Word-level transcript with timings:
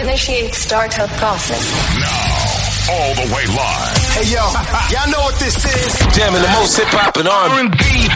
Initiate 0.00 0.54
startup 0.54 1.08
process. 1.16 1.64
Now, 1.96 2.92
all 2.92 3.14
the 3.14 3.26
way 3.34 3.46
live. 3.48 3.96
Hey 4.12 4.28
yo, 4.28 4.44
y'all 4.92 5.10
know 5.10 5.24
what 5.24 5.38
this 5.40 5.56
is. 5.64 5.96
Jamming 6.14 6.42
the 6.42 6.52
most 6.52 6.76
hip 6.76 6.86
hop 6.92 7.16
and 7.16 7.26
R&B. 7.26 7.80
I 7.80 8.12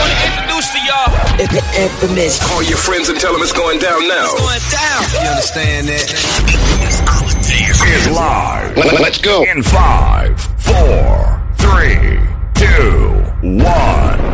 want 0.00 0.08
to 0.08 0.20
introduce 0.24 0.72
to 0.72 0.80
y'all. 0.88 1.12
The 1.36 1.62
Infamous. 1.76 2.40
Call 2.42 2.62
your 2.64 2.78
friends 2.78 3.08
and 3.08 3.20
tell 3.20 3.32
them 3.32 3.42
it's 3.42 3.52
going 3.52 3.78
down 3.78 4.08
now. 4.08 4.24
It's 4.24 4.40
going 4.40 4.64
down. 4.72 5.00
You 5.20 5.28
understand 5.28 5.88
that? 5.88 6.08
This 7.44 7.80
is 7.84 8.08
live. 8.10 8.76
Let's 8.98 9.18
go. 9.18 9.44
In 9.44 9.62
five, 9.62 10.40
four, 10.56 11.40
three, 11.56 12.18
two, 12.56 13.20
one. 13.42 14.27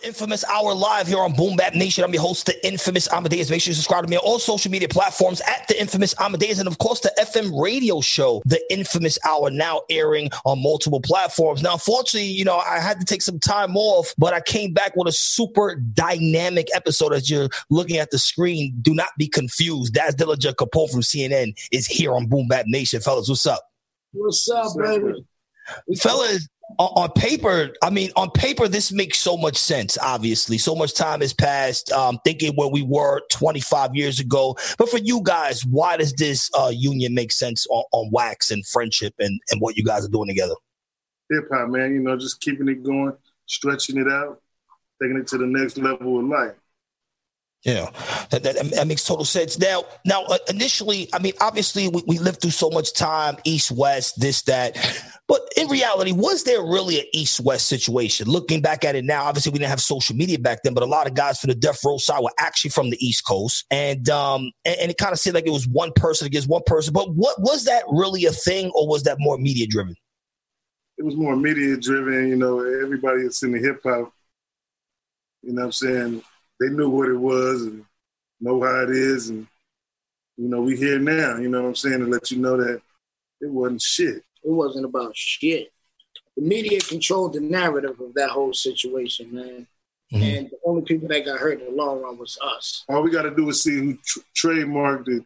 The 0.00 0.06
infamous 0.06 0.44
hour 0.44 0.72
live 0.74 1.08
here 1.08 1.18
on 1.18 1.32
Boom 1.34 1.56
Bap 1.56 1.74
Nation. 1.74 2.04
I'm 2.04 2.12
your 2.12 2.22
host, 2.22 2.46
the 2.46 2.66
infamous 2.66 3.08
Amadeuz. 3.08 3.50
Make 3.50 3.60
sure 3.60 3.70
you 3.70 3.74
subscribe 3.74 4.04
to 4.04 4.10
me 4.10 4.16
on 4.16 4.22
all 4.22 4.38
social 4.38 4.70
media 4.70 4.88
platforms 4.88 5.40
at 5.42 5.66
the 5.68 5.78
infamous 5.78 6.14
Amadeuz, 6.14 6.58
and 6.58 6.68
of 6.68 6.78
course, 6.78 7.00
the 7.00 7.12
FM 7.20 7.60
radio 7.60 8.00
show, 8.00 8.42
the 8.46 8.60
infamous 8.72 9.18
hour, 9.26 9.50
now 9.50 9.82
airing 9.90 10.30
on 10.44 10.62
multiple 10.62 11.00
platforms. 11.00 11.62
Now, 11.62 11.74
unfortunately, 11.74 12.28
you 12.28 12.44
know, 12.44 12.58
I 12.58 12.78
had 12.78 12.98
to 13.00 13.04
take 13.04 13.20
some 13.20 13.38
time 13.38 13.76
off, 13.76 14.14
but 14.16 14.32
I 14.32 14.40
came 14.40 14.72
back 14.72 14.96
with 14.96 15.08
a 15.08 15.12
super 15.12 15.74
dynamic 15.74 16.68
episode 16.74 17.12
as 17.12 17.28
you're 17.28 17.48
looking 17.68 17.98
at 17.98 18.10
the 18.10 18.18
screen. 18.18 18.74
Do 18.80 18.94
not 18.94 19.10
be 19.18 19.28
confused. 19.28 19.94
That's 19.94 20.14
Dillinger 20.14 20.54
Capone 20.54 20.90
from 20.90 21.00
CNN 21.00 21.58
is 21.72 21.86
here 21.86 22.14
on 22.14 22.26
Boom 22.26 22.48
Bap 22.48 22.66
Nation. 22.68 23.00
Fellas, 23.00 23.28
what's 23.28 23.46
up? 23.46 23.62
What's 24.12 24.48
up, 24.48 24.72
baby? 24.78 25.26
fellas 25.98 26.48
on, 26.78 27.10
paper 27.12 27.70
i 27.82 27.90
mean 27.90 28.10
on 28.16 28.30
paper 28.30 28.68
this 28.68 28.92
makes 28.92 29.18
so 29.18 29.36
much 29.36 29.56
sense 29.56 29.98
obviously 30.02 30.56
so 30.56 30.74
much 30.74 30.94
time 30.94 31.20
has 31.20 31.32
passed 31.32 31.90
um 31.92 32.18
thinking 32.24 32.54
where 32.54 32.68
we 32.68 32.82
were 32.82 33.20
25 33.30 33.94
years 33.94 34.20
ago 34.20 34.56
but 34.78 34.88
for 34.88 34.98
you 34.98 35.20
guys 35.22 35.64
why 35.66 35.96
does 35.96 36.12
this 36.14 36.50
uh 36.58 36.72
union 36.74 37.14
make 37.14 37.32
sense 37.32 37.66
on, 37.68 37.84
on 37.92 38.10
wax 38.12 38.50
and 38.50 38.66
friendship 38.66 39.14
and 39.18 39.40
and 39.50 39.60
what 39.60 39.76
you 39.76 39.84
guys 39.84 40.04
are 40.04 40.10
doing 40.10 40.28
together 40.28 40.54
hip 41.30 41.48
hop, 41.50 41.70
man. 41.70 41.92
You 41.92 42.00
know, 42.00 42.16
just 42.16 42.40
keeping 42.40 42.68
it 42.68 42.82
going, 42.82 43.16
stretching 43.46 43.96
it 43.96 44.08
out, 44.08 44.42
taking 45.00 45.16
it 45.16 45.26
to 45.28 45.38
the 45.38 45.46
next 45.46 45.78
level 45.78 46.18
of 46.18 46.26
life. 46.26 46.54
Yeah, 47.62 47.90
that, 48.30 48.42
that, 48.42 48.56
that 48.70 48.86
makes 48.86 49.04
total 49.04 49.26
sense. 49.26 49.58
Now, 49.58 49.84
now, 50.06 50.22
uh, 50.24 50.38
initially, 50.48 51.10
I 51.12 51.18
mean, 51.18 51.34
obviously, 51.42 51.88
we, 51.88 52.02
we 52.06 52.18
lived 52.18 52.40
through 52.40 52.52
so 52.52 52.70
much 52.70 52.94
time, 52.94 53.36
East 53.44 53.70
West, 53.70 54.18
this 54.18 54.40
that, 54.42 54.78
but 55.30 55.48
in 55.56 55.68
reality, 55.68 56.10
was 56.10 56.42
there 56.42 56.60
really 56.60 56.98
an 56.98 57.06
East 57.12 57.38
West 57.38 57.68
situation? 57.68 58.26
Looking 58.26 58.60
back 58.60 58.84
at 58.84 58.96
it 58.96 59.04
now, 59.04 59.26
obviously, 59.26 59.52
we 59.52 59.60
didn't 59.60 59.70
have 59.70 59.80
social 59.80 60.16
media 60.16 60.40
back 60.40 60.64
then, 60.64 60.74
but 60.74 60.82
a 60.82 60.86
lot 60.86 61.06
of 61.06 61.14
guys 61.14 61.38
from 61.38 61.50
the 61.50 61.54
Death 61.54 61.78
Row 61.84 61.98
side 61.98 62.20
were 62.20 62.32
actually 62.36 62.70
from 62.70 62.90
the 62.90 62.96
East 62.98 63.24
Coast, 63.24 63.64
and 63.70 64.10
um, 64.10 64.50
and, 64.64 64.76
and 64.80 64.90
it 64.90 64.98
kind 64.98 65.12
of 65.12 65.20
seemed 65.20 65.34
like 65.34 65.46
it 65.46 65.52
was 65.52 65.68
one 65.68 65.92
person 65.94 66.26
against 66.26 66.48
one 66.48 66.62
person. 66.66 66.92
But 66.92 67.14
what 67.14 67.40
was 67.40 67.66
that 67.66 67.84
really 67.88 68.24
a 68.24 68.32
thing, 68.32 68.72
or 68.74 68.88
was 68.88 69.04
that 69.04 69.18
more 69.20 69.38
media 69.38 69.68
driven? 69.68 69.94
It 70.98 71.04
was 71.04 71.14
more 71.14 71.36
media 71.36 71.76
driven, 71.76 72.28
you 72.28 72.34
know, 72.34 72.58
everybody 72.58 73.22
that's 73.22 73.44
in 73.44 73.52
the 73.52 73.60
hip 73.60 73.82
hop, 73.84 74.12
you 75.42 75.52
know 75.52 75.60
what 75.60 75.66
I'm 75.66 75.72
saying? 75.72 76.22
They 76.58 76.70
knew 76.70 76.90
what 76.90 77.08
it 77.08 77.16
was 77.16 77.62
and 77.62 77.84
know 78.40 78.60
how 78.64 78.82
it 78.82 78.90
is. 78.90 79.28
And, 79.28 79.46
you 80.36 80.48
know, 80.48 80.60
we 80.60 80.76
here 80.76 80.98
now, 80.98 81.36
you 81.36 81.48
know 81.48 81.62
what 81.62 81.68
I'm 81.68 81.76
saying, 81.76 82.00
to 82.00 82.06
let 82.06 82.32
you 82.32 82.38
know 82.38 82.56
that 82.56 82.82
it 83.40 83.48
wasn't 83.48 83.80
shit. 83.80 84.24
It 84.42 84.50
wasn't 84.50 84.84
about 84.84 85.16
shit. 85.16 85.72
The 86.36 86.42
media 86.42 86.80
controlled 86.80 87.34
the 87.34 87.40
narrative 87.40 88.00
of 88.00 88.14
that 88.14 88.30
whole 88.30 88.52
situation, 88.52 89.34
man. 89.34 89.66
Mhm. 90.12 90.22
And 90.22 90.50
the 90.50 90.58
only 90.64 90.82
people 90.82 91.08
that 91.08 91.24
got 91.24 91.38
hurt 91.38 91.60
in 91.60 91.66
the 91.66 91.72
long 91.72 92.00
run 92.00 92.18
was 92.18 92.38
us. 92.42 92.84
All 92.88 93.02
we 93.02 93.10
got 93.10 93.22
to 93.22 93.34
do 93.34 93.48
is 93.48 93.62
see 93.62 93.76
who 93.76 93.98
tr- 94.04 94.20
trademarked 94.34 95.08
it 95.08 95.24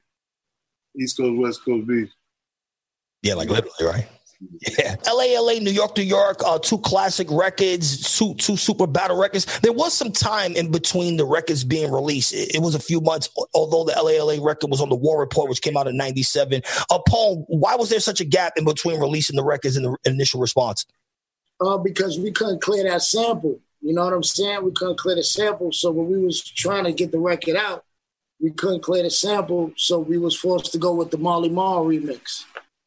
East 0.98 1.16
Coast, 1.16 1.38
West 1.38 1.64
Coast 1.64 1.86
beef. 1.86 2.10
Yeah, 3.22 3.34
like 3.34 3.48
literally, 3.48 3.86
right? 3.86 4.08
Yeah. 4.78 4.96
LA, 5.06 5.40
LA, 5.40 5.54
New 5.54 5.70
York, 5.70 5.96
New 5.96 6.02
York, 6.02 6.40
uh, 6.44 6.58
two 6.58 6.78
classic 6.78 7.28
records, 7.30 8.16
two, 8.18 8.34
two 8.34 8.56
super 8.56 8.86
battle 8.86 9.18
records. 9.18 9.60
There 9.60 9.72
was 9.72 9.92
some 9.92 10.12
time 10.12 10.54
in 10.56 10.70
between 10.70 11.16
the 11.16 11.24
records 11.24 11.64
being 11.64 11.90
released. 11.90 12.32
It, 12.32 12.56
it 12.56 12.58
was 12.60 12.74
a 12.74 12.80
few 12.80 13.00
months, 13.00 13.28
although 13.54 13.84
the 13.84 13.92
LA, 13.92 14.22
LA 14.24 14.44
record 14.44 14.70
was 14.70 14.80
on 14.80 14.88
the 14.88 14.96
War 14.96 15.20
Report, 15.20 15.48
which 15.48 15.62
came 15.62 15.76
out 15.76 15.88
in 15.88 15.96
97. 15.96 16.62
Uh, 16.90 16.98
Pone, 17.08 17.44
why 17.48 17.76
was 17.76 17.90
there 17.90 18.00
such 18.00 18.20
a 18.20 18.24
gap 18.24 18.54
in 18.56 18.64
between 18.64 19.00
releasing 19.00 19.36
the 19.36 19.44
records 19.44 19.76
and 19.76 19.86
the 19.86 19.96
initial 20.04 20.40
response? 20.40 20.84
Uh, 21.60 21.78
because 21.78 22.18
we 22.18 22.32
couldn't 22.32 22.60
clear 22.60 22.84
that 22.84 23.02
sample. 23.02 23.60
You 23.80 23.94
know 23.94 24.04
what 24.04 24.12
I'm 24.12 24.22
saying? 24.22 24.64
We 24.64 24.72
couldn't 24.72 24.98
clear 24.98 25.16
the 25.16 25.22
sample. 25.22 25.70
So 25.72 25.90
when 25.90 26.10
we 26.10 26.18
was 26.18 26.42
trying 26.42 26.84
to 26.84 26.92
get 26.92 27.12
the 27.12 27.18
record 27.18 27.56
out, 27.56 27.84
we 28.40 28.50
couldn't 28.50 28.82
clear 28.82 29.02
the 29.02 29.10
sample. 29.10 29.72
So 29.76 29.98
we 29.98 30.18
was 30.18 30.36
forced 30.36 30.72
to 30.72 30.78
go 30.78 30.92
with 30.92 31.10
the 31.10 31.18
Marley 31.18 31.50
Marl 31.50 31.84
remix. 31.84 32.44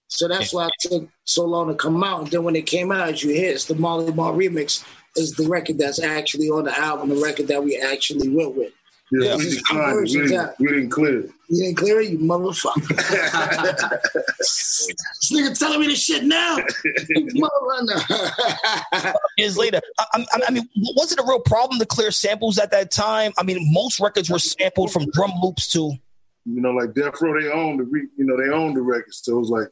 So 0.09 0.27
that's 0.27 0.53
why 0.53 0.67
it 0.67 0.73
took 0.89 1.09
so 1.25 1.45
long 1.45 1.67
to 1.67 1.75
come 1.75 2.03
out. 2.03 2.21
And 2.21 2.31
then 2.31 2.43
when 2.43 2.55
it 2.55 2.65
came 2.65 2.91
out, 2.91 3.09
as 3.09 3.23
you 3.23 3.31
hear, 3.33 3.51
it's 3.51 3.65
the 3.65 3.75
Marley 3.75 4.11
Marl 4.13 4.35
remix 4.35 4.85
is 5.15 5.33
the 5.33 5.47
record 5.47 5.77
that's 5.77 6.01
actually 6.01 6.47
on 6.49 6.63
the 6.65 6.77
album, 6.79 7.09
the 7.09 7.15
record 7.21 7.47
that 7.47 7.63
we 7.63 7.77
actually 7.77 8.29
went 8.29 8.55
with. 8.55 8.71
Yeah, 9.11 9.29
Yeah. 9.29 9.35
we 9.37 9.49
declined 9.55 10.07
it. 10.07 10.11
We 10.21 10.27
didn't, 10.27 10.51
we 10.59 10.67
didn't 10.67 10.89
clear 10.89 11.19
it. 11.21 11.31
You 11.49 11.63
didn't 11.63 11.77
clear 11.77 12.01
it, 12.01 12.09
you 12.09 12.19
motherfucker. 12.19 12.87
this 14.37 15.31
nigga 15.33 15.57
telling 15.57 15.79
me 15.79 15.87
this 15.87 16.03
shit 16.03 16.23
now. 16.23 16.57
You 17.09 17.49
motherfucker. 17.81 19.13
Years 19.37 19.57
later, 19.57 19.79
I, 19.99 20.05
I, 20.33 20.39
I 20.47 20.51
mean, 20.51 20.67
was 20.95 21.11
it 21.11 21.19
a 21.19 21.23
real 21.23 21.39
problem 21.39 21.79
to 21.79 21.85
clear 21.85 22.11
samples 22.11 22.57
at 22.59 22.71
that 22.71 22.91
time? 22.91 23.31
I 23.37 23.43
mean, 23.43 23.71
most 23.73 23.99
records 23.99 24.29
were 24.29 24.39
sampled 24.39 24.91
from 24.91 25.09
drum 25.11 25.31
loops 25.41 25.67
to. 25.73 25.93
You 26.45 26.61
know, 26.61 26.71
like 26.71 26.93
Death 26.93 27.21
Row, 27.21 27.39
they 27.39 27.49
owned 27.51 27.79
the, 27.79 27.83
re- 27.83 28.07
you 28.17 28.25
know, 28.25 28.37
they 28.37 28.49
owned 28.53 28.75
the 28.77 28.81
records. 28.81 29.21
So 29.23 29.35
it 29.35 29.39
was 29.39 29.49
like, 29.49 29.67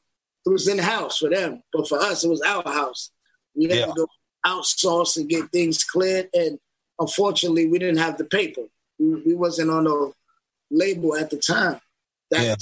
it 0.45 0.49
was 0.49 0.67
in 0.67 0.77
house 0.77 1.17
for 1.17 1.29
them, 1.29 1.61
but 1.73 1.87
for 1.87 1.99
us, 1.99 2.23
it 2.23 2.29
was 2.29 2.41
our 2.41 2.63
house. 2.63 3.11
We 3.55 3.65
had 3.65 3.79
Yeah. 3.79 3.85
to 3.87 3.93
go 3.93 4.07
outsource 4.45 5.17
and 5.17 5.27
get 5.27 5.51
things 5.51 5.83
cleared, 5.83 6.29
and 6.33 6.59
unfortunately, 6.99 7.65
we 7.67 7.79
didn't 7.79 7.97
have 7.97 8.17
the 8.17 8.25
paper. 8.25 8.61
We, 8.99 9.15
we 9.21 9.33
wasn't 9.33 9.71
on 9.71 9.87
a 9.87 10.11
label 10.71 11.15
at 11.15 11.29
the 11.29 11.37
time. 11.37 11.79
That 12.31 12.43
Yeah. 12.43 12.55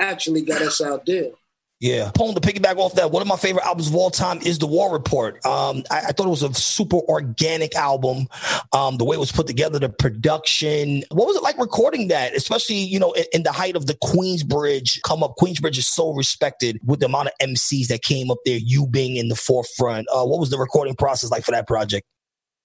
actually 0.00 0.42
got 0.42 0.62
us 0.62 0.80
out 0.80 1.06
there. 1.06 1.32
Yeah. 1.80 2.10
Pone, 2.14 2.34
to 2.34 2.40
piggyback 2.42 2.76
off 2.76 2.94
that, 2.96 3.10
one 3.10 3.22
of 3.22 3.28
my 3.28 3.36
favorite 3.36 3.64
albums 3.64 3.88
of 3.88 3.94
all 3.94 4.10
time 4.10 4.38
is 4.42 4.58
The 4.58 4.66
War 4.66 4.92
Report. 4.92 5.44
Um, 5.46 5.82
I, 5.90 6.00
I 6.08 6.12
thought 6.12 6.26
it 6.26 6.30
was 6.30 6.42
a 6.42 6.52
super 6.52 6.98
organic 6.98 7.74
album. 7.74 8.28
Um, 8.74 8.98
the 8.98 9.06
way 9.06 9.16
it 9.16 9.18
was 9.18 9.32
put 9.32 9.46
together, 9.46 9.78
the 9.78 9.88
production. 9.88 11.04
What 11.10 11.26
was 11.26 11.36
it 11.36 11.42
like 11.42 11.56
recording 11.56 12.08
that? 12.08 12.36
Especially, 12.36 12.76
you 12.76 13.00
know, 13.00 13.12
in, 13.12 13.24
in 13.32 13.42
the 13.44 13.52
height 13.52 13.76
of 13.76 13.86
the 13.86 13.94
Queensbridge 13.94 15.00
come 15.02 15.22
up. 15.22 15.36
Queensbridge 15.40 15.78
is 15.78 15.88
so 15.88 16.12
respected 16.12 16.78
with 16.84 17.00
the 17.00 17.06
amount 17.06 17.28
of 17.28 17.34
MCs 17.42 17.86
that 17.86 18.02
came 18.02 18.30
up 18.30 18.38
there, 18.44 18.58
you 18.58 18.86
being 18.86 19.16
in 19.16 19.28
the 19.28 19.36
forefront. 19.36 20.06
Uh, 20.12 20.26
what 20.26 20.38
was 20.38 20.50
the 20.50 20.58
recording 20.58 20.94
process 20.94 21.30
like 21.30 21.44
for 21.44 21.52
that 21.52 21.66
project? 21.66 22.06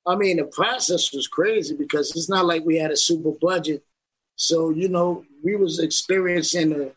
I 0.05 0.15
mean, 0.15 0.37
the 0.37 0.43
process 0.43 1.13
was 1.13 1.29
crazy 1.29 1.73
because 1.73 2.13
it's 2.15 2.29
not 2.29 2.45
like 2.45 2.65
we 2.65 2.75
had 2.77 2.91
a 2.91 2.97
super 2.97 3.31
budget. 3.31 3.85
So, 4.35 4.71
you 4.71 4.89
know, 4.89 5.23
we 5.41 5.55
was 5.55 5.79
experiencing 5.79 6.69
the, 6.71 6.91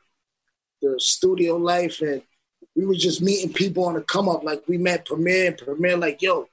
the 0.83 0.95
studio 0.99 1.57
life 1.57 2.01
and 2.01 2.23
we 2.77 2.87
were 2.87 2.95
just 2.95 3.21
meeting 3.21 3.53
people 3.53 3.85
on 3.85 3.95
the 3.95 4.03
come 4.03 4.29
up. 4.29 4.45
Like 4.45 4.63
we 4.69 4.79
met 4.79 5.07
Premier 5.07 5.49
and 5.49 5.59
Premier 5.59 5.97
like, 5.97 6.23
yo, 6.23 6.49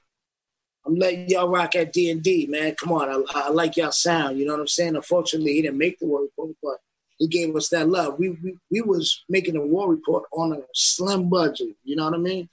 I'm 0.84 0.96
letting 0.96 1.28
y'all 1.28 1.48
rock 1.48 1.76
at 1.76 1.92
D&D, 1.92 2.46
man. 2.48 2.74
Come 2.74 2.92
on, 2.92 3.08
I, 3.08 3.22
I 3.34 3.50
like 3.50 3.76
y'all 3.76 3.92
sound. 3.92 4.38
You 4.38 4.46
know 4.46 4.52
what 4.52 4.60
I'm 4.60 4.68
saying? 4.68 4.96
Unfortunately, 4.96 5.54
he 5.54 5.62
didn't 5.62 5.78
make 5.78 5.98
the 5.98 6.06
war 6.06 6.22
report, 6.22 6.56
but 6.62 6.78
he 7.18 7.26
gave 7.26 7.54
us 7.56 7.68
that 7.70 7.88
love. 7.88 8.18
We, 8.18 8.30
we, 8.30 8.58
we 8.70 8.80
was 8.82 9.24
making 9.28 9.56
a 9.56 9.66
war 9.66 9.90
report 9.90 10.24
on 10.32 10.52
a 10.52 10.60
slim 10.74 11.28
budget. 11.28 11.76
You 11.84 11.96
know 11.96 12.04
what 12.04 12.14
I 12.14 12.18
mean? 12.18 12.48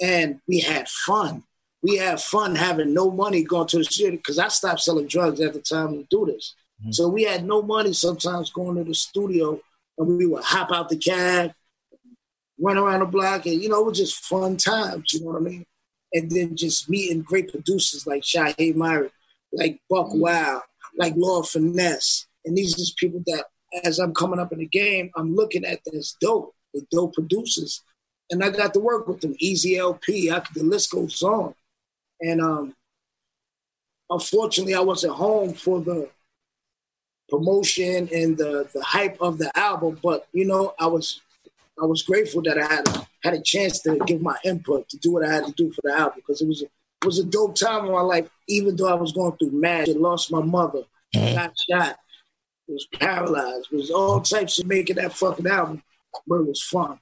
And 0.00 0.40
we 0.46 0.60
had 0.60 0.88
fun 0.88 1.44
we 1.82 1.96
had 1.96 2.20
fun 2.20 2.54
having 2.54 2.92
no 2.92 3.10
money 3.10 3.42
going 3.42 3.68
to 3.68 3.78
the 3.78 3.84
studio 3.84 4.16
because 4.16 4.38
I 4.38 4.48
stopped 4.48 4.80
selling 4.80 5.06
drugs 5.06 5.40
at 5.40 5.52
the 5.52 5.60
time 5.60 5.94
to 5.94 6.06
do 6.10 6.26
this. 6.26 6.54
Mm-hmm. 6.80 6.92
So 6.92 7.08
we 7.08 7.24
had 7.24 7.44
no 7.44 7.62
money 7.62 7.92
sometimes 7.92 8.50
going 8.50 8.76
to 8.76 8.84
the 8.84 8.94
studio 8.94 9.60
and 9.98 10.16
we 10.16 10.26
would 10.26 10.44
hop 10.44 10.72
out 10.72 10.88
the 10.88 10.96
cab, 10.96 11.52
run 12.58 12.78
around 12.78 13.00
the 13.00 13.06
block, 13.06 13.46
and 13.46 13.60
you 13.62 13.68
know, 13.68 13.80
it 13.80 13.86
was 13.86 13.98
just 13.98 14.24
fun 14.24 14.56
times, 14.56 15.12
you 15.12 15.20
know 15.20 15.32
what 15.32 15.36
I 15.36 15.44
mean? 15.44 15.66
And 16.12 16.30
then 16.30 16.56
just 16.56 16.88
meeting 16.88 17.22
great 17.22 17.50
producers 17.50 18.06
like 18.06 18.22
Nashiem 18.22 18.76
Myrick, 18.76 19.12
like 19.52 19.80
Buckwild, 19.90 20.62
like 20.96 21.14
Lord 21.16 21.46
Finesse. 21.46 22.26
And 22.44 22.56
these 22.56 22.74
are 22.74 22.78
just 22.78 22.96
people 22.96 23.22
that 23.26 23.44
as 23.84 23.98
I'm 23.98 24.14
coming 24.14 24.38
up 24.38 24.52
in 24.52 24.58
the 24.58 24.66
game, 24.66 25.10
I'm 25.16 25.34
looking 25.34 25.64
at 25.64 25.80
this 25.84 26.16
dope, 26.20 26.54
the 26.72 26.86
dope 26.90 27.14
producers. 27.14 27.82
And 28.30 28.42
I 28.42 28.50
got 28.50 28.74
to 28.74 28.80
work 28.80 29.06
with 29.08 29.20
them, 29.20 29.34
EZ 29.42 29.66
Elpee, 29.66 30.32
I 30.32 30.40
could, 30.40 30.54
the 30.54 30.64
list 30.64 30.90
goes 30.90 31.22
on. 31.22 31.54
And 32.20 32.40
um, 32.40 32.74
unfortunately, 34.10 34.74
I 34.74 34.80
wasn't 34.80 35.14
home 35.14 35.54
for 35.54 35.80
the 35.80 36.08
promotion 37.28 38.08
and 38.12 38.36
the, 38.36 38.68
the 38.72 38.82
hype 38.82 39.16
of 39.20 39.38
the 39.38 39.56
album. 39.58 39.98
But 40.02 40.26
you 40.32 40.46
know, 40.46 40.74
I 40.78 40.86
was 40.86 41.20
I 41.80 41.84
was 41.84 42.02
grateful 42.02 42.42
that 42.42 42.58
I 42.58 42.66
had 42.66 42.88
a, 42.88 43.06
had 43.22 43.34
a 43.34 43.42
chance 43.42 43.80
to 43.82 43.98
give 44.06 44.20
my 44.20 44.36
input 44.44 44.88
to 44.88 44.96
do 44.98 45.12
what 45.12 45.24
I 45.24 45.32
had 45.32 45.46
to 45.46 45.52
do 45.52 45.72
for 45.72 45.82
the 45.84 45.92
album 45.92 46.14
because 46.16 46.42
it 46.42 46.48
was 46.48 46.62
a, 46.62 46.66
it 46.66 47.06
was 47.06 47.18
a 47.18 47.24
dope 47.24 47.54
time 47.54 47.86
in 47.86 47.92
my 47.92 48.00
life. 48.00 48.28
Even 48.48 48.76
though 48.76 48.88
I 48.88 48.94
was 48.94 49.12
going 49.12 49.36
through 49.36 49.52
mad, 49.52 49.88
I 49.88 49.92
lost 49.92 50.32
my 50.32 50.42
mother, 50.42 50.82
mm-hmm. 51.14 51.34
got 51.34 51.54
shot, 51.70 51.98
was 52.66 52.86
paralyzed. 52.94 53.68
Was 53.70 53.90
all 53.90 54.20
types 54.20 54.58
of 54.58 54.66
making 54.66 54.96
that 54.96 55.12
fucking 55.12 55.46
album, 55.46 55.82
but 56.26 56.40
it 56.40 56.46
was 56.46 56.62
fun. 56.62 56.98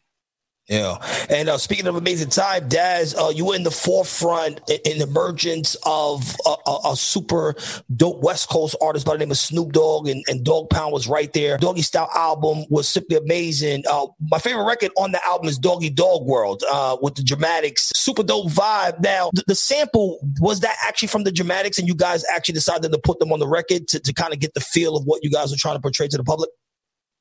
Yeah, 0.69 0.97
and 1.31 1.49
uh, 1.49 1.59
speaking 1.59 1.87
of 1.87 1.95
amazing 1.95 2.31
time, 2.31 2.69
Daz, 2.69 3.15
uh, 3.15 3.31
you 3.33 3.45
were 3.45 3.55
in 3.55 3.63
the 3.63 3.71
forefront 3.71 4.61
in, 4.69 4.79
in 4.85 4.99
the 4.99 5.05
emergence 5.05 5.77
of 5.87 6.35
a, 6.45 6.57
a, 6.67 6.79
a, 6.91 6.97
super 6.97 7.55
dope 7.95 8.21
West 8.21 8.49
Coast 8.49 8.75
artist 8.83 9.07
by 9.07 9.13
the 9.13 9.21
name 9.21 9.31
of 9.31 9.39
Snoop 9.39 9.71
Dogg, 9.71 10.09
and, 10.09 10.25
and 10.27 10.45
Dogg 10.45 10.69
Pound 10.71 10.93
was 10.93 11.07
right 11.07 11.33
there. 11.33 11.57
Doggy 11.57 11.83
Style 11.83 12.11
album 12.17 12.65
was 12.69 12.89
simply 12.89 13.17
amazing. 13.17 13.85
Uh, 13.89 14.09
my 14.21 14.41
favorite 14.41 14.65
record 14.65 14.91
on 14.97 15.13
the 15.13 15.25
album 15.25 15.47
is 15.47 15.57
Doggy 15.57 15.89
Dogg 15.89 16.27
World 16.27 16.65
uh, 16.69 16.97
with 17.01 17.15
the 17.15 17.23
Dramatics, 17.23 17.93
super 17.95 18.25
dope 18.25 18.51
vibe. 18.51 19.01
Now, 19.01 19.31
the, 19.35 19.45
the, 19.47 19.55
sample 19.55 20.19
was 20.41 20.61
that 20.61 20.75
actually 20.85 21.09
from 21.09 21.23
the 21.23 21.31
Dramatics, 21.31 21.79
and 21.79 21.87
you 21.87 21.95
guys 21.95 22.25
actually 22.35 22.55
decided 22.55 22.91
to 22.91 22.99
put 22.99 23.21
them 23.21 23.33
on 23.33 23.39
the 23.39 23.47
record 23.47 23.87
to, 23.87 24.01
to 24.01 24.13
kind 24.13 24.33
of 24.33 24.41
get 24.41 24.55
the 24.55 24.61
feel 24.61 24.97
of 24.97 25.05
what 25.05 25.23
you 25.23 25.31
guys 25.31 25.53
were 25.53 25.59
trying 25.59 25.77
to 25.77 25.81
portray 25.81 26.09
to 26.09 26.17
the 26.17 26.25
public. 26.25 26.51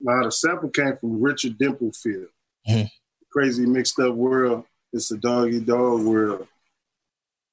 Now, 0.01 0.23
the 0.23 0.31
sample 0.31 0.69
came 0.69 0.97
from 0.99 1.21
Richard 1.21 1.59
Dimples 1.59 1.99
Fields. 2.01 2.31
Mm-hmm 2.67 2.85
crazy 3.35 3.65
mixed 3.65 3.99
up 3.99 4.13
world. 4.13 4.63
It's 4.93 5.11
a 5.11 5.17
doggy 5.17 5.59
dog 5.59 6.03
world. 6.03 6.47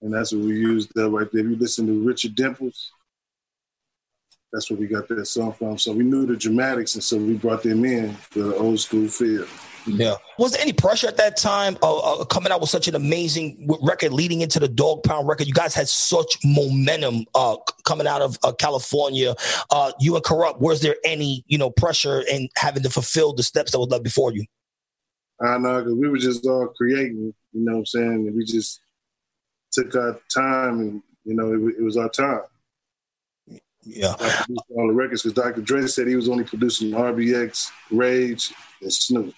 And 0.00 0.14
that's 0.14 0.32
what 0.32 0.42
we 0.42 0.52
used 0.52 0.92
there 0.94 1.08
right 1.08 1.26
there. 1.32 1.44
If 1.44 1.50
you 1.50 1.56
listen 1.56 1.86
to 1.86 2.06
Richard 2.06 2.36
Dimples, 2.36 2.92
that's 4.52 4.70
where 4.70 4.78
we 4.78 4.86
got 4.86 5.08
that 5.08 5.26
song 5.26 5.52
from. 5.52 5.78
So 5.78 5.92
we 5.92 6.04
knew 6.04 6.26
the 6.26 6.36
dramatics, 6.36 6.94
and 6.94 7.02
so 7.02 7.16
we 7.16 7.34
brought 7.34 7.62
them 7.62 7.84
in 7.84 8.14
for 8.14 8.40
the 8.40 8.56
old 8.56 8.78
school 8.78 9.08
feel. 9.08 9.46
Yeah. 9.86 10.14
Was 10.38 10.52
there 10.52 10.60
any 10.60 10.72
pressure 10.72 11.08
at 11.08 11.16
that 11.16 11.36
time 11.36 11.76
uh, 11.82 11.98
uh, 11.98 12.24
coming 12.26 12.52
out 12.52 12.60
with 12.60 12.70
such 12.70 12.86
an 12.86 12.94
amazing 12.94 13.68
record 13.82 14.12
leading 14.12 14.42
into 14.42 14.60
the 14.60 14.68
Dogg 14.68 15.02
Pound 15.02 15.26
record? 15.26 15.48
You 15.48 15.54
guys 15.54 15.74
had 15.74 15.88
such 15.88 16.38
momentum 16.44 17.24
uh, 17.34 17.56
coming 17.84 18.06
out 18.06 18.22
of 18.22 18.38
uh, 18.44 18.52
California. 18.52 19.34
Uh, 19.70 19.90
you 19.98 20.14
and 20.14 20.24
Kurupt, 20.24 20.60
was 20.60 20.80
there 20.80 20.96
any 21.04 21.42
you 21.48 21.58
know 21.58 21.70
pressure 21.70 22.20
in 22.20 22.48
having 22.56 22.84
to 22.84 22.90
fulfill 22.90 23.32
the 23.32 23.42
steps 23.42 23.72
that 23.72 23.78
was 23.80 23.88
left 23.88 24.04
before 24.04 24.32
you? 24.32 24.44
I 25.40 25.58
know 25.58 25.78
because 25.78 25.94
we 25.94 26.08
were 26.08 26.18
just 26.18 26.46
all 26.46 26.68
creating, 26.68 27.34
you 27.52 27.64
know 27.64 27.72
what 27.72 27.78
I'm 27.78 27.86
saying? 27.86 28.26
And 28.28 28.36
we 28.36 28.44
just 28.44 28.80
took 29.72 29.94
our 29.96 30.20
time 30.32 30.80
and, 30.80 31.02
you 31.24 31.34
know, 31.34 31.52
it, 31.52 31.76
it 31.78 31.82
was 31.82 31.96
our 31.96 32.08
time. 32.08 32.42
Yeah. 33.84 34.14
All 34.70 34.86
the 34.86 34.92
records 34.92 35.22
because 35.22 35.34
Dr. 35.34 35.60
Dre 35.60 35.86
said 35.86 36.06
he 36.06 36.16
was 36.16 36.28
only 36.28 36.44
producing 36.44 36.92
RBX, 36.92 37.70
Rage, 37.90 38.54
and 38.80 38.92
Snoop. 38.92 39.34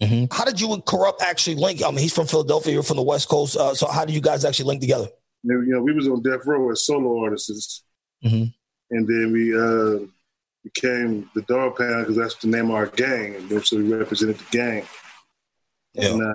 Mm-hmm. 0.00 0.34
How 0.34 0.44
did 0.44 0.60
you 0.60 0.72
and 0.72 0.84
Kurupt 0.84 1.20
actually 1.20 1.56
link? 1.56 1.82
I 1.82 1.90
mean, 1.90 1.98
he's 1.98 2.14
from 2.14 2.26
Philadelphia, 2.26 2.72
you're 2.72 2.82
from 2.82 2.96
the 2.96 3.02
West 3.02 3.28
Coast. 3.28 3.56
Uh, 3.56 3.74
so 3.74 3.86
how 3.86 4.04
did 4.04 4.14
you 4.14 4.20
guys 4.20 4.44
actually 4.44 4.66
link 4.66 4.80
together? 4.80 5.08
You 5.42 5.62
know, 5.66 5.82
we 5.82 5.92
was 5.92 6.08
on 6.08 6.22
Death 6.22 6.46
Row 6.46 6.70
as 6.70 6.84
solo 6.84 7.22
artists. 7.22 7.82
Mm-hmm. 8.24 8.44
And 8.92 9.08
then 9.08 9.32
we 9.32 9.54
uh, 9.54 10.06
became 10.64 11.30
the 11.34 11.42
Dogg 11.42 11.76
Pound 11.76 12.06
because 12.06 12.16
that's 12.16 12.34
the 12.36 12.48
name 12.48 12.70
of 12.70 12.76
our 12.76 12.86
gang. 12.86 13.36
And 13.36 13.66
so 13.66 13.76
we 13.76 13.94
represented 13.94 14.38
the 14.38 14.44
gang. 14.50 14.84
Yeah. 15.94 16.10
And, 16.10 16.22
uh, 16.22 16.34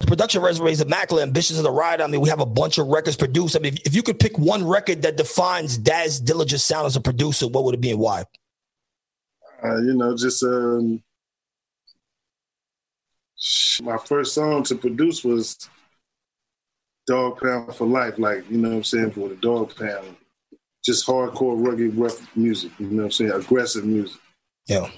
the 0.00 0.06
production 0.06 0.42
resume 0.42 0.70
is 0.70 0.80
immaculate. 0.80 1.22
Ambitious 1.22 1.56
of 1.56 1.62
the 1.62 1.70
ride. 1.70 2.00
I 2.00 2.06
mean, 2.06 2.20
we 2.20 2.28
have 2.28 2.40
a 2.40 2.46
bunch 2.46 2.78
of 2.78 2.88
records 2.88 3.16
produced. 3.16 3.56
I 3.56 3.60
mean, 3.60 3.74
if, 3.74 3.86
if 3.86 3.94
you 3.94 4.02
could 4.02 4.18
pick 4.18 4.38
one 4.38 4.66
record 4.66 5.02
that 5.02 5.16
defines 5.16 5.78
Daz 5.78 6.20
Dillinger 6.20 6.58
sound 6.60 6.86
as 6.86 6.96
a 6.96 7.00
producer, 7.00 7.48
what 7.48 7.64
would 7.64 7.74
it 7.74 7.80
be 7.80 7.90
and 7.90 8.00
why? 8.00 8.24
Uh, 9.64 9.76
you 9.76 9.94
know, 9.94 10.14
just 10.16 10.42
um, 10.42 11.02
my 13.82 13.96
first 13.96 14.34
song 14.34 14.62
to 14.64 14.74
produce 14.74 15.24
was 15.24 15.68
Dogg 17.06 17.40
Pound 17.40 17.74
for 17.74 17.86
Life. 17.86 18.18
Like, 18.18 18.50
you 18.50 18.58
know 18.58 18.70
what 18.70 18.76
I'm 18.76 18.84
saying, 18.84 19.12
for 19.12 19.28
the 19.28 19.36
Dogg 19.36 19.74
Pound. 19.76 20.16
Just 20.84 21.06
hardcore, 21.06 21.66
rugged, 21.66 21.96
rough 21.96 22.36
music. 22.36 22.72
You 22.78 22.88
know 22.88 22.96
what 22.96 23.04
I'm 23.04 23.10
saying? 23.12 23.30
Aggressive 23.30 23.86
music. 23.86 24.20
Yeah. 24.66 24.90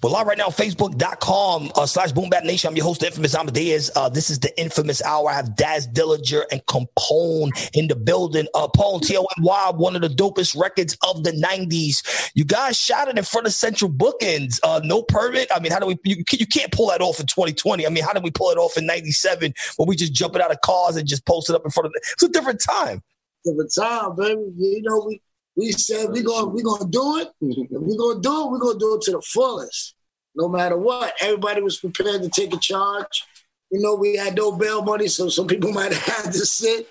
Well, 0.00 0.12
live 0.12 0.28
right 0.28 0.38
now, 0.38 0.46
facebook.com 0.46 1.72
uh, 1.74 1.86
slash 1.86 2.12
Boom 2.12 2.30
Bap 2.30 2.44
Nation. 2.44 2.68
I'm 2.68 2.76
your 2.76 2.84
host, 2.84 3.02
Infamous 3.02 3.34
Amadeuz. 3.34 3.90
Uh, 3.96 4.08
this 4.08 4.30
is 4.30 4.38
the 4.38 4.56
infamous 4.60 5.02
hour. 5.02 5.28
I 5.28 5.34
have 5.34 5.56
Daz 5.56 5.88
Dillinger 5.88 6.44
and 6.52 6.64
Capone 6.66 7.50
in 7.76 7.88
the 7.88 7.96
building. 7.96 8.46
Uh, 8.54 8.68
Pone 8.68 9.00
T-O-N-Y, 9.00 9.72
one 9.74 9.96
of 9.96 10.02
the 10.02 10.08
dopest 10.08 10.56
records 10.56 10.96
of 11.04 11.24
the 11.24 11.32
90s. 11.32 12.30
You 12.34 12.44
guys 12.44 12.78
shot 12.78 13.08
it 13.08 13.18
in 13.18 13.24
front 13.24 13.48
of 13.48 13.52
Central 13.52 13.90
Bookings. 13.90 14.60
Uh, 14.62 14.80
no 14.84 15.02
permit. 15.02 15.48
I 15.52 15.58
mean, 15.58 15.72
how 15.72 15.80
do 15.80 15.86
we, 15.86 15.98
you, 16.04 16.22
you 16.30 16.46
can't 16.46 16.70
pull 16.70 16.86
that 16.86 17.00
off 17.00 17.18
in 17.18 17.26
2020. 17.26 17.84
I 17.84 17.90
mean, 17.90 18.04
how 18.04 18.12
did 18.12 18.22
we 18.22 18.30
pull 18.30 18.50
it 18.50 18.58
off 18.58 18.78
in 18.78 18.86
97 18.86 19.52
when 19.78 19.88
we 19.88 19.96
just 19.96 20.12
jumping 20.12 20.42
out 20.42 20.52
of 20.52 20.60
cars 20.60 20.94
and 20.94 21.08
just 21.08 21.26
posted 21.26 21.56
up 21.56 21.64
in 21.64 21.72
front 21.72 21.86
of 21.86 21.92
it? 21.96 22.02
It's 22.12 22.22
a 22.22 22.28
different 22.28 22.60
time. 22.60 23.02
Different 23.44 23.74
time, 23.74 24.14
baby. 24.14 24.42
You 24.56 24.82
know, 24.82 25.02
we, 25.08 25.20
we 25.58 25.72
said 25.72 26.10
we're 26.10 26.22
gonna 26.22 26.46
we 26.46 26.62
gonna 26.62 26.86
do 26.88 27.18
it. 27.18 27.28
If 27.40 27.66
we're 27.70 27.98
gonna 27.98 28.20
do 28.20 28.44
it, 28.44 28.50
we're 28.52 28.58
gonna 28.60 28.78
do 28.78 28.94
it 28.94 29.02
to 29.02 29.10
the 29.10 29.22
fullest, 29.22 29.94
no 30.36 30.48
matter 30.48 30.78
what. 30.78 31.12
Everybody 31.20 31.62
was 31.62 31.78
prepared 31.78 32.22
to 32.22 32.28
take 32.28 32.54
a 32.54 32.58
charge. 32.58 33.24
You 33.72 33.80
know, 33.80 33.96
we 33.96 34.16
had 34.16 34.36
no 34.36 34.52
bail 34.52 34.82
money, 34.82 35.08
so 35.08 35.28
some 35.28 35.48
people 35.48 35.72
might 35.78 35.92
have 35.92 36.24
had 36.24 36.32
to 36.32 36.46
sit. 36.46 36.88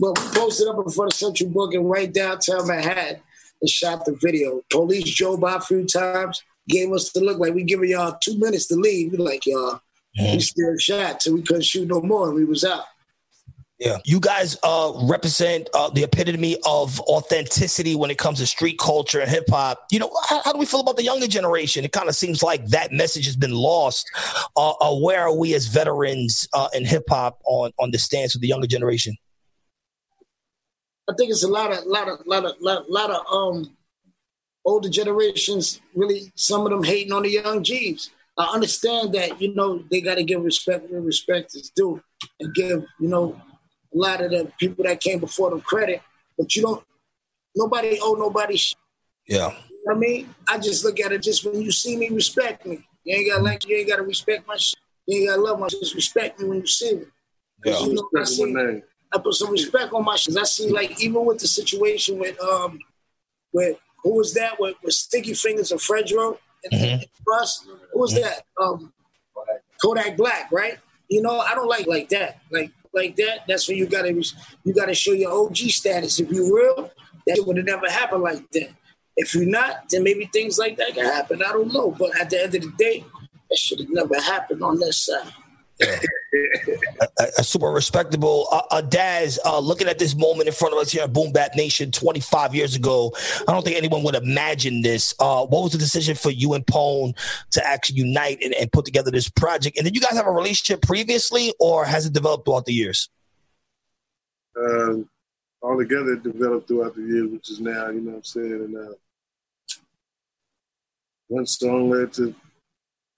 But 0.00 0.18
we 0.18 0.24
posted 0.34 0.66
up 0.66 0.76
in 0.84 0.90
front 0.90 1.12
of 1.12 1.18
Central 1.18 1.50
Booking 1.50 1.84
right 1.84 2.12
downtown 2.12 2.66
Manhattan 2.66 3.20
and 3.60 3.70
shot 3.70 4.04
the 4.04 4.18
video. 4.20 4.62
Police 4.70 5.14
drove 5.14 5.40
by 5.40 5.54
a 5.54 5.60
few 5.60 5.86
times, 5.86 6.42
gave 6.68 6.92
us 6.92 7.12
the 7.12 7.20
look 7.20 7.38
like 7.38 7.54
we 7.54 7.62
giving 7.62 7.90
y'all 7.90 8.18
two 8.20 8.38
minutes 8.38 8.66
to 8.66 8.74
leave. 8.74 9.12
We 9.12 9.18
like 9.18 9.46
y'all, 9.46 9.80
mm-hmm. 10.18 10.32
we 10.32 10.40
still 10.40 10.76
shot, 10.78 11.22
so 11.22 11.32
we 11.32 11.42
couldn't 11.42 11.64
shoot 11.64 11.86
no 11.86 12.00
more, 12.00 12.28
and 12.28 12.36
we 12.36 12.44
was 12.44 12.64
out. 12.64 12.84
Yeah, 13.80 13.96
you 14.04 14.20
guys 14.20 14.58
uh, 14.62 14.92
represent 15.04 15.70
uh, 15.72 15.88
the 15.88 16.04
epitome 16.04 16.58
of 16.66 17.00
authenticity 17.00 17.94
when 17.94 18.10
it 18.10 18.18
comes 18.18 18.38
to 18.40 18.46
street 18.46 18.78
culture 18.78 19.20
and 19.20 19.30
hip 19.30 19.48
hop. 19.48 19.86
You 19.90 20.00
know, 20.00 20.10
how, 20.28 20.42
how, 20.42 20.52
do 20.52 20.58
we 20.58 20.66
feel 20.66 20.80
about 20.80 20.98
the 20.98 21.02
younger 21.02 21.26
generation? 21.26 21.82
It 21.82 21.90
kind 21.90 22.06
of 22.06 22.14
seems 22.14 22.42
like 22.42 22.66
that 22.66 22.92
message 22.92 23.24
has 23.24 23.36
been 23.36 23.54
lost. 23.54 24.06
Uh, 24.54 24.72
uh 24.82 24.94
where 24.96 25.22
are 25.22 25.34
we 25.34 25.54
as 25.54 25.66
veterans 25.68 26.46
uh, 26.52 26.68
in 26.74 26.84
hip 26.84 27.04
hop 27.08 27.40
on 27.46 27.72
on 27.78 27.90
the 27.90 27.98
stance 27.98 28.34
of 28.34 28.42
the 28.42 28.48
younger 28.48 28.66
generation? 28.66 29.16
I 31.08 31.14
think 31.16 31.30
it's 31.30 31.42
a 31.42 31.48
lot 31.48 31.72
of 31.72 31.86
lot 31.86 32.06
of 32.06 32.18
lot 32.26 32.44
of 32.44 32.56
lot, 32.60 32.90
lot 32.90 33.10
of 33.10 33.24
um 33.32 33.74
older 34.66 34.90
generations. 34.90 35.80
Really, 35.94 36.30
some 36.34 36.66
of 36.66 36.70
them 36.70 36.84
hating 36.84 37.14
on 37.14 37.22
the 37.22 37.30
young 37.30 37.64
G's. 37.64 38.10
I 38.36 38.44
understand 38.52 39.14
that 39.14 39.40
you 39.40 39.54
know 39.54 39.82
they 39.90 40.02
got 40.02 40.16
to 40.16 40.22
give 40.22 40.44
respect 40.44 40.90
where 40.90 41.00
respect 41.00 41.54
is 41.54 41.70
due, 41.74 42.02
and 42.40 42.54
give 42.54 42.84
you 42.98 43.08
know 43.08 43.40
a 43.92 43.98
lot 43.98 44.20
of 44.20 44.30
the 44.30 44.50
people 44.58 44.84
that 44.84 45.00
came 45.00 45.18
before 45.18 45.50
them 45.50 45.60
credit, 45.60 46.02
but 46.38 46.54
you 46.54 46.62
don't. 46.62 46.84
Nobody 47.56 47.98
owe 48.00 48.14
nobody. 48.14 48.56
Shit. 48.56 48.78
Yeah. 49.26 49.50
You 49.68 49.84
know 49.86 49.94
I 49.94 49.98
mean, 49.98 50.34
I 50.46 50.58
just 50.58 50.84
look 50.84 51.00
at 51.00 51.12
it. 51.12 51.22
Just 51.22 51.44
when 51.44 51.60
you 51.60 51.72
see 51.72 51.96
me, 51.96 52.08
respect 52.10 52.66
me. 52.66 52.84
You 53.04 53.16
ain't 53.16 53.30
gotta 53.30 53.42
like 53.42 53.66
you 53.66 53.76
ain't 53.76 53.88
got 53.88 53.96
to 53.96 54.02
respect 54.02 54.46
my 54.46 54.56
shit. 54.56 54.78
You 55.06 55.20
ain't 55.20 55.28
got 55.30 55.36
to 55.36 55.42
love 55.42 55.58
my 55.58 55.68
shit. 55.68 55.80
Just 55.80 55.94
respect 55.94 56.38
me 56.38 56.48
when 56.48 56.60
you 56.60 56.66
see 56.66 56.94
me. 56.94 57.04
Yeah. 57.64 57.80
You 57.80 57.94
know, 57.94 58.08
I, 58.16 58.24
see, 58.24 58.82
I 59.12 59.18
put 59.18 59.34
some 59.34 59.50
respect 59.50 59.92
on 59.92 60.04
my 60.04 60.16
shit. 60.16 60.36
I 60.36 60.44
see 60.44 60.70
like 60.70 61.02
even 61.02 61.24
with 61.24 61.38
the 61.38 61.48
situation 61.48 62.18
with 62.18 62.40
um 62.40 62.78
with 63.52 63.78
who 64.02 64.16
was 64.16 64.32
that 64.34 64.60
with, 64.60 64.76
with 64.82 64.94
Sticky 64.94 65.34
Fingers 65.34 65.72
and 65.72 65.80
Fredro 65.80 66.38
and, 66.70 66.80
mm-hmm. 66.80 67.02
Russ? 67.26 67.66
Who 67.92 68.00
was 68.00 68.14
that? 68.14 68.44
Um 68.60 68.92
Kodak 69.82 70.16
Black, 70.16 70.50
right? 70.52 70.78
You 71.08 71.22
know, 71.22 71.40
I 71.40 71.54
don't 71.54 71.68
like 71.68 71.86
like 71.86 72.08
that. 72.10 72.40
Like 72.50 72.70
like 72.92 73.16
that, 73.16 73.40
that's 73.46 73.68
when 73.68 73.78
you 73.78 73.86
gotta 73.86 74.12
you 74.12 74.74
gotta 74.74 74.94
show 74.94 75.12
your 75.12 75.32
OG 75.32 75.56
status. 75.56 76.18
If 76.20 76.30
you 76.30 76.54
real, 76.54 76.90
that 77.26 77.44
would 77.46 77.56
have 77.56 77.66
never 77.66 77.90
happened 77.90 78.22
like 78.22 78.50
that. 78.52 78.70
If 79.16 79.34
you're 79.34 79.44
not, 79.46 79.88
then 79.90 80.02
maybe 80.02 80.28
things 80.32 80.58
like 80.58 80.76
that 80.78 80.94
can 80.94 81.04
happen. 81.04 81.42
I 81.42 81.52
don't 81.52 81.72
know. 81.72 81.94
But 81.98 82.18
at 82.20 82.30
the 82.30 82.42
end 82.42 82.54
of 82.54 82.62
the 82.62 82.72
day, 82.78 83.04
that 83.50 83.58
should 83.58 83.80
have 83.80 83.90
never 83.90 84.20
happened 84.20 84.62
on 84.62 84.78
this 84.78 85.06
side. 85.06 85.32
a, 87.00 87.26
a, 87.38 87.44
super 87.44 87.70
respectable 87.70 88.46
uh, 88.52 88.62
uh, 88.70 88.80
Daz. 88.80 89.38
Uh, 89.44 89.58
looking 89.58 89.88
at 89.88 89.98
this 89.98 90.14
moment 90.14 90.46
in 90.46 90.54
front 90.54 90.74
of 90.74 90.80
us 90.80 90.90
here 90.90 91.04
at 91.04 91.12
Boom 91.12 91.32
Bap 91.32 91.54
Nation 91.54 91.90
25 91.90 92.54
years 92.54 92.76
ago, 92.76 93.12
I 93.48 93.52
don't 93.52 93.64
think 93.64 93.76
anyone 93.76 94.02
would 94.02 94.14
imagine 94.14 94.82
this. 94.82 95.14
Uh, 95.18 95.46
what 95.46 95.62
was 95.62 95.72
the 95.72 95.78
decision 95.78 96.14
for 96.14 96.30
you 96.30 96.52
and 96.54 96.66
Pone 96.66 97.14
to 97.52 97.66
actually 97.66 97.96
unite 97.96 98.42
and, 98.42 98.54
and, 98.54 98.70
put 98.70 98.84
together 98.84 99.10
this 99.10 99.28
project? 99.28 99.76
And 99.78 99.84
did 99.84 99.94
you 99.94 100.00
guys 100.00 100.16
have 100.16 100.26
a 100.26 100.32
relationship 100.32 100.82
previously, 100.82 101.54
or 101.58 101.84
has 101.84 102.06
it 102.06 102.12
developed 102.12 102.44
throughout 102.44 102.66
the 102.66 102.74
years? 102.74 103.08
Um, 104.56 105.08
all 105.62 105.78
together, 105.78 106.12
it 106.12 106.22
developed 106.22 106.68
throughout 106.68 106.94
the 106.94 107.02
years, 107.02 107.30
which 107.30 107.50
is 107.50 107.60
now, 107.60 107.88
you 107.88 108.00
know 108.00 108.12
what 108.12 108.16
I'm 108.18 108.24
saying? 108.24 108.52
And 108.52 108.76
uh, 108.76 108.94
one 111.28 111.46
song 111.46 111.90
led 111.90 112.12
to 112.14 112.34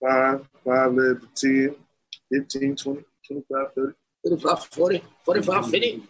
five, 0.00 0.46
five 0.64 0.92
led 0.92 1.20
to 1.36 1.68
10 1.68 1.81
15, 2.32 2.76
20, 2.76 3.04
25, 3.26 3.66
30. 3.74 3.92
35, 4.24 4.64
40, 4.66 5.04
45, 5.24 5.70
50. 5.70 6.02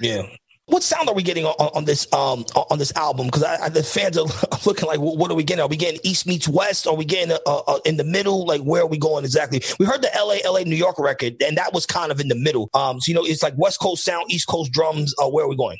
Yeah. 0.00 0.22
What 0.66 0.82
sound 0.82 1.08
are 1.08 1.14
we 1.14 1.22
getting 1.22 1.44
on, 1.44 1.54
on 1.74 1.84
this 1.84 2.10
um 2.12 2.46
on 2.70 2.78
this 2.78 2.94
album? 2.96 3.26
Because 3.26 3.42
the 3.72 3.82
fans 3.82 4.16
are 4.16 4.26
looking 4.66 4.86
like, 4.86 5.00
what 5.00 5.30
are 5.30 5.34
we 5.34 5.42
getting? 5.42 5.60
Are 5.60 5.68
we 5.68 5.76
getting 5.76 6.00
East 6.04 6.26
meets 6.26 6.48
West? 6.48 6.86
Are 6.86 6.94
we 6.94 7.04
getting 7.04 7.36
uh, 7.44 7.56
uh, 7.66 7.80
in 7.84 7.96
the 7.96 8.04
middle? 8.04 8.46
Like, 8.46 8.62
where 8.62 8.82
are 8.82 8.86
we 8.86 8.96
going 8.96 9.24
exactly? 9.24 9.60
We 9.78 9.86
heard 9.86 10.02
the 10.02 10.10
LA 10.16 10.48
LA 10.48 10.60
New 10.60 10.76
York 10.76 10.98
record, 10.98 11.34
and 11.42 11.58
that 11.58 11.74
was 11.74 11.84
kind 11.84 12.12
of 12.12 12.20
in 12.20 12.28
the 12.28 12.36
middle. 12.36 12.70
Um, 12.74 13.00
so 13.00 13.10
you 13.10 13.14
know, 13.14 13.24
it's 13.24 13.42
like 13.42 13.54
West 13.56 13.80
Coast 13.80 14.04
sound, 14.04 14.30
East 14.30 14.46
Coast 14.46 14.72
drums. 14.72 15.14
Uh, 15.20 15.28
where 15.28 15.44
are 15.44 15.48
we 15.48 15.56
going? 15.56 15.78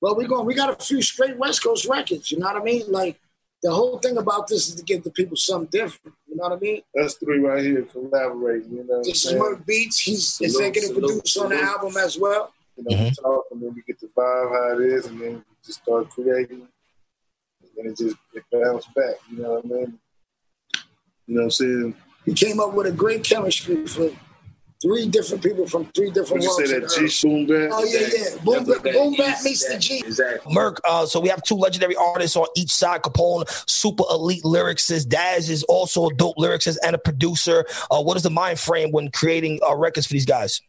Well, 0.00 0.14
we 0.14 0.26
going 0.26 0.46
we 0.46 0.54
got 0.54 0.70
a 0.70 0.82
few 0.82 1.02
straight 1.02 1.36
West 1.36 1.62
Coast 1.62 1.86
records. 1.86 2.30
You 2.30 2.38
know 2.38 2.46
what 2.46 2.56
I 2.56 2.64
mean? 2.64 2.84
Like 2.88 3.20
the 3.62 3.72
whole 3.72 3.98
thing 3.98 4.16
about 4.16 4.46
this 4.46 4.68
is 4.68 4.76
to 4.76 4.84
give 4.84 5.02
the 5.02 5.10
people 5.10 5.36
something 5.36 5.68
different. 5.70 6.16
You 6.36 6.42
know 6.42 6.48
what 6.50 6.58
I 6.58 6.60
mean? 6.60 6.82
That's 6.94 7.14
three 7.14 7.38
right 7.38 7.64
here 7.64 7.80
collaborating. 7.84 8.70
You 8.70 8.86
know, 8.86 9.02
this 9.02 9.24
is 9.24 9.32
Merc 9.32 9.64
Beats. 9.64 10.00
He's 10.00 10.38
executive 10.38 10.92
producer 10.92 11.44
on 11.44 11.48
the 11.48 11.62
album 11.62 11.96
as 11.96 12.18
well. 12.18 12.52
You 12.76 12.84
know, 12.84 12.94
mm-hmm. 12.94 13.04
we 13.04 13.10
talk 13.12 13.44
and 13.52 13.62
then 13.62 13.74
we 13.74 13.80
get 13.86 13.98
the 14.00 14.08
vibe 14.08 14.50
how 14.50 14.78
it 14.78 14.84
is, 14.84 15.06
and 15.06 15.18
then 15.18 15.32
we 15.36 15.42
just 15.64 15.82
start 15.82 16.10
creating, 16.10 16.68
and 17.62 17.70
then 17.74 17.86
it 17.86 17.96
just 17.96 18.16
it 18.34 18.44
bounce 18.52 18.84
back. 18.88 19.14
You 19.30 19.38
know 19.38 19.54
what 19.54 19.64
I 19.64 19.68
mean? 19.68 19.98
You 21.26 21.34
know 21.36 21.40
what 21.40 21.44
I'm 21.44 21.50
saying? 21.52 21.94
We 22.26 22.34
came 22.34 22.60
up 22.60 22.74
with 22.74 22.86
a 22.86 22.92
great 22.92 23.24
chemistry 23.24 23.86
for 23.86 24.10
three 24.82 25.08
different 25.08 25.42
people 25.42 25.66
from 25.66 25.86
three 25.86 26.10
different 26.10 26.42
Would 26.42 26.60
you 26.60 26.66
say 26.66 26.80
that 26.80 26.90
G 26.90 27.28
Boom 27.28 27.46
Bap? 27.46 27.70
Oh 27.72 27.84
yeah, 27.84 28.08
yeah. 28.12 28.44
Boom 28.44 28.64
Bap, 28.64 28.82
Boom 28.82 29.14
Bap 29.14 29.42
meets 29.42 29.68
the 29.68 29.78
G. 29.78 29.98
Exactly. 29.98 30.54
Merc. 30.54 30.80
Uh, 30.84 31.06
so 31.06 31.20
we 31.20 31.28
have 31.28 31.42
two 31.42 31.56
legendary 31.56 31.96
artists 31.96 32.36
on 32.36 32.46
each 32.56 32.70
side. 32.70 33.02
Capone, 33.02 33.48
super 33.68 34.04
elite 34.10 34.42
lyricist. 34.42 35.08
Daz 35.08 35.50
is 35.50 35.62
also 35.64 36.08
a 36.08 36.14
dope 36.14 36.36
lyricist 36.36 36.76
and 36.84 36.94
a 36.94 36.98
producer. 36.98 37.64
Uh, 37.90 38.02
what 38.02 38.16
is 38.16 38.22
the 38.22 38.30
mind 38.30 38.58
frame 38.58 38.92
when 38.92 39.10
creating 39.10 39.60
uh, 39.66 39.74
records 39.74 40.06
for 40.06 40.12
these 40.12 40.26
guys? 40.26 40.60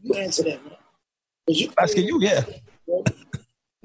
You 0.00 0.14
answer 0.14 0.44
that, 0.44 0.64
man. 0.64 0.74
You, 1.48 1.72
Asking 1.80 2.06
you, 2.06 2.20
yeah. 2.20 2.44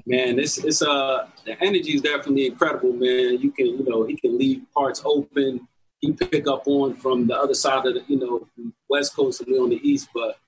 Man, 0.06 0.38
it's 0.38 0.58
it's 0.58 0.82
uh 0.82 1.28
the 1.46 1.58
energy 1.62 1.94
is 1.94 2.02
definitely 2.02 2.46
incredible, 2.46 2.92
man. 2.92 3.40
You 3.40 3.50
can 3.50 3.66
you 3.66 3.84
know 3.88 4.04
he 4.04 4.16
can 4.16 4.36
leave 4.36 4.62
parts 4.74 5.00
open 5.02 5.66
he 6.04 6.12
pick 6.12 6.46
up 6.46 6.64
on 6.66 6.94
from 6.94 7.26
the 7.26 7.34
other 7.34 7.54
side 7.54 7.86
of 7.86 7.94
the, 7.94 8.04
you 8.06 8.18
know, 8.18 8.46
West 8.88 9.16
Coast 9.16 9.40
and 9.40 9.50
we 9.50 9.58
on 9.58 9.70
the 9.70 9.80
East, 9.88 10.08
but 10.14 10.38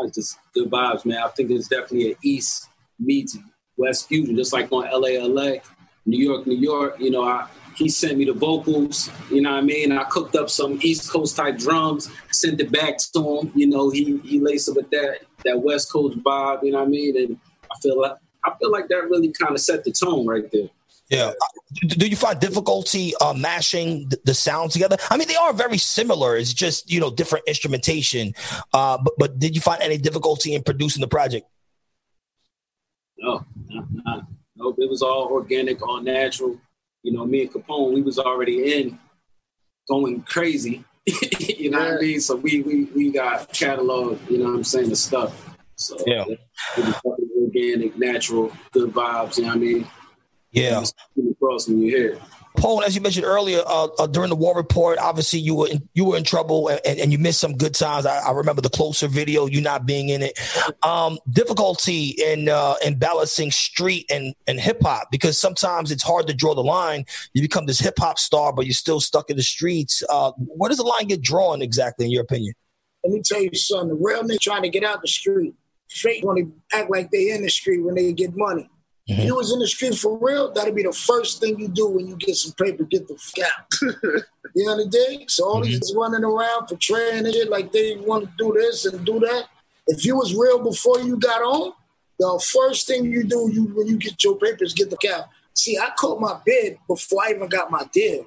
uh, 0.00 0.08
just 0.12 0.38
good 0.52 0.70
vibes, 0.70 1.04
man. 1.04 1.22
I 1.22 1.28
think 1.28 1.50
it's 1.50 1.68
definitely 1.68 2.12
an 2.12 2.18
East 2.22 2.68
meets 2.98 3.38
West 3.76 4.08
fusion, 4.08 4.36
just 4.36 4.52
like 4.52 4.70
on 4.72 4.84
LA, 4.90 5.24
LA, 5.24 5.58
New 6.06 6.18
York, 6.18 6.46
New 6.46 6.56
York. 6.56 6.96
You 6.98 7.10
know, 7.10 7.24
I, 7.24 7.46
he 7.76 7.88
sent 7.88 8.18
me 8.18 8.24
the 8.24 8.32
vocals, 8.32 9.10
you 9.30 9.42
know 9.42 9.52
what 9.52 9.58
I 9.58 9.62
mean? 9.62 9.92
I 9.92 10.04
cooked 10.04 10.36
up 10.36 10.50
some 10.50 10.78
East 10.82 11.10
Coast 11.10 11.36
type 11.36 11.58
drums, 11.58 12.10
sent 12.32 12.60
it 12.60 12.72
back 12.72 12.98
to 13.14 13.38
him. 13.40 13.52
You 13.54 13.68
know, 13.68 13.90
he 13.90 14.18
he 14.18 14.40
laced 14.40 14.68
it 14.68 14.76
with 14.76 14.90
that 14.90 15.20
that 15.44 15.60
West 15.60 15.92
Coast 15.92 16.18
vibe, 16.18 16.64
you 16.64 16.72
know 16.72 16.78
what 16.78 16.88
I 16.88 16.90
mean? 16.90 17.16
And 17.16 17.38
I 17.70 17.78
feel 17.80 18.00
like 18.00 18.16
I 18.44 18.52
feel 18.60 18.70
like 18.70 18.88
that 18.88 19.08
really 19.08 19.32
kind 19.32 19.52
of 19.52 19.60
set 19.60 19.84
the 19.84 19.92
tone 19.92 20.26
right 20.26 20.50
there. 20.52 20.68
Yeah. 21.10 21.32
Do 21.86 22.06
you 22.06 22.16
find 22.16 22.40
difficulty 22.40 23.12
uh, 23.20 23.34
mashing 23.34 24.08
the, 24.08 24.18
the 24.24 24.34
sounds 24.34 24.72
together? 24.72 24.96
I 25.10 25.16
mean, 25.16 25.28
they 25.28 25.36
are 25.36 25.52
very 25.52 25.78
similar. 25.78 26.36
It's 26.36 26.54
just 26.54 26.90
you 26.90 27.00
know 27.00 27.10
different 27.10 27.44
instrumentation. 27.46 28.34
Uh, 28.72 28.98
but 28.98 29.14
but 29.18 29.38
did 29.38 29.54
you 29.54 29.60
find 29.60 29.82
any 29.82 29.98
difficulty 29.98 30.54
in 30.54 30.62
producing 30.62 31.02
the 31.02 31.08
project? 31.08 31.46
No, 33.18 33.44
no, 33.68 33.86
no. 33.90 34.22
no. 34.56 34.74
It 34.78 34.88
was 34.88 35.02
all 35.02 35.28
organic, 35.30 35.82
all 35.82 36.00
natural. 36.00 36.58
You 37.02 37.12
know, 37.12 37.26
me 37.26 37.42
and 37.42 37.52
Capone, 37.52 37.92
we 37.92 38.00
was 38.00 38.18
already 38.18 38.78
in, 38.78 38.98
going 39.88 40.22
crazy. 40.22 40.84
you 41.06 41.70
know 41.70 41.80
yeah. 41.80 41.90
what 41.90 41.98
I 41.98 42.00
mean? 42.00 42.20
So 42.20 42.36
we 42.36 42.62
we 42.62 42.84
we 42.96 43.12
got 43.12 43.52
catalog. 43.52 44.18
You 44.30 44.38
know 44.38 44.44
what 44.44 44.56
I'm 44.56 44.64
saying? 44.64 44.88
The 44.88 44.96
stuff. 44.96 45.50
So 45.76 45.98
yeah, 46.06 46.24
organic, 47.44 47.98
natural, 47.98 48.52
good 48.72 48.90
vibes. 48.92 49.36
You 49.36 49.42
know 49.42 49.48
what 49.50 49.56
I 49.56 49.60
mean? 49.60 49.86
Yeah. 50.54 50.84
Across 51.30 51.68
when 51.68 51.82
you 51.82 51.96
hear. 51.96 52.20
Pone, 52.56 52.84
as 52.84 52.94
you 52.94 53.00
mentioned 53.00 53.26
earlier, 53.26 53.62
uh, 53.66 53.88
uh, 53.98 54.06
during 54.06 54.30
the 54.30 54.36
war 54.36 54.54
report, 54.54 54.98
obviously 54.98 55.40
you 55.40 55.56
were 55.56 55.66
in, 55.66 55.88
you 55.94 56.04
were 56.04 56.16
in 56.16 56.22
trouble 56.22 56.68
and, 56.68 56.80
and, 56.86 57.10
you 57.10 57.18
missed 57.18 57.40
some 57.40 57.56
good 57.56 57.74
times. 57.74 58.06
I, 58.06 58.18
I, 58.18 58.30
remember 58.30 58.62
the 58.62 58.70
closer 58.70 59.08
video, 59.08 59.46
you 59.46 59.60
not 59.60 59.86
being 59.86 60.10
in 60.10 60.22
it. 60.22 60.38
Um, 60.84 61.18
difficulty 61.28 62.10
in 62.10 62.48
uh, 62.48 62.76
in 62.84 62.96
balancing 62.96 63.50
street 63.50 64.06
and, 64.08 64.36
and 64.46 64.60
hip 64.60 64.80
hop 64.82 65.08
because 65.10 65.36
sometimes 65.36 65.90
it's 65.90 66.04
hard 66.04 66.28
to 66.28 66.34
draw 66.34 66.54
the 66.54 66.62
line. 66.62 67.06
You 67.32 67.42
become 67.42 67.66
this 67.66 67.80
hip 67.80 67.98
hop 67.98 68.20
star, 68.20 68.52
but 68.52 68.66
you're 68.66 68.72
still 68.72 69.00
stuck 69.00 69.30
in 69.30 69.36
the 69.36 69.42
streets. 69.42 70.04
Uh, 70.08 70.30
where 70.36 70.68
does 70.68 70.78
the 70.78 70.84
line 70.84 71.08
get 71.08 71.22
drawn 71.22 71.60
exactly, 71.60 72.06
in 72.06 72.12
your 72.12 72.22
opinion? 72.22 72.54
Let 73.02 73.14
me 73.14 73.22
tell 73.22 73.42
you 73.42 73.52
something. 73.54 73.88
The 73.88 73.94
real 73.96 74.22
nigga 74.22 74.38
trying 74.38 74.62
to 74.62 74.68
get 74.68 74.84
out 74.84 75.02
the 75.02 75.08
street, 75.08 75.54
fake 75.90 76.24
want 76.24 76.38
to 76.38 76.78
act 76.78 76.88
like 76.88 77.10
they 77.10 77.30
in 77.30 77.42
the 77.42 77.50
street 77.50 77.80
when 77.80 77.96
they 77.96 78.12
get 78.12 78.36
money. 78.36 78.70
Mm-hmm. 79.08 79.22
You 79.22 79.36
was 79.36 79.52
in 79.52 79.58
the 79.58 79.66
street 79.66 79.94
for 79.94 80.18
real, 80.18 80.50
that'd 80.52 80.74
be 80.74 80.82
the 80.82 80.92
first 80.92 81.38
thing 81.38 81.60
you 81.60 81.68
do 81.68 81.88
when 81.88 82.08
you 82.08 82.16
get 82.16 82.36
some 82.36 82.52
paper, 82.52 82.84
get 82.84 83.06
the 83.06 83.16
fuck 83.16 83.44
out. 83.44 83.92
you 84.54 84.64
know 84.64 84.76
what 84.76 84.86
I 84.86 85.10
mean? 85.10 85.28
So 85.28 85.44
all 85.44 85.60
mm-hmm. 85.60 85.72
these 85.72 85.92
running 85.94 86.24
around 86.24 86.68
portraying 86.68 87.26
it 87.26 87.50
like 87.50 87.70
they 87.70 87.96
want 87.96 88.24
to 88.24 88.30
do 88.38 88.54
this 88.58 88.86
and 88.86 89.04
do 89.04 89.20
that. 89.20 89.44
If 89.88 90.06
you 90.06 90.16
was 90.16 90.34
real 90.34 90.58
before 90.62 91.00
you 91.00 91.18
got 91.18 91.42
on, 91.42 91.74
the 92.18 92.42
first 92.52 92.86
thing 92.86 93.04
you 93.04 93.24
do 93.24 93.50
you 93.52 93.64
when 93.74 93.86
you 93.86 93.98
get 93.98 94.24
your 94.24 94.36
papers, 94.36 94.72
get 94.72 94.88
the 94.88 94.96
cow. 94.96 95.26
See, 95.52 95.76
I 95.76 95.90
caught 95.98 96.20
my 96.20 96.40
bid 96.46 96.78
before 96.88 97.24
I 97.24 97.32
even 97.32 97.48
got 97.48 97.70
my 97.70 97.84
deal. 97.92 98.24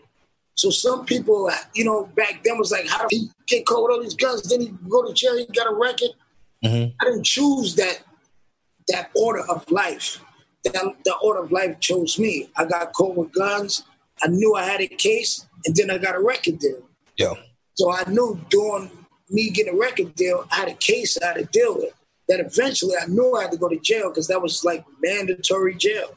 So 0.53 0.69
some 0.69 1.05
people, 1.05 1.49
you 1.73 1.85
know, 1.85 2.05
back 2.15 2.43
then 2.43 2.57
was 2.57 2.71
like, 2.71 2.87
how 2.87 3.07
did 3.07 3.15
he 3.17 3.29
get 3.47 3.65
caught 3.65 3.83
with 3.83 3.91
all 3.93 4.01
these 4.01 4.15
guns? 4.15 4.43
Then 4.43 4.61
he 4.61 4.73
go 4.87 5.03
to 5.03 5.13
jail, 5.13 5.37
he 5.37 5.45
got 5.47 5.71
a 5.71 5.75
record. 5.75 6.09
Mm-hmm. 6.63 6.95
I 7.01 7.05
didn't 7.05 7.25
choose 7.25 7.75
that 7.75 8.03
that 8.89 9.09
order 9.15 9.41
of 9.49 9.69
life 9.71 10.21
the, 10.73 10.93
the 11.05 11.15
order 11.21 11.41
of 11.43 11.51
life 11.51 11.79
chose 11.79 12.17
me. 12.19 12.49
I 12.55 12.65
got 12.65 12.93
caught 12.93 13.15
with 13.15 13.31
guns. 13.33 13.83
I 14.23 14.27
knew 14.27 14.55
I 14.55 14.63
had 14.63 14.81
a 14.81 14.87
case, 14.87 15.45
and 15.65 15.75
then 15.75 15.91
I 15.91 15.97
got 15.97 16.15
a 16.15 16.19
record 16.19 16.59
deal. 16.59 16.81
Yeah. 17.17 17.33
So 17.75 17.91
I 17.91 18.03
knew 18.09 18.39
during 18.49 18.89
me 19.29 19.49
getting 19.49 19.73
a 19.73 19.77
record 19.77 20.15
deal, 20.15 20.45
I 20.51 20.55
had 20.55 20.67
a 20.69 20.73
case 20.73 21.17
I 21.21 21.27
had 21.27 21.35
to 21.35 21.45
deal 21.45 21.75
with. 21.75 21.93
That 22.27 22.39
eventually 22.41 22.95
I 23.01 23.05
knew 23.05 23.35
I 23.35 23.43
had 23.43 23.51
to 23.51 23.57
go 23.57 23.69
to 23.69 23.79
jail 23.79 24.09
because 24.09 24.27
that 24.27 24.41
was 24.41 24.63
like 24.65 24.83
mandatory 25.01 25.75
jail. 25.75 26.09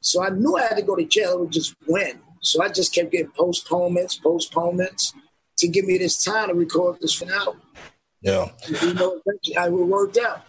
So 0.00 0.22
I 0.22 0.30
knew 0.30 0.56
I 0.56 0.62
had 0.62 0.76
to 0.76 0.82
go 0.82 0.94
to 0.94 1.04
jail. 1.04 1.32
It 1.32 1.40
would 1.40 1.52
just 1.52 1.74
when. 1.86 2.20
So 2.40 2.62
I 2.62 2.68
just 2.68 2.94
kept 2.94 3.10
getting 3.10 3.32
postponements, 3.32 4.16
postponements 4.16 5.12
to 5.58 5.68
give 5.68 5.84
me 5.84 5.98
this 5.98 6.22
time 6.22 6.48
to 6.48 6.54
record 6.54 6.98
this 7.00 7.14
finale. 7.14 7.56
Yeah. 8.22 8.50
You 8.68 8.94
know, 8.94 9.20
eventually 9.24 9.56
I 9.56 9.68
worked 9.68 10.18
out. 10.18 10.44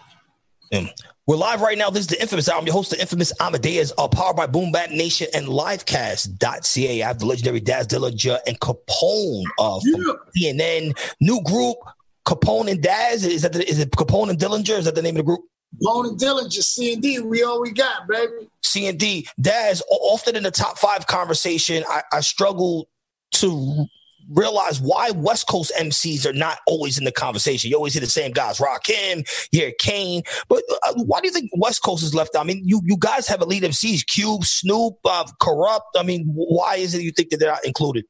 Yeah. 0.71 0.88
We're 1.31 1.38
live 1.38 1.61
right 1.61 1.77
now. 1.77 1.89
This 1.89 2.01
is 2.01 2.07
the 2.07 2.21
infamous 2.21 2.50
I'm 2.50 2.65
Your 2.65 2.73
host, 2.73 2.89
the 2.89 3.00
infamous 3.00 3.31
Amadeuz, 3.39 3.93
uh, 3.97 4.09
powered 4.09 4.35
by 4.35 4.47
Boom 4.47 4.73
Bap 4.73 4.89
Nation 4.89 5.27
and 5.33 5.47
Livecast.ca. 5.47 7.03
I 7.03 7.07
have 7.07 7.19
the 7.19 7.25
legendary 7.25 7.61
Daz 7.61 7.88
Dillinger 7.88 8.39
and 8.45 8.59
Capone 8.59 9.43
uh, 9.57 9.79
from 9.79 10.19
yeah. 10.35 10.51
CNN. 10.51 11.13
New 11.21 11.41
group, 11.43 11.77
Capone 12.25 12.69
and 12.69 12.83
Daz. 12.83 13.23
Is 13.23 13.43
that 13.43 13.53
the, 13.53 13.65
is 13.65 13.79
it 13.79 13.91
Capone 13.91 14.29
and 14.29 14.38
Dillinger? 14.38 14.77
Is 14.77 14.83
that 14.83 14.95
the 14.95 15.01
name 15.01 15.15
of 15.15 15.19
the 15.19 15.23
group? 15.23 15.39
Capone 15.81 16.09
and 16.09 16.19
Dillinger, 16.19 16.51
C 16.61 16.91
and 16.91 17.01
D. 17.01 17.19
We 17.19 17.43
all 17.43 17.61
we 17.61 17.71
got, 17.71 18.09
baby. 18.09 18.50
C 18.61 18.88
and 18.88 19.00
D. 19.00 19.25
Daz. 19.39 19.81
Often 19.89 20.35
in 20.35 20.43
the 20.43 20.51
top 20.51 20.77
five 20.77 21.07
conversation, 21.07 21.85
I, 21.88 22.01
I 22.11 22.19
struggle 22.19 22.89
to 23.35 23.85
realize 24.33 24.79
why 24.79 25.11
West 25.11 25.47
Coast 25.47 25.71
MCs 25.77 26.25
are 26.25 26.33
not 26.33 26.59
always 26.67 26.97
in 26.97 27.03
the 27.03 27.11
conversation. 27.11 27.69
You 27.69 27.77
always 27.77 27.93
hear 27.93 28.01
the 28.01 28.07
same 28.07 28.31
guys, 28.31 28.59
Rakim, 28.59 29.27
you 29.51 29.61
hear 29.61 29.73
Kane, 29.79 30.23
but 30.47 30.63
uh, 30.83 30.93
why 30.95 31.19
do 31.19 31.27
you 31.27 31.33
think 31.33 31.51
West 31.55 31.83
Coast 31.83 32.03
is 32.03 32.15
left 32.15 32.35
out? 32.35 32.41
I 32.41 32.43
mean, 32.45 32.61
you 32.65 32.81
you 32.83 32.97
guys 32.97 33.27
have 33.27 33.41
elite 33.41 33.63
MCs, 33.63 34.05
Cube, 34.05 34.43
Snoop, 34.43 34.95
uh, 35.05 35.25
Kurupt. 35.41 35.81
I 35.95 36.03
mean, 36.03 36.25
why 36.33 36.75
is 36.75 36.93
it 36.93 37.01
you 37.01 37.11
think 37.11 37.29
that 37.29 37.39
they're 37.39 37.51
not 37.51 37.65
included? 37.65 38.05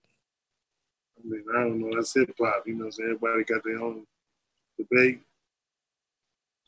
I 1.17 1.27
mean, 1.27 1.43
I 1.55 1.59
don't 1.61 1.79
know. 1.79 1.95
That's 1.95 2.13
hip 2.13 2.33
hop. 2.39 2.63
You 2.65 2.75
know, 2.75 2.89
so 2.89 3.03
everybody 3.03 3.43
got 3.43 3.63
their 3.63 3.81
own 3.81 4.05
debate 4.77 5.21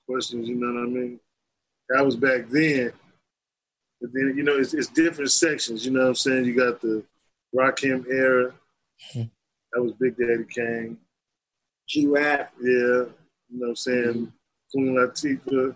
questions. 0.07 0.47
You 0.47 0.55
know 0.55 0.73
what 0.73 0.87
I 0.87 0.91
mean? 0.91 1.19
That 1.89 2.05
was 2.05 2.15
back 2.15 2.49
then. 2.49 2.93
But 4.01 4.11
then, 4.13 4.33
you 4.35 4.43
know, 4.43 4.57
it's, 4.57 4.73
it's 4.73 4.87
different 4.87 5.31
sections. 5.31 5.85
You 5.85 5.91
know 5.91 6.01
what 6.01 6.07
I'm 6.09 6.15
saying? 6.15 6.45
You 6.45 6.55
got 6.55 6.81
the 6.81 7.03
Rakim 7.55 8.05
era. 8.09 8.53
That 9.73 9.81
was 9.81 9.93
Big 9.93 10.15
Daddy 10.17 10.45
Kane. 10.49 10.97
G 11.87 12.07
Rap. 12.07 12.53
Yeah. 12.61 12.69
You 12.69 13.59
know 13.59 13.67
what 13.67 13.69
I'm 13.69 13.75
saying? 13.75 14.03
Mm-hmm. 14.03 14.25
Queen 14.71 14.95
Latifah, 14.95 15.75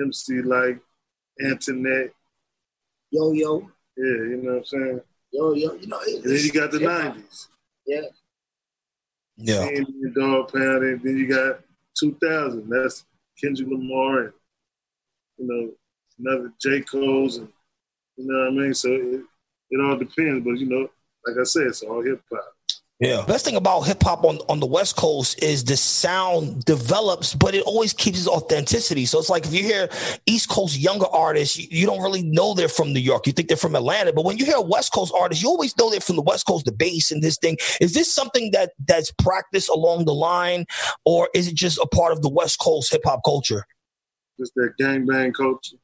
MC 0.00 0.42
Lyte 0.42 0.80
Antoinette. 1.44 2.12
Yo 3.10 3.32
Yo. 3.32 3.70
Yeah, 3.96 4.04
you 4.04 4.40
know 4.42 4.52
what 4.52 4.58
I'm 4.58 4.64
saying? 4.64 5.00
Yo 5.32 5.52
Yo. 5.52 5.74
You 5.74 5.86
know, 5.86 6.00
and 6.06 6.24
then 6.24 6.38
you 6.38 6.52
got 6.52 6.70
the 6.70 6.78
90s. 6.78 7.48
Yeah. 7.86 8.00
Yeah. 9.36 9.66
And 9.66 10.14
Dogg 10.14 10.52
Pound, 10.52 10.84
and 10.84 11.02
then 11.02 11.16
you 11.16 11.28
got 11.28 11.60
2000. 11.98 12.68
That's 12.68 13.04
Kendrick 13.42 13.68
Lamar 13.68 14.24
and, 14.24 14.32
you 15.38 15.46
know, 15.46 15.72
another 16.18 16.52
J. 16.60 16.82
Cole's 16.82 17.38
and, 17.38 17.48
you 18.16 18.26
know 18.26 18.38
what 18.38 18.48
I 18.48 18.50
mean? 18.50 18.74
So 18.74 18.88
it, 18.90 19.22
it 19.70 19.80
all 19.80 19.96
depends, 19.96 20.44
but, 20.44 20.58
you 20.58 20.66
know, 20.66 20.88
like 21.26 21.36
I 21.40 21.44
said, 21.44 21.68
it's 21.68 21.82
all 21.82 22.02
hip 22.02 22.22
hop. 22.30 22.54
Yeah. 23.00 23.24
Best 23.26 23.46
thing 23.46 23.56
about 23.56 23.80
hip 23.80 24.02
hop 24.02 24.24
on, 24.24 24.40
on 24.50 24.60
the 24.60 24.66
West 24.66 24.94
Coast 24.94 25.42
is 25.42 25.64
the 25.64 25.76
sound 25.76 26.66
develops, 26.66 27.34
but 27.34 27.54
it 27.54 27.62
always 27.62 27.94
keeps 27.94 28.18
its 28.18 28.28
authenticity. 28.28 29.06
So 29.06 29.18
it's 29.18 29.30
like 29.30 29.46
if 29.46 29.54
you 29.54 29.62
hear 29.62 29.88
East 30.26 30.50
Coast 30.50 30.78
younger 30.78 31.06
artists, 31.06 31.56
you, 31.56 31.66
you, 31.70 31.86
don't 31.86 32.02
really 32.02 32.22
know 32.22 32.52
they're 32.52 32.68
from 32.68 32.92
New 32.92 33.00
York. 33.00 33.26
You 33.26 33.32
think 33.32 33.48
they're 33.48 33.56
from 33.56 33.74
Atlanta. 33.74 34.12
But 34.12 34.26
when 34.26 34.36
you 34.36 34.44
hear 34.44 34.56
a 34.56 34.62
West 34.62 34.92
Coast 34.92 35.14
artist, 35.18 35.42
you 35.42 35.48
always 35.48 35.74
know 35.78 35.88
they're 35.88 36.00
from 36.00 36.16
the 36.16 36.22
West 36.22 36.46
Coast, 36.46 36.66
the 36.66 36.72
bass 36.72 37.10
and 37.10 37.22
this 37.22 37.38
thing. 37.38 37.56
Is 37.80 37.94
this 37.94 38.12
something 38.12 38.50
that 38.50 38.72
that's 38.86 39.10
practiced 39.12 39.70
along 39.70 40.04
the 40.04 40.14
line, 40.14 40.66
or 41.06 41.30
is 41.34 41.48
it 41.48 41.54
just 41.54 41.78
a 41.78 41.86
part 41.86 42.12
of 42.12 42.20
the 42.20 42.28
West 42.28 42.58
Coast 42.58 42.92
hip 42.92 43.00
hop 43.06 43.22
culture? 43.24 43.64
Just 44.38 44.52
that 44.56 44.74
gangbang 44.78 45.32
culture. 45.32 45.76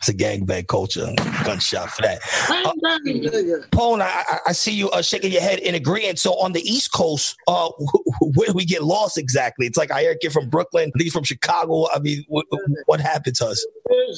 It's 0.00 0.08
a 0.08 0.14
gangbang 0.14 0.66
culture. 0.66 1.12
Gunshot 1.44 1.90
for 1.90 2.00
that. 2.02 2.20
Uh, 2.48 2.72
Bang, 2.80 3.20
bang. 3.22 3.62
Pone, 3.70 4.00
I, 4.00 4.24
I- 4.28 4.38
I 4.46 4.52
see 4.52 4.72
you 4.72 4.88
uh, 4.90 5.02
shaking 5.02 5.30
your 5.30 5.42
head 5.42 5.58
in 5.58 5.74
agreement. 5.74 6.18
So 6.18 6.32
on 6.40 6.52
the 6.52 6.62
East 6.62 6.90
Coast, 6.92 7.36
uh, 7.46 7.68
where 8.22 8.46
do 8.48 8.54
we 8.54 8.64
get 8.64 8.82
lost 8.82 9.18
exactly? 9.18 9.66
It's 9.66 9.76
like 9.76 9.90
I 9.90 10.00
hear 10.00 10.12
a 10.12 10.18
kid 10.18 10.32
from 10.32 10.48
Brooklyn, 10.48 10.84
I 10.88 10.98
think 10.98 11.02
he's 11.04 11.12
from 11.12 11.24
Chicago. 11.24 11.86
I 11.92 11.98
mean, 11.98 12.24
what, 12.28 12.46
what 12.86 13.00
happened 13.00 13.36
to 13.36 13.48
us? 13.48 13.66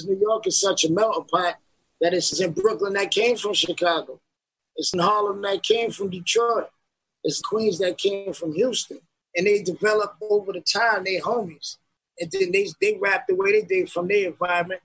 New 0.06 0.18
York 0.20 0.46
is 0.46 0.60
such 0.60 0.84
a 0.84 0.92
melting 0.92 1.24
pot 1.24 1.56
that 2.00 2.14
it's 2.14 2.38
in 2.40 2.52
Brooklyn 2.52 2.92
that 2.92 3.10
came 3.10 3.36
from 3.36 3.52
Chicago. 3.54 4.20
It's 4.76 4.92
in 4.94 5.00
Harlem 5.00 5.42
that 5.42 5.64
came 5.64 5.90
from 5.90 6.10
Detroit. 6.10 6.68
It's 7.24 7.40
Queens 7.40 7.78
that 7.80 7.98
came 7.98 8.32
from 8.32 8.54
Houston. 8.54 9.00
And 9.34 9.46
they 9.48 9.62
developed 9.62 10.22
over 10.30 10.52
the 10.52 10.60
time, 10.60 11.02
they 11.04 11.18
homies. 11.18 11.76
And 12.20 12.30
then 12.30 12.52
they 12.52 12.68
they 12.80 12.98
rap 13.00 13.24
the 13.28 13.34
way 13.34 13.52
they 13.60 13.66
did 13.66 13.90
from 13.90 14.06
their 14.06 14.28
environment. 14.28 14.80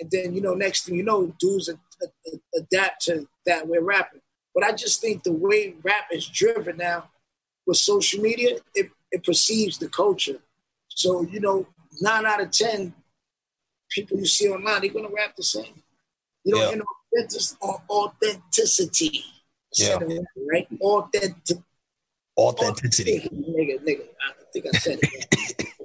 And 0.00 0.10
then, 0.10 0.34
you 0.34 0.40
know, 0.40 0.54
next 0.54 0.84
thing 0.84 0.94
you 0.96 1.02
know, 1.02 1.34
dudes 1.38 1.70
adapt 2.56 3.02
to 3.04 3.28
that 3.46 3.68
way 3.68 3.78
rapping. 3.78 4.20
But 4.54 4.64
I 4.64 4.72
just 4.72 5.00
think 5.00 5.22
the 5.22 5.32
way 5.32 5.74
rap 5.82 6.06
is 6.12 6.26
driven 6.26 6.76
now 6.78 7.10
with 7.66 7.76
social 7.76 8.20
media, 8.20 8.58
it, 8.74 8.90
it 9.10 9.24
perceives 9.24 9.78
the 9.78 9.88
culture. 9.88 10.38
So, 10.88 11.22
you 11.22 11.40
know, 11.40 11.66
nine 12.00 12.26
out 12.26 12.40
of 12.40 12.50
10 12.50 12.94
people 13.90 14.18
you 14.18 14.26
see 14.26 14.48
online, 14.48 14.80
they're 14.82 14.90
gonna 14.92 15.08
rap 15.08 15.36
the 15.36 15.42
same. 15.42 15.82
You 16.44 16.54
don't 16.56 16.70
Yeah. 16.70 16.74
no 16.76 16.84
authentic- 17.14 17.62
authenticity. 17.88 19.24
Yeah. 19.76 19.98
Right? 20.50 20.66
Authentic. 20.80 21.58
Authenticity. 22.36 23.20
Nigga, 23.32 23.78
nigga. 23.84 24.08
I 24.20 24.44
think 24.52 24.66
I 24.66 24.78
said 24.78 24.98
it. 25.02 25.68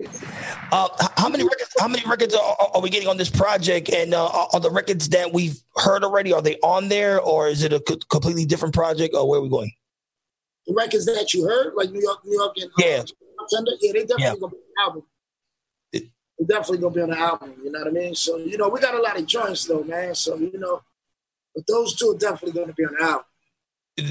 Uh, 0.69 0.89
how 1.17 1.29
many 1.29 1.43
records? 1.43 1.73
How 1.79 1.87
many 1.87 2.03
records 2.07 2.33
are, 2.35 2.57
are- 2.73 2.81
we 2.81 2.89
getting 2.89 3.07
on 3.09 3.17
this 3.17 3.29
project? 3.29 3.89
And 3.89 4.13
uh, 4.13 4.27
are 4.53 4.59
the 4.59 4.69
records 4.69 5.09
that 5.09 5.33
we've 5.33 5.59
heard 5.75 6.03
already 6.03 6.31
are 6.31 6.41
they 6.41 6.57
on 6.63 6.89
there, 6.89 7.19
or 7.19 7.47
is 7.47 7.63
it 7.63 7.73
a 7.73 7.79
co- 7.79 7.97
completely 8.09 8.45
different 8.45 8.73
project, 8.73 9.15
or 9.15 9.27
where 9.27 9.39
are 9.39 9.43
we 9.43 9.49
going? 9.49 9.71
the 10.67 10.73
records 10.73 11.05
that 11.05 11.33
you 11.33 11.45
heard, 11.47 11.73
like 11.75 11.89
New 11.91 12.01
York, 12.01 12.19
New 12.25 12.37
York, 12.37 12.51
and 12.57 12.65
uh, 12.65 12.73
Yeah. 12.79 13.03
Thunder, 13.49 13.71
yeah, 13.79 13.93
they 13.93 13.99
definitely 14.01 14.23
Yeah. 14.25 14.35
gonna 14.35 14.51
be 14.51 14.57
on 14.57 14.61
the 14.75 14.81
album. 14.83 15.03
It- 15.93 16.03
They're 16.37 16.47
definitely 16.57 16.77
gonna 16.79 16.93
be 16.95 17.01
on 17.03 17.09
the 17.11 17.17
album. 17.17 17.53
You 17.63 17.71
know 17.71 17.79
what 17.79 17.87
I 17.87 17.91
mean? 17.91 18.15
So 18.15 18.35
you 18.37 18.57
know, 18.57 18.67
we 18.67 18.81
got 18.81 18.93
a 18.93 19.01
lot 19.01 19.17
of 19.17 19.25
joints 19.25 19.63
though, 19.65 19.83
man. 19.83 20.13
So 20.13 20.35
you 20.35 20.57
know, 20.59 20.81
but 21.55 21.65
those 21.67 21.95
two 21.95 22.09
are 22.11 22.17
definitely 22.17 22.59
gonna 22.59 22.73
be 22.73 22.83
on 22.83 22.95
the 22.99 23.03
album. 23.05 23.25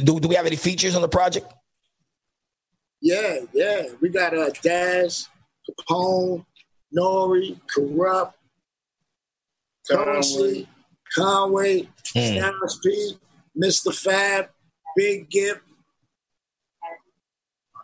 Do, 0.05 0.19
do 0.19 0.29
we 0.29 0.35
have 0.35 0.47
any 0.47 0.57
features 0.57 0.97
on 0.97 1.03
the 1.03 1.09
project? 1.09 1.53
Yeah, 3.03 3.41
yeah. 3.53 3.83
We 4.01 4.09
got 4.09 4.35
uh 4.35 4.49
Daz, 4.63 5.29
Capone, 5.71 6.47
Nori, 6.95 7.59
Kurupt, 7.75 8.33
Currency, 9.91 10.69
Conway, 11.15 11.89
Hmm. 12.13 12.39
Styles 12.39 12.81
P, 12.85 13.13
Mr. 13.63 13.95
Fab, 13.95 14.49
Big 14.97 15.29
Gipp, 15.31 15.61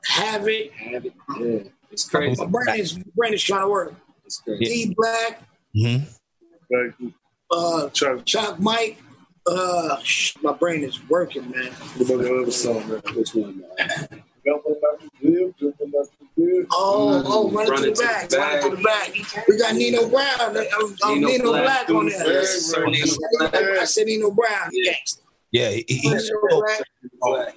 Havoc. 0.06 0.73
Havoc. 0.73 1.12
Yeah, 1.38 1.59
it's 1.90 2.09
crazy. 2.09 2.40
My 2.44 2.50
brain 2.50 2.80
is, 2.80 2.97
my 2.97 3.02
brain 3.14 3.35
is 3.35 3.42
trying 3.42 3.62
to 3.62 3.68
work. 3.68 3.94
It's 4.25 4.38
crazy. 4.38 4.64
D 4.64 4.94
Black, 4.97 5.42
Mm-hmm. 5.76 6.04
Like, 6.71 7.12
uh, 7.50 7.88
Chuck, 7.90 8.25
Chuck 8.26 8.59
Mike. 8.61 8.99
Uh, 9.47 9.99
sh- 10.02 10.37
my 10.42 10.52
brain 10.52 10.85
is 10.85 11.00
working, 11.09 11.50
man. 11.50 11.73
what 11.73 12.11
about 12.11 12.23
the 12.23 12.40
other 12.42 12.50
song, 12.52 12.88
man? 12.88 13.02
Which 13.16 13.35
one? 13.35 13.59
man? 13.61 14.23
Jumping 14.47 14.80
like 15.32 15.40
a 15.40 15.58
deal, 15.58 15.72
jumping 15.72 15.92
like 15.98 16.08
a 16.20 16.40
deal. 16.40 16.66
Oh, 16.72 17.22
oh, 17.26 17.50
run 17.50 17.66
it 17.66 17.70
Run 17.70 17.78
to 17.82 17.84
the 17.86 17.92
it 17.92 17.98
back, 17.98 18.28
the 18.28 18.38
run 18.38 18.56
it 18.58 18.62
to 18.70 18.76
the 18.76 18.82
back. 18.82 19.46
We 19.48 19.58
got 19.58 19.74
Nino 19.74 20.08
Brown, 20.08 20.56
uh, 20.56 20.64
um, 21.06 21.14
Nino 21.14 21.28
Nino, 21.28 21.44
Black, 21.52 21.64
Black, 21.86 21.90
on 21.90 22.04
dude. 22.06 22.14
there. 22.18 22.32
Yes, 22.32 22.60
sir, 22.66 22.86
Nino 22.86 23.06
Black. 23.38 23.54
I 23.54 23.84
said 23.84 24.06
Nino 24.06 24.30
Brown, 24.30 24.68
Yeah. 24.72 24.92
gangster. 24.92 25.22
Yeah, 25.50 25.68
he- 25.70 25.84
he- 25.86 25.96
he's 25.98 26.28
so- 26.28 26.34
Black. 26.60 26.82
Black, 27.20 27.54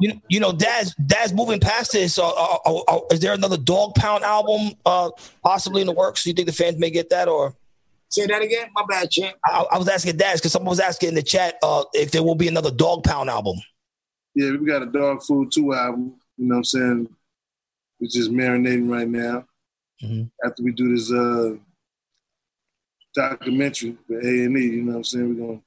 you, 0.00 0.12
you 0.28 0.38
know, 0.40 0.52
Daz, 0.52 0.94
Daz 1.04 1.32
moving 1.32 1.58
past 1.58 1.90
this. 1.92 2.16
Uh, 2.18 2.28
uh, 2.30 2.58
uh, 2.88 3.00
is 3.10 3.18
there 3.20 3.32
another 3.32 3.56
Dogg 3.56 3.94
Pound 3.96 4.22
album 4.24 4.72
uh, 4.86 5.10
possibly 5.42 5.80
in 5.80 5.86
the 5.88 5.92
works? 5.92 6.22
Do 6.22 6.30
you 6.30 6.34
think 6.34 6.46
the 6.46 6.52
fans 6.52 6.78
may 6.78 6.90
get 6.90 7.10
that, 7.10 7.28
or 7.28 7.54
Say 8.10 8.26
that 8.26 8.42
again. 8.42 8.68
My 8.76 8.84
bad, 8.88 9.10
champ. 9.10 9.34
I, 9.44 9.64
I 9.72 9.78
was 9.78 9.88
asking 9.88 10.16
Daz 10.16 10.38
because 10.40 10.52
someone 10.52 10.70
was 10.70 10.78
asking 10.78 11.08
in 11.08 11.14
the 11.16 11.22
chat 11.22 11.56
uh, 11.64 11.82
if 11.94 12.12
there 12.12 12.22
will 12.22 12.36
be 12.36 12.46
another 12.46 12.70
Dogg 12.70 13.02
Pound 13.02 13.28
album. 13.28 13.56
Yeah, 14.36 14.52
we 14.52 14.64
got 14.66 14.82
a 14.82 14.86
Dog 14.86 15.22
Food 15.24 15.50
2 15.52 15.74
album. 15.74 16.14
You 16.36 16.46
know 16.46 16.54
what 16.54 16.58
I'm 16.58 16.64
saying? 16.64 17.08
We're 18.00 18.08
just 18.08 18.30
marinating 18.30 18.90
right 18.90 19.08
now. 19.08 19.44
Mhm. 20.02 20.30
After 20.44 20.62
we 20.62 20.72
do 20.72 20.94
this 20.94 21.12
uh, 21.12 21.54
documentary 23.14 23.96
for 24.06 24.18
A&E, 24.18 24.32
you 24.34 24.82
know 24.82 24.92
what 24.92 24.96
I'm 24.98 25.04
saying? 25.04 25.28
We're 25.38 25.46
going 25.46 25.58
to 25.58 25.64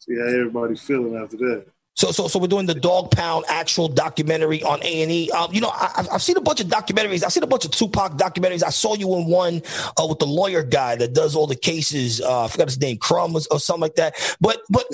see 0.00 0.16
how 0.18 0.26
everybody 0.26 0.76
feeling 0.76 1.16
after 1.16 1.36
that. 1.36 1.66
So, 1.94 2.12
so, 2.12 2.28
so 2.28 2.38
we're 2.38 2.46
doing 2.46 2.66
the 2.66 2.74
Dogg 2.76 3.10
Pound 3.10 3.44
actual 3.48 3.88
documentary 3.88 4.62
on 4.62 4.80
A 4.84 5.02
and 5.02 5.10
E. 5.10 5.30
Um, 5.32 5.52
you 5.52 5.60
know, 5.60 5.70
I, 5.72 5.92
I've- 5.96 6.08
I've 6.12 6.22
seen 6.22 6.36
a 6.36 6.40
bunch 6.40 6.60
of 6.60 6.68
documentaries. 6.68 7.24
I've 7.24 7.32
seen 7.32 7.42
a 7.42 7.46
bunch 7.48 7.64
of 7.64 7.72
Tupac 7.72 8.12
documentaries. 8.16 8.62
I 8.62 8.70
saw 8.70 8.94
you 8.94 9.12
in 9.16 9.26
one 9.26 9.62
uh, 10.00 10.06
with 10.08 10.20
the 10.20 10.26
lawyer 10.26 10.62
guy 10.62 10.94
that 10.96 11.12
does 11.12 11.34
all 11.34 11.48
the 11.48 11.56
cases. 11.56 12.20
Uh, 12.20 12.44
I 12.44 12.48
forgot 12.48 12.68
his 12.68 12.80
name, 12.80 12.98
Crumb 12.98 13.34
or, 13.34 13.40
or 13.50 13.58
something 13.58 13.80
like 13.82 13.96
that. 13.96 14.14
But, 14.40 14.60
but, 14.70 14.86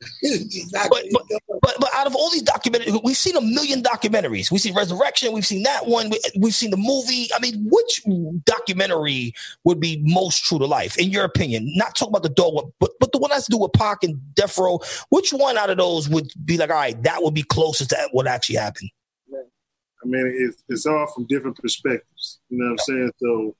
but, 0.00 1.04
but, 1.12 1.22
but, 1.62 1.74
but 1.80 1.90
out 1.94 2.06
of 2.06 2.14
all 2.14 2.30
these 2.30 2.42
documentaries, 2.42 3.00
we've 3.02 3.16
seen 3.16 3.36
a 3.36 3.40
million 3.40 3.82
documentaries. 3.82 4.50
We've 4.50 4.60
seen 4.60 4.74
Resurrection. 4.74 5.32
We've 5.32 5.46
seen 5.46 5.64
that 5.64 5.86
one. 5.86 6.10
We, 6.10 6.20
we've 6.38 6.54
seen 6.54 6.70
the 6.70 6.76
movie. 6.76 7.28
I 7.34 7.40
mean, 7.40 7.66
which 7.68 8.02
documentary 8.44 9.34
would 9.64 9.80
be 9.80 10.00
most 10.04 10.44
true 10.44 10.58
to 10.58 10.66
life, 10.66 10.96
in 10.98 11.10
your 11.10 11.24
opinion? 11.24 11.72
Not 11.74 11.96
talking 11.96 12.12
about 12.12 12.22
the 12.22 12.28
dog, 12.28 12.72
but 12.78 12.92
but 13.00 13.12
the 13.12 13.18
one 13.18 13.30
that's 13.30 13.46
to 13.46 13.50
do 13.50 13.58
with 13.58 13.72
Pac 13.72 14.04
and 14.04 14.34
Death 14.34 14.56
Row. 14.58 14.80
Which 15.08 15.32
one 15.32 15.58
out 15.58 15.70
of 15.70 15.78
those 15.78 16.08
would 16.08 16.30
be 16.44 16.56
like, 16.56 16.70
all 16.70 16.76
right, 16.76 17.02
that 17.02 17.22
would 17.22 17.34
be 17.34 17.42
closest 17.42 17.90
to 17.90 18.08
what 18.12 18.26
actually 18.26 18.56
happened? 18.56 18.90
I 19.32 20.06
mean, 20.06 20.32
it's, 20.38 20.62
it's 20.68 20.86
all 20.86 21.06
from 21.08 21.26
different 21.26 21.56
perspectives. 21.58 22.38
You 22.50 22.58
know 22.58 22.66
what 22.66 22.70
I'm 22.70 22.78
saying? 22.78 23.12
So 23.20 23.56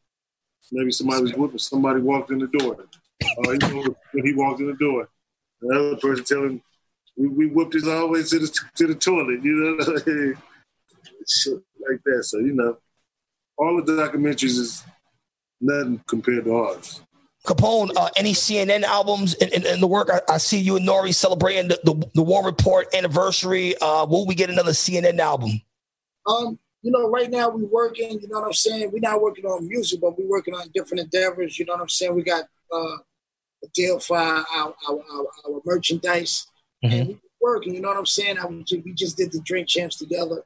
maybe 0.71 0.93
somebody 0.93 1.23
was 1.23 1.35
whooping, 1.35 1.59
somebody 1.59 2.01
walked 2.01 2.31
in 2.31 2.39
the 2.39 2.47
door. 2.47 2.87
Uh, 3.23 3.51
he 3.51 3.59
know 3.59 3.97
when 4.13 4.25
he 4.25 4.35
walked 4.35 4.61
in 4.61 4.69
the 4.69 4.75
door. 4.75 5.09
The 5.61 5.75
other 5.75 5.97
person 5.97 6.25
telling 6.25 6.63
we, 7.17 7.29
we 7.29 7.47
whooped 7.47 7.75
his 7.75 7.89
all 7.89 8.03
the 8.03 8.07
way 8.07 8.23
to 8.23 8.39
the 8.39 8.59
to 8.77 8.87
the 8.87 8.95
toilet, 8.95 9.43
you 9.43 9.55
know, 9.55 10.35
shit 11.29 11.55
like 11.89 12.03
that. 12.05 12.25
So 12.25 12.39
you 12.39 12.55
know, 12.55 12.79
all 13.57 13.83
the 13.83 13.93
documentaries 13.93 14.59
is 14.59 14.85
nothing 15.61 16.03
compared 16.07 16.45
to 16.45 16.55
ours. 16.55 17.03
Capone, 17.47 17.91
uh, 17.97 18.11
any 18.17 18.33
CNN 18.33 18.83
albums 18.83 19.35
in, 19.35 19.49
in, 19.51 19.65
in 19.65 19.81
the 19.81 19.87
work? 19.87 20.11
I, 20.13 20.21
I 20.35 20.39
see 20.39 20.59
you 20.59 20.77
and 20.77 20.87
Nori 20.87 21.15
celebrating 21.15 21.69
the, 21.69 21.81
the, 21.85 22.11
the 22.15 22.23
War 22.23 22.45
Report 22.45 22.95
anniversary. 22.95 23.75
Uh, 23.81 24.05
will 24.05 24.27
we 24.27 24.35
get 24.35 24.51
another 24.51 24.73
CNN 24.73 25.19
album? 25.19 25.63
Um, 26.27 26.59
you 26.83 26.91
know, 26.91 27.09
right 27.09 27.31
now 27.31 27.49
we're 27.49 27.65
working, 27.67 28.21
you 28.21 28.29
know 28.29 28.41
what 28.41 28.47
I'm 28.47 28.53
saying? 28.53 28.91
We're 28.93 29.01
not 29.01 29.23
working 29.23 29.47
on 29.47 29.67
music, 29.67 30.01
but 30.01 30.19
we're 30.19 30.29
working 30.29 30.55
on 30.55 30.69
different 30.75 31.05
endeavors, 31.05 31.59
you 31.59 31.65
know 31.65 31.73
what 31.73 31.83
I'm 31.83 31.89
saying? 31.89 32.15
We 32.15 32.23
got 32.23 32.45
uh, 32.73 32.77
a 32.77 32.99
deal 33.75 33.99
for 33.99 34.17
our, 34.17 34.45
our, 34.57 34.75
our, 34.89 35.27
our, 35.47 35.61
merchandise. 35.65 36.47
And 36.83 36.93
mm-hmm. 36.93 37.09
we 37.09 37.21
working, 37.41 37.75
you 37.75 37.81
know 37.81 37.89
what 37.89 37.97
I'm 37.97 38.07
saying? 38.07 38.39
I, 38.39 38.47
was 38.47 38.73
we 38.85 38.93
just 38.93 39.17
did 39.17 39.33
the 39.33 39.41
Drink 39.41 39.69
Champs 39.69 39.97
together 39.97 40.45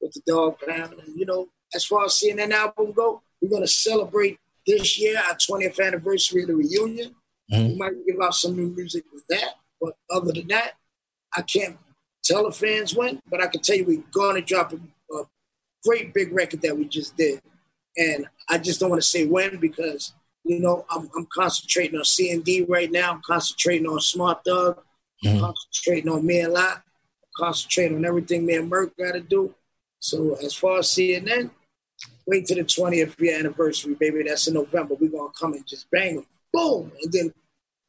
with 0.00 0.12
the 0.12 0.22
Dogg 0.26 0.56
Pound. 0.66 0.94
And, 0.94 1.16
you 1.16 1.24
know, 1.24 1.48
as 1.74 1.84
far 1.84 2.04
as 2.04 2.16
seeing 2.16 2.36
that 2.36 2.50
album 2.52 2.92
go, 2.92 3.22
we're 3.40 3.50
going 3.50 3.62
to 3.62 3.68
celebrate 3.68 4.38
this 4.66 4.98
year 4.98 5.18
our 5.18 5.34
20th 5.34 5.84
anniversary 5.84 6.42
of 6.42 6.48
the 6.48 6.54
reunion. 6.54 7.14
Mm-hmm. 7.50 7.68
We 7.68 7.76
might 7.76 8.06
give 8.06 8.20
out 8.22 8.34
some 8.34 8.56
new 8.56 8.68
music 8.68 9.04
with 9.12 9.26
that. 9.28 9.54
But 9.80 9.94
other 10.10 10.32
than 10.32 10.48
that, 10.48 10.72
I 11.36 11.42
can't 11.42 11.78
tell 12.22 12.44
the 12.44 12.52
fans 12.52 12.94
when, 12.94 13.20
but 13.28 13.42
I 13.42 13.46
can 13.46 13.60
tell 13.60 13.76
you 13.76 13.84
we're 13.84 14.04
going 14.12 14.36
to 14.36 14.42
drop 14.42 14.72
a, 14.72 14.76
a 15.14 15.24
great 15.84 16.14
big 16.14 16.32
record 16.32 16.62
that 16.62 16.76
we 16.76 16.84
just 16.84 17.16
did. 17.16 17.40
And 17.96 18.26
I 18.48 18.58
just 18.58 18.80
don't 18.80 18.90
want 18.90 19.02
to 19.02 19.08
say 19.08 19.26
when 19.26 19.58
because, 19.58 20.12
you 20.44 20.60
know, 20.60 20.84
I'm, 20.90 21.08
I'm 21.16 21.26
concentrating 21.32 21.98
on 21.98 22.04
C&D 22.04 22.66
right 22.68 22.90
now. 22.90 23.12
I'm 23.12 23.22
concentrating 23.24 23.86
on 23.86 24.00
Smart 24.00 24.44
Thug. 24.44 24.78
I'm 25.24 25.30
mm-hmm. 25.30 25.44
concentrating 25.44 26.10
on 26.10 26.26
me 26.26 26.42
a 26.42 26.48
lot. 26.48 26.78
I'm 26.78 27.30
concentrating 27.36 27.96
on 27.96 28.04
everything 28.04 28.44
me 28.44 28.56
and 28.56 28.68
Merc 28.68 28.96
got 28.96 29.12
to 29.12 29.20
do. 29.20 29.54
So 30.00 30.34
as 30.44 30.54
far 30.54 30.80
as 30.80 30.88
CNN, 30.88 31.50
wait 32.26 32.46
till 32.46 32.56
the 32.56 32.64
20th 32.64 33.18
year 33.20 33.38
anniversary, 33.38 33.94
baby. 33.94 34.24
That's 34.26 34.48
in 34.48 34.54
November. 34.54 34.94
We're 34.94 35.10
going 35.10 35.32
to 35.32 35.38
come 35.38 35.52
and 35.54 35.66
just 35.66 35.90
bang 35.90 36.16
them. 36.16 36.26
Boom. 36.52 36.90
And 37.02 37.12
then 37.12 37.32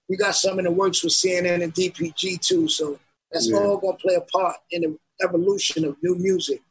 we 0.08 0.18
got 0.18 0.36
some 0.36 0.60
in 0.60 0.66
the 0.66 0.72
works 0.72 1.04
with 1.04 1.14
CNN 1.14 1.64
and 1.64 1.74
DPG 1.74 2.40
too. 2.40 2.68
So 2.68 3.00
that's 3.32 3.50
Yeah. 3.50 3.58
all 3.58 3.78
going 3.78 3.98
to 3.98 4.02
play 4.02 4.16
a 4.16 4.22
part 4.22 4.58
in 4.70 4.82
the 4.82 4.98
evolution 5.24 5.86
of 5.86 5.98
new 6.04 6.16
music. 6.16 6.62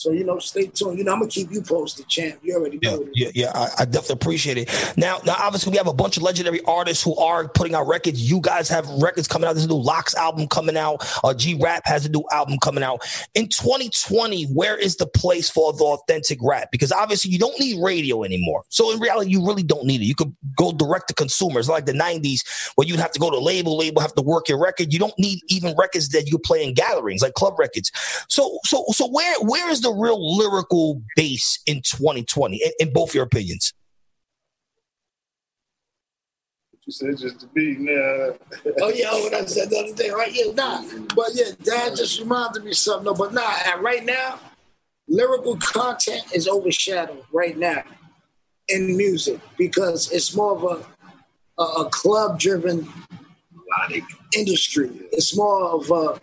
So 0.00 0.12
you 0.12 0.24
know, 0.24 0.38
stay 0.38 0.66
tuned. 0.68 0.96
You 0.96 1.04
know, 1.04 1.12
I'm 1.12 1.18
gonna 1.18 1.30
keep 1.30 1.52
you 1.52 1.60
posted, 1.60 2.08
champ. 2.08 2.40
You 2.42 2.54
already 2.54 2.78
know. 2.82 3.06
Yeah, 3.14 3.26
yeah, 3.26 3.30
yeah. 3.34 3.52
I, 3.54 3.82
I, 3.82 3.84
definitely 3.84 4.14
appreciate 4.14 4.56
it. 4.56 4.94
Now, 4.96 5.18
now, 5.26 5.36
obviously, 5.38 5.72
we 5.72 5.76
have 5.76 5.88
a 5.88 5.92
bunch 5.92 6.16
of 6.16 6.22
legendary 6.22 6.62
artists 6.62 7.04
who 7.04 7.14
are 7.18 7.46
putting 7.48 7.74
out 7.74 7.86
records. 7.86 8.18
You 8.30 8.40
guys 8.40 8.70
have 8.70 8.88
records 8.88 9.28
coming 9.28 9.46
out. 9.46 9.52
There's 9.52 9.66
a 9.66 9.68
new 9.68 9.74
LOX 9.74 10.14
album 10.14 10.48
coming 10.48 10.78
out. 10.78 11.06
Uh, 11.22 11.34
G 11.34 11.52
Rap 11.52 11.82
has 11.84 12.06
a 12.06 12.08
new 12.08 12.24
album 12.32 12.56
coming 12.62 12.82
out 12.82 13.06
in 13.34 13.48
2020. 13.48 14.44
Where 14.44 14.74
is 14.74 14.96
the 14.96 15.06
place 15.06 15.50
for 15.50 15.74
the 15.74 15.84
authentic 15.84 16.38
rap? 16.40 16.70
Because 16.72 16.92
obviously, 16.92 17.30
you 17.30 17.38
don't 17.38 17.60
need 17.60 17.78
radio 17.82 18.24
anymore. 18.24 18.64
So 18.70 18.90
in 18.94 19.00
reality, 19.00 19.30
you 19.30 19.46
really 19.46 19.62
don't 19.62 19.84
need 19.84 20.00
it. 20.00 20.06
You 20.06 20.14
could 20.14 20.34
go 20.56 20.72
direct 20.72 21.08
to 21.08 21.14
consumers, 21.14 21.68
like 21.68 21.84
the 21.84 21.92
90s, 21.92 22.40
where 22.76 22.88
you'd 22.88 23.00
have 23.00 23.12
to 23.12 23.20
go 23.20 23.30
to 23.30 23.38
label, 23.38 23.76
label, 23.76 24.00
have 24.00 24.14
to 24.14 24.22
work 24.22 24.48
your 24.48 24.58
record. 24.58 24.94
You 24.94 24.98
don't 24.98 25.18
need 25.18 25.40
even 25.48 25.76
records 25.76 26.08
that 26.08 26.30
you 26.30 26.38
play 26.38 26.64
in 26.64 26.72
gatherings, 26.72 27.20
like 27.20 27.34
club 27.34 27.58
records. 27.58 27.92
So, 28.30 28.60
so, 28.64 28.86
so 28.92 29.06
where 29.06 29.38
where 29.40 29.68
is 29.68 29.82
the 29.82 29.89
real 29.92 30.36
lyrical 30.36 31.02
base 31.16 31.60
in 31.66 31.82
2020, 31.82 32.56
in, 32.56 32.70
in 32.80 32.92
both 32.92 33.14
your 33.14 33.24
opinions? 33.24 33.72
You 36.86 36.92
said 36.92 37.18
just 37.18 37.40
to 37.40 37.46
be 37.48 37.76
now. 37.78 38.34
oh 38.80 38.88
yeah, 38.88 39.12
what 39.12 39.32
I 39.32 39.44
said 39.44 39.70
the 39.70 39.78
other 39.78 39.94
day, 39.94 40.10
right? 40.10 40.32
Yeah, 40.32 40.52
nah. 40.52 40.82
But 41.14 41.30
yeah, 41.34 41.52
Dad 41.62 41.94
just 41.94 42.18
reminded 42.18 42.64
me 42.64 42.72
something. 42.72 43.04
No, 43.04 43.14
but 43.14 43.32
nah. 43.32 43.52
And 43.66 43.80
right 43.80 44.04
now, 44.04 44.40
lyrical 45.06 45.56
content 45.58 46.24
is 46.34 46.48
overshadowed 46.48 47.22
right 47.32 47.56
now 47.56 47.84
in 48.68 48.96
music 48.96 49.38
because 49.56 50.10
it's 50.10 50.34
more 50.34 50.56
of 50.56 50.64
a 50.64 51.62
a, 51.62 51.64
a 51.82 51.90
club-driven 51.90 52.88
industry. 54.36 54.90
It's 55.12 55.36
more 55.36 55.66
of 55.66 55.90
a 55.90 56.20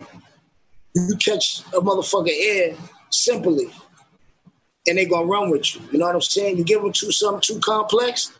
you 0.94 1.16
catch 1.16 1.60
a 1.72 1.80
motherfucker 1.80 2.30
air 2.30 2.76
simply 3.10 3.72
and 4.88 4.98
they 4.98 5.04
gonna 5.04 5.26
run 5.26 5.50
with 5.50 5.74
you. 5.74 5.82
You 5.92 5.98
know 5.98 6.06
what 6.06 6.14
I'm 6.14 6.20
saying? 6.20 6.56
You 6.56 6.64
give 6.64 6.82
them 6.82 6.92
too 6.92 7.12
something 7.12 7.42
too 7.42 7.60
complex, 7.60 8.32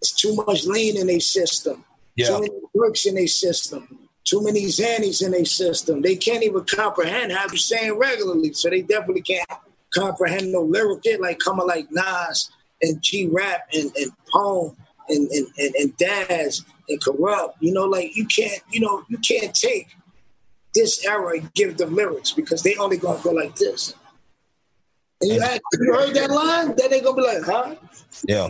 it's 0.00 0.12
too 0.12 0.34
much 0.34 0.64
lean 0.64 0.96
in 0.96 1.06
their 1.06 1.20
system. 1.20 1.84
Yeah. 2.16 2.28
Too 2.28 2.40
many 2.40 2.50
bricks 2.74 3.06
in 3.06 3.14
their 3.14 3.26
system. 3.26 3.98
Too 4.24 4.42
many 4.42 4.64
Xannies 4.66 5.24
in 5.24 5.32
their 5.32 5.44
system. 5.44 6.02
They 6.02 6.16
can't 6.16 6.42
even 6.42 6.64
comprehend 6.64 7.32
how 7.32 7.44
you're 7.48 7.56
saying 7.56 7.98
regularly. 7.98 8.52
So 8.52 8.70
they 8.70 8.82
definitely 8.82 9.22
can't 9.22 9.48
comprehend 9.92 10.52
no 10.52 10.62
lyric 10.62 11.04
it 11.04 11.20
like 11.20 11.38
coming 11.38 11.66
like 11.66 11.90
Nas 11.90 12.50
and 12.80 13.00
G 13.02 13.28
Rap 13.30 13.68
and, 13.72 13.92
and 13.96 14.12
Pone 14.32 14.76
and, 15.08 15.28
and, 15.30 15.46
and, 15.58 15.74
and 15.74 15.96
Daz 15.96 16.64
and 16.88 17.00
Kurupt. 17.00 17.54
You 17.60 17.72
know, 17.72 17.84
like 17.84 18.16
you 18.16 18.26
can't, 18.26 18.60
you 18.70 18.80
know, 18.80 19.04
you 19.08 19.18
can't 19.18 19.54
take 19.54 19.88
this 20.74 21.04
era 21.04 21.38
and 21.38 21.52
give 21.54 21.76
them 21.76 21.94
lyrics 21.94 22.32
because 22.32 22.62
they 22.62 22.76
only 22.76 22.96
gonna 22.96 23.22
go 23.22 23.30
like 23.30 23.56
this. 23.56 23.94
And 25.22 25.32
you, 25.32 25.40
ask, 25.40 25.60
you 25.80 25.94
heard 25.94 26.14
that 26.14 26.30
line, 26.30 26.74
then 26.76 26.90
they 26.90 27.00
gonna 27.00 27.16
be 27.16 27.22
like, 27.22 27.42
huh? 27.44 27.74
Yeah. 28.26 28.48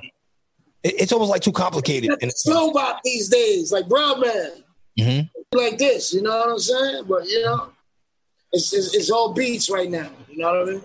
It, 0.82 0.94
it's 1.02 1.12
almost 1.12 1.30
like 1.30 1.42
too 1.42 1.52
complicated. 1.52 2.10
It's 2.20 2.42
slow 2.42 2.72
bop 2.72 3.00
these 3.04 3.28
days, 3.28 3.72
like 3.72 3.88
bro 3.88 4.16
man. 4.16 4.50
Mm-hmm. 4.98 5.56
Like 5.56 5.78
this, 5.78 6.12
you 6.12 6.22
know 6.22 6.30
what 6.30 6.48
I'm 6.48 6.58
saying? 6.58 7.04
But 7.06 7.26
you 7.28 7.42
know, 7.42 7.70
it's, 8.52 8.72
it's, 8.72 8.94
it's 8.94 9.10
all 9.10 9.32
beats 9.32 9.70
right 9.70 9.90
now. 9.90 10.10
You 10.28 10.38
know 10.38 10.52
what 10.52 10.68
I 10.68 10.72
mean? 10.72 10.82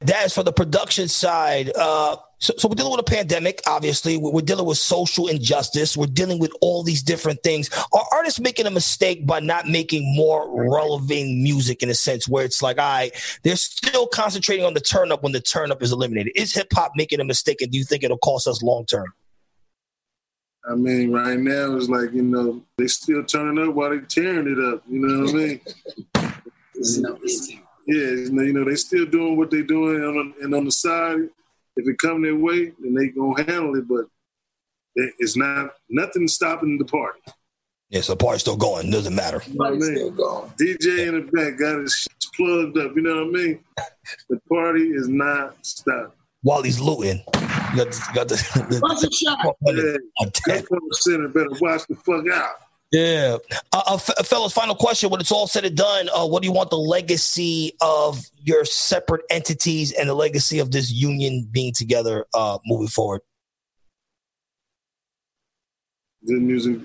That's 0.00 0.34
for 0.34 0.42
the 0.42 0.52
production 0.52 1.08
side. 1.08 1.70
Uh, 1.74 2.16
so, 2.38 2.52
so 2.58 2.68
we're 2.68 2.74
dealing 2.74 2.92
with 2.92 3.00
a 3.00 3.10
pandemic. 3.10 3.62
Obviously, 3.66 4.16
we're, 4.16 4.30
we're 4.30 4.40
dealing 4.42 4.66
with 4.66 4.78
social 4.78 5.26
injustice. 5.26 5.96
We're 5.96 6.06
dealing 6.06 6.38
with 6.38 6.52
all 6.60 6.82
these 6.82 7.02
different 7.02 7.42
things. 7.42 7.70
Are 7.92 8.04
artists 8.12 8.40
making 8.40 8.66
a 8.66 8.70
mistake 8.70 9.26
by 9.26 9.40
not 9.40 9.68
making 9.68 10.14
more 10.14 10.68
relevant 10.70 11.38
music 11.38 11.82
in 11.82 11.88
a 11.88 11.94
sense 11.94 12.28
where 12.28 12.44
it's 12.44 12.62
like, 12.62 12.78
all 12.78 12.84
right, 12.84 13.38
they're 13.42 13.56
still 13.56 14.06
concentrating 14.06 14.66
on 14.66 14.74
the 14.74 14.80
turn 14.80 15.12
up 15.12 15.22
when 15.22 15.32
the 15.32 15.40
turn 15.40 15.72
up 15.72 15.82
is 15.82 15.92
eliminated? 15.92 16.32
Is 16.36 16.52
hip 16.52 16.68
hop 16.72 16.92
making 16.94 17.20
a 17.20 17.24
mistake, 17.24 17.62
and 17.62 17.70
do 17.70 17.78
you 17.78 17.84
think 17.84 18.04
it'll 18.04 18.18
cost 18.18 18.46
us 18.46 18.62
long 18.62 18.84
term? 18.84 19.12
I 20.68 20.74
mean, 20.74 21.12
right 21.12 21.38
now 21.38 21.76
it's 21.76 21.88
like 21.88 22.12
you 22.12 22.22
know 22.22 22.62
they 22.76 22.88
still 22.88 23.24
turning 23.24 23.66
up 23.66 23.74
while 23.74 23.90
they're 23.90 24.00
tearing 24.00 24.48
it 24.48 24.58
up. 24.58 24.82
You 24.88 24.98
know 25.00 25.24
what 25.24 25.30
I 25.30 25.38
mean? 25.38 25.60
yeah, 27.86 27.94
you 27.96 28.30
know, 28.32 28.42
you 28.42 28.52
know 28.52 28.64
they 28.64 28.74
still 28.74 29.06
doing 29.06 29.36
what 29.36 29.50
they're 29.50 29.62
doing, 29.62 30.02
on, 30.02 30.34
and 30.42 30.54
on 30.54 30.64
the 30.64 30.72
side, 30.72 31.28
if 31.76 31.88
it 31.88 31.98
come 31.98 32.22
their 32.22 32.36
way, 32.36 32.72
then 32.80 32.94
they 32.94 33.08
gonna 33.08 33.42
handle 33.44 33.76
it. 33.76 33.88
But 33.88 34.06
it's 34.94 35.36
not 35.36 35.70
nothing 35.88 36.28
stopping 36.28 36.78
the 36.78 36.84
party. 36.84 37.20
Yeah, 37.90 38.00
so 38.00 38.14
the 38.14 38.16
party's 38.16 38.40
still 38.40 38.56
going. 38.56 38.90
Doesn't 38.90 39.14
matter. 39.14 39.40
You 39.46 39.54
know 39.54 39.66
I 39.66 39.70
mean? 39.70 40.12
DJ 40.58 41.06
in 41.06 41.14
the 41.14 41.30
back 41.32 41.58
got 41.58 41.80
his 41.80 41.94
shit 41.94 42.12
plugged 42.34 42.76
up. 42.78 42.96
You 42.96 43.02
know 43.02 43.26
what 43.26 43.40
I 43.40 43.44
mean? 43.44 43.60
The 44.28 44.40
party 44.48 44.90
is 44.90 45.08
not 45.08 45.56
stopping. 45.66 46.12
While 46.42 46.62
he's 46.62 46.78
looting, 46.78 47.24
you 47.26 47.76
got, 47.76 47.86
you 47.86 48.14
got 48.14 48.28
the, 48.28 48.36
the, 48.70 48.78
What's 48.80 49.02
a 49.02 49.10
shot? 49.10 49.56
Yeah, 49.62 49.96
Gunpoint 50.46 50.78
Center 50.92 51.26
better 51.26 51.48
watch 51.60 51.88
the 51.88 51.96
fuck 51.96 52.24
out. 52.32 52.54
Yeah. 52.92 53.38
Uh, 53.72 53.82
uh, 53.86 53.98
fellas, 53.98 54.52
final 54.52 54.74
question. 54.74 55.10
When 55.10 55.20
it's 55.20 55.32
all 55.32 55.46
said 55.46 55.64
and 55.64 55.76
done, 55.76 56.08
uh, 56.14 56.26
what 56.26 56.42
do 56.42 56.48
you 56.48 56.52
want 56.52 56.70
the 56.70 56.78
legacy 56.78 57.72
of 57.80 58.24
your 58.36 58.64
separate 58.64 59.22
entities 59.28 59.92
and 59.92 60.08
the 60.08 60.14
legacy 60.14 60.60
of 60.60 60.70
this 60.70 60.92
union 60.92 61.48
being 61.50 61.72
together 61.72 62.26
uh, 62.32 62.58
moving 62.64 62.88
forward? 62.88 63.22
Good 66.26 66.42
music 66.42 66.78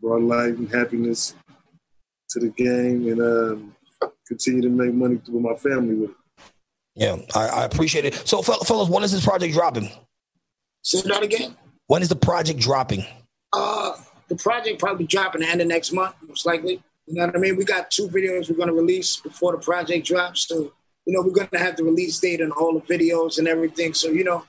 brought 0.00 0.22
light 0.22 0.56
and 0.56 0.70
happiness 0.70 1.34
to 2.30 2.40
the 2.40 2.48
game 2.48 3.08
and 3.08 3.20
um, 3.20 3.76
continue 4.26 4.62
to 4.62 4.68
make 4.68 4.94
money 4.94 5.20
with 5.28 5.42
my 5.42 5.54
family 5.54 5.94
with 5.94 6.10
it. 6.10 6.16
Yeah, 6.94 7.16
I, 7.34 7.48
I 7.48 7.64
appreciate 7.64 8.04
it. 8.04 8.14
So, 8.26 8.42
fel- 8.42 8.60
fellas, 8.60 8.88
when 8.88 9.02
is 9.02 9.12
this 9.12 9.24
project 9.24 9.54
dropping? 9.54 9.90
Say 10.82 11.00
that 11.02 11.22
again. 11.22 11.56
When 11.86 12.02
is 12.02 12.08
the 12.08 12.16
project 12.16 12.58
dropping? 12.60 13.04
Uh, 13.52 13.92
the 14.28 14.36
project 14.36 14.78
probably 14.78 15.06
dropping 15.06 15.40
the 15.40 15.48
end 15.48 15.60
of 15.60 15.66
next 15.66 15.92
month, 15.92 16.14
most 16.26 16.46
likely. 16.46 16.82
You 17.06 17.14
know 17.14 17.26
what 17.26 17.36
I 17.36 17.38
mean? 17.38 17.56
We 17.56 17.64
got 17.64 17.90
two 17.90 18.08
videos 18.08 18.50
we're 18.50 18.56
gonna 18.56 18.72
release 18.72 19.16
before 19.16 19.52
the 19.52 19.58
project 19.58 20.06
drops. 20.06 20.46
So, 20.46 20.72
you 21.06 21.14
know, 21.14 21.22
we're 21.22 21.32
gonna 21.32 21.64
have 21.64 21.76
the 21.76 21.84
release 21.84 22.18
date 22.18 22.40
and 22.40 22.52
all 22.52 22.78
the 22.78 22.80
videos 22.80 23.38
and 23.38 23.48
everything. 23.48 23.94
So, 23.94 24.10
you 24.10 24.24
know, 24.24 24.44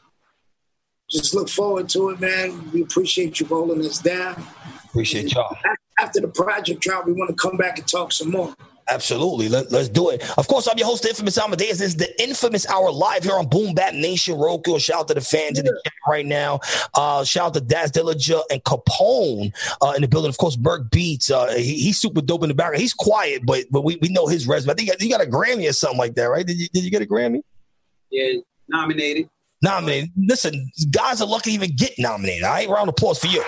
just 1.09 1.33
look 1.33 1.49
forward 1.49 1.89
to 1.89 2.09
it, 2.09 2.19
man. 2.19 2.69
We 2.71 2.83
appreciate 2.83 3.39
you 3.39 3.47
rolling 3.47 3.83
us 3.85 3.99
down. 3.99 4.43
Appreciate 4.85 5.33
y'all. 5.33 5.55
After 5.97 6.21
the 6.21 6.27
project 6.27 6.81
drop, 6.81 7.05
we 7.05 7.13
want 7.13 7.29
to 7.29 7.35
come 7.35 7.57
back 7.57 7.79
and 7.79 7.87
talk 7.87 8.11
some 8.11 8.31
more. 8.31 8.53
Absolutely. 8.91 9.49
Let, 9.49 9.71
us 9.71 9.87
do 9.87 10.09
it. 10.09 10.23
Of 10.37 10.47
course, 10.47 10.67
I'm 10.67 10.77
your 10.77 10.87
host, 10.87 11.03
the 11.03 11.09
Infamous 11.09 11.37
Amadeuz. 11.37 11.57
This 11.57 11.81
is 11.81 11.95
the 11.95 12.21
Infamous 12.21 12.67
Hour 12.67 12.91
live 12.91 13.23
here 13.23 13.35
on 13.35 13.47
Boom 13.47 13.75
Bap 13.75 13.93
Nation 13.93 14.35
Roku. 14.37 14.79
Shout 14.79 15.01
out 15.01 15.07
to 15.09 15.13
the 15.13 15.21
fans 15.21 15.59
in 15.59 15.65
the 15.65 15.81
chat 15.83 15.93
right 16.07 16.25
now. 16.25 16.59
Uh, 16.95 17.23
shout 17.23 17.47
out 17.47 17.53
to 17.53 17.61
Daz 17.61 17.91
Dillinger 17.91 18.41
and 18.49 18.63
Capone 18.63 19.53
uh, 19.81 19.93
in 19.95 20.01
the 20.01 20.07
building. 20.07 20.29
Of 20.29 20.37
course, 20.37 20.57
Merc 20.57 20.89
Beats. 20.89 21.29
Uh, 21.29 21.53
he, 21.55 21.75
he's 21.75 21.99
super 21.99 22.21
dope 22.21 22.41
in 22.43 22.49
the 22.49 22.55
background. 22.55 22.81
He's 22.81 22.93
quiet, 22.93 23.45
but 23.45 23.65
but 23.69 23.83
we, 23.83 23.97
we 24.01 24.09
know 24.09 24.27
his 24.27 24.47
resume. 24.47 24.71
I 24.71 24.75
think 24.75 25.01
you 25.01 25.09
got 25.09 25.21
a 25.21 25.29
Grammy 25.29 25.69
or 25.69 25.73
something 25.73 25.99
like 25.99 26.15
that, 26.15 26.25
right? 26.25 26.45
Did 26.45 26.57
you, 26.57 26.67
did 26.73 26.83
you 26.83 26.89
get 26.89 27.01
a 27.01 27.05
Grammy? 27.05 27.41
Yeah, 28.09 28.39
nominated. 28.67 29.29
Nominated. 29.61 30.09
Listen, 30.17 30.71
guys 30.89 31.21
are 31.21 31.27
lucky 31.27 31.51
to 31.51 31.55
even 31.55 31.75
get 31.75 31.93
nominated. 31.99 32.43
All 32.43 32.51
right, 32.51 32.69
round 32.69 32.89
of 32.89 32.93
applause 32.93 33.19
for 33.19 33.27
you. 33.27 33.43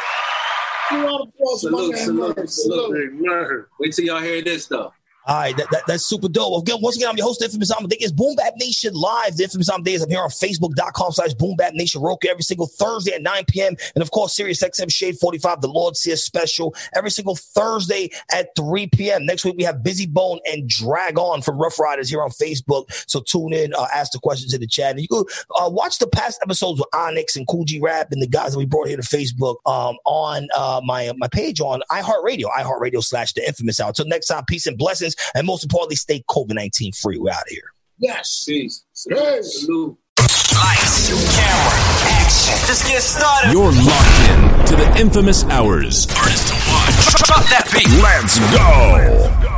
Round 0.92 1.22
of 1.22 1.30
applause 1.30 1.62
for 1.64 1.72
my 1.72 1.78
Salute, 1.78 1.98
salute, 1.98 2.50
salute. 2.50 3.22
Big. 3.24 3.66
Wait 3.80 3.94
till 3.94 4.06
y'all 4.06 4.22
hear 4.22 4.42
this 4.44 4.66
stuff. 4.66 4.94
All 5.32 5.38
right, 5.38 5.56
that, 5.56 5.68
that, 5.72 5.84
that's 5.88 6.04
super 6.04 6.28
dope. 6.28 6.62
Again, 6.62 6.80
once 6.82 6.98
again, 6.98 7.08
I'm 7.08 7.16
your 7.16 7.26
host, 7.26 7.42
Infamous 7.42 7.72
Amadeuz. 7.72 8.14
Boom 8.14 8.36
Bap 8.36 8.52
Nation 8.58 8.94
Live. 8.94 9.38
The 9.38 9.46
Infamous 9.46 9.70
Amadeuz. 9.70 10.04
I'm 10.04 10.10
here 10.10 10.20
on 10.20 10.28
Facebook.com 10.30 11.14
slash 11.14 11.34
Boom 11.36 11.56
Bap 11.56 11.74
Nation 11.74 12.02
Roku 12.02 12.28
every 12.28 12.44
single 12.44 12.68
Thursday 12.68 13.14
at 13.14 13.22
9 13.22 13.46
p.m. 13.48 13.78
And 13.96 14.02
of 14.02 14.12
course, 14.12 14.36
Sirius 14.36 14.62
XM 14.62 14.92
Shade 14.92 15.18
45, 15.18 15.62
the 15.62 15.70
Lord 15.70 15.96
Sears 15.96 16.22
special, 16.22 16.76
every 16.98 17.12
single 17.12 17.38
Thursday 17.38 18.10
at 18.34 18.50
3 18.58 18.88
p.m. 18.88 19.26
Next 19.26 19.46
week, 19.46 19.56
we 19.58 19.64
have 19.64 19.78
Bizzy 19.78 20.06
Bone 20.06 20.40
and 20.46 20.68
Drag 20.68 21.18
On 21.18 21.42
from 21.42 21.58
Ruff 21.58 21.80
Ryders 21.80 22.10
here 22.10 22.22
on 22.22 22.32
Facebook. 22.32 22.92
So 23.08 23.22
tune 23.22 23.54
in, 23.54 23.74
uh, 23.74 23.88
ask 23.96 24.12
the 24.12 24.20
questions 24.20 24.54
in 24.54 24.60
the 24.60 24.68
chat. 24.68 24.92
And 24.92 25.00
you 25.00 25.08
can 25.08 25.24
uh, 25.62 25.70
watch 25.70 26.00
the 26.00 26.08
past 26.08 26.42
episodes 26.44 26.82
with 26.82 26.90
Onyx 26.94 27.38
and 27.38 27.48
Kool 27.48 27.64
G 27.64 27.80
Rap 27.80 28.12
and 28.12 28.22
the 28.22 28.28
guys 28.28 28.52
that 28.52 28.58
we 28.58 28.66
brought 28.66 28.90
here 28.90 28.98
to 28.98 29.04
Facebook 29.04 29.56
um, 29.66 29.96
on 30.04 30.50
uh, 30.58 30.82
my, 30.84 31.14
my 31.16 31.30
page 31.30 31.62
on 31.62 31.82
iHeartRadio, 31.90 32.52
iHeartRadio 32.60 33.02
slash 33.02 33.32
The 33.32 33.48
Infamous 33.48 33.80
Hour. 33.80 33.92
Until 33.92 34.08
next 34.08 34.28
time, 34.28 34.44
peace 34.44 34.68
and 34.68 34.78
blessings. 34.78 35.16
And 35.36 35.48
most 35.48 35.64
importantly, 35.64 35.96
stay 35.96 36.24
COVID 36.30 36.54
19 36.54 36.94
free. 36.94 37.18
We're 37.18 37.32
out 37.32 37.44
of 37.44 37.50
here. 37.50 37.74
Yes. 37.98 38.46
Peace. 38.48 38.84
Yes. 39.10 39.62
Salute. 39.62 39.98
Lights, 40.20 41.10
camera, 41.38 41.78
action. 42.12 42.68
Just 42.68 42.88
get 42.88 43.02
started. 43.02 43.52
You're 43.54 43.72
locked 43.72 44.30
in 44.30 44.66
to 44.68 44.76
the 44.76 45.00
infamous 45.00 45.44
hours. 45.46 46.08
Artist 46.18 46.48
to 46.48 46.54
watch. 46.54 47.26
Drop 47.26 47.46
that 47.50 47.70
beat. 47.74 47.88
Let's 48.02 48.40
go. 48.56 49.52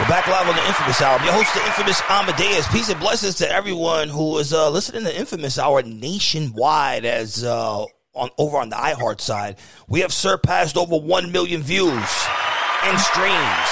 We're 0.00 0.08
back 0.08 0.26
live 0.28 0.48
on 0.48 0.56
the 0.56 0.66
Infamous 0.66 1.02
Hour. 1.02 1.18
I'm 1.18 1.24
your 1.26 1.34
host, 1.34 1.52
the 1.52 1.66
Infamous 1.66 2.00
Amadeuz. 2.02 2.72
Peace 2.72 2.88
and 2.88 2.98
blessings 2.98 3.34
to 3.36 3.50
everyone 3.50 4.08
who 4.08 4.38
is 4.38 4.54
uh, 4.54 4.70
listening 4.70 5.04
to 5.04 5.14
Infamous 5.14 5.58
Hour 5.58 5.82
nationwide 5.82 7.04
as 7.04 7.44
uh, 7.44 7.84
on 8.14 8.30
over 8.38 8.58
on 8.58 8.68
the 8.68 8.76
iHeart 8.76 9.20
side. 9.20 9.58
We 9.88 10.00
have 10.00 10.12
surpassed 10.12 10.76
over 10.76 10.96
1 10.98 11.32
million 11.32 11.62
views. 11.62 12.26
and 12.82 12.98
streams. 12.98 13.70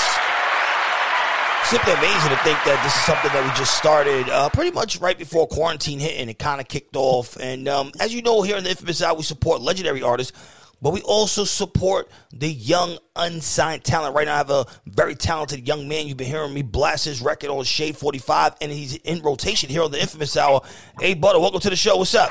Simply 1.65 1.93
amazing 1.93 2.31
to 2.31 2.37
think 2.45 2.59
that 2.65 2.81
this 2.83 2.95
is 2.95 3.03
something 3.03 3.31
that 3.33 3.45
we 3.45 3.51
just 3.59 3.77
started 3.77 4.29
uh, 4.29 4.49
pretty 4.51 4.71
much 4.71 5.01
right 5.01 5.19
before 5.19 5.47
quarantine 5.47 5.99
hit 5.99 6.19
and 6.19 6.31
it 6.31 6.39
kind 6.39 6.61
of 6.61 6.69
kicked 6.69 6.97
off. 6.97 7.37
And 7.37 7.69
um, 7.69 7.93
as 8.01 8.15
you 8.15 8.23
know, 8.23 8.43
here 8.43 8.57
in 8.57 8.65
the 8.65 8.71
Infamous 8.71 9.03
Hour, 9.03 9.17
we 9.17 9.23
support 9.23 9.61
legendary 9.61 10.03
artists, 10.03 10.33
but 10.81 10.93
we 10.93 11.03
also 11.03 11.45
support 11.45 12.11
the 12.33 12.49
young, 12.49 12.99
unsigned 13.17 13.85
talent. 13.85 14.15
Right 14.15 14.27
now, 14.27 14.35
I 14.35 14.39
have 14.39 14.51
a 14.51 14.67
very 14.87 15.15
talented 15.15 15.67
young 15.67 15.89
man. 15.89 16.07
You've 16.07 16.17
been 16.17 16.27
hearing 16.27 16.55
me 16.55 16.63
blast 16.63 17.05
his 17.05 17.21
record 17.21 17.51
on 17.51 17.65
Shade 17.65 17.97
45, 17.99 18.57
and 18.63 18.71
he's 18.73 18.95
in 18.97 19.21
rotation 19.23 19.69
here 19.69 19.83
on 19.83 19.91
the 19.91 20.01
Infamous 20.01 20.37
Hour. 20.37 20.63
Hey, 21.01 21.15
Butta, 21.15 21.41
welcome 21.41 21.61
to 21.61 21.71
the 21.71 21.77
show. 21.77 21.97
What's 21.97 22.15
up? 22.15 22.31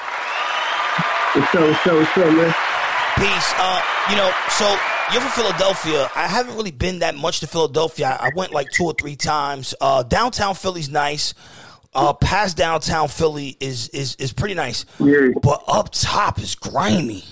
Up, 1.35 1.53
what's 1.53 1.85
up, 1.85 2.33
man? 2.33 2.55
Peace. 3.17 3.53
Uh, 3.57 3.81
you 4.09 4.15
know, 4.15 4.31
so 4.49 4.65
you're 5.11 5.21
from 5.21 5.31
Philadelphia. 5.31 6.09
I 6.15 6.25
haven't 6.25 6.55
really 6.55 6.71
been 6.71 6.99
that 6.99 7.15
much 7.15 7.41
to 7.41 7.47
Philadelphia. 7.47 8.17
I 8.19 8.29
went 8.35 8.53
like 8.53 8.69
two 8.71 8.85
or 8.85 8.93
three 8.93 9.17
times. 9.17 9.75
Uh, 9.81 10.03
downtown 10.03 10.55
Philly's 10.55 10.89
nice. 10.89 11.33
Uh, 11.93 12.13
past 12.13 12.55
downtown 12.55 13.09
Philly 13.09 13.57
is 13.59 13.89
is 13.89 14.15
is 14.15 14.31
pretty 14.31 14.53
nice. 14.53 14.85
Yeah. 14.99 15.29
But 15.41 15.63
up 15.67 15.89
top 15.91 16.39
is 16.39 16.55
grimy. 16.55 17.25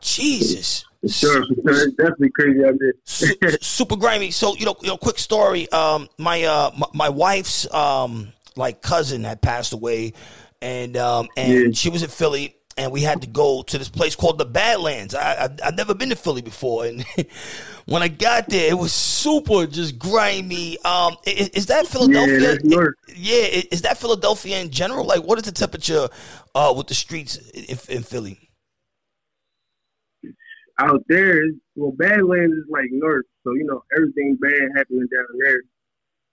Jesus. 0.00 0.84
Sure, 1.06 1.44
sure. 1.44 1.86
Definitely 1.90 2.30
crazy 2.30 2.64
out 2.64 2.74
there. 2.78 2.94
Su- 3.04 3.34
super 3.60 3.96
grimy. 3.96 4.32
So 4.32 4.56
you 4.56 4.66
know, 4.66 4.74
you 4.82 4.88
know, 4.88 4.96
quick 4.96 5.18
story. 5.18 5.70
Um, 5.70 6.08
my 6.18 6.42
uh, 6.42 6.72
my, 6.76 6.86
my 6.92 7.08
wife's 7.08 7.72
um, 7.72 8.32
like 8.56 8.82
cousin 8.82 9.24
had 9.24 9.40
passed 9.42 9.72
away, 9.72 10.12
and 10.62 10.96
um, 10.96 11.28
and 11.36 11.52
Yeah. 11.52 11.70
she 11.72 11.88
was 11.88 12.02
in 12.02 12.10
Philly, 12.10 12.56
and 12.76 12.92
we 12.92 13.02
had 13.02 13.22
to 13.22 13.26
go 13.26 13.62
to 13.62 13.78
this 13.78 13.88
place 13.88 14.14
called 14.14 14.38
the 14.38 14.44
Badlands. 14.44 15.14
I, 15.14 15.44
I 15.44 15.48
I've 15.64 15.76
never 15.76 15.94
been 15.94 16.10
to 16.10 16.16
Philly 16.16 16.42
before, 16.42 16.86
and 16.86 17.04
when 17.86 18.02
I 18.02 18.08
got 18.08 18.48
there, 18.48 18.70
it 18.70 18.78
was 18.78 18.92
super 18.92 19.66
just 19.66 19.98
grimy. 19.98 20.78
Um, 20.80 21.16
is, 21.26 21.48
is 21.50 21.66
that 21.66 21.86
Philadelphia? 21.86 22.58
New 22.62 22.92
yeah, 23.14 23.62
is 23.70 23.82
that 23.82 23.98
Philadelphia 23.98 24.60
in 24.60 24.70
general? 24.70 25.06
Like, 25.06 25.22
what 25.22 25.38
is 25.38 25.44
the 25.44 25.52
temperature 25.52 26.08
uh, 26.54 26.74
with 26.76 26.86
the 26.88 26.94
streets 26.94 27.36
in, 27.36 27.96
in 27.96 28.02
Philly? 28.02 28.38
Out 30.78 31.04
there, 31.08 31.42
well, 31.76 31.92
Badlands 31.92 32.56
is 32.56 32.64
like 32.70 32.86
north, 32.90 33.26
so 33.44 33.52
you 33.52 33.64
know 33.64 33.82
everything 33.94 34.36
bad 34.40 34.70
happening 34.76 35.06
down 35.14 35.26
there. 35.38 35.60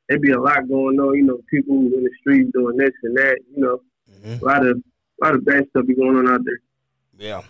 There'd 0.08 0.22
be 0.22 0.32
a 0.32 0.40
lot 0.40 0.70
going 0.70 0.98
on, 1.02 1.16
you 1.18 1.24
know, 1.24 1.40
people 1.50 1.76
in 1.76 1.92
the 1.92 2.10
streets 2.22 2.50
doing 2.54 2.78
this 2.78 2.94
and 3.04 3.18
that, 3.18 3.40
you 3.54 3.62
know, 3.62 3.82
Mm-hmm. 4.25 4.43
a 4.43 4.47
lot 4.47 4.65
of 4.65 4.77
a 5.21 5.25
lot 5.25 5.36
of 5.36 5.45
bad 5.45 5.67
stuff 5.69 5.86
be 5.88 5.95
going 5.95 6.15
on 6.17 6.27
out 6.30 6.41
there. 6.45 6.60
Yeah. 7.17 7.41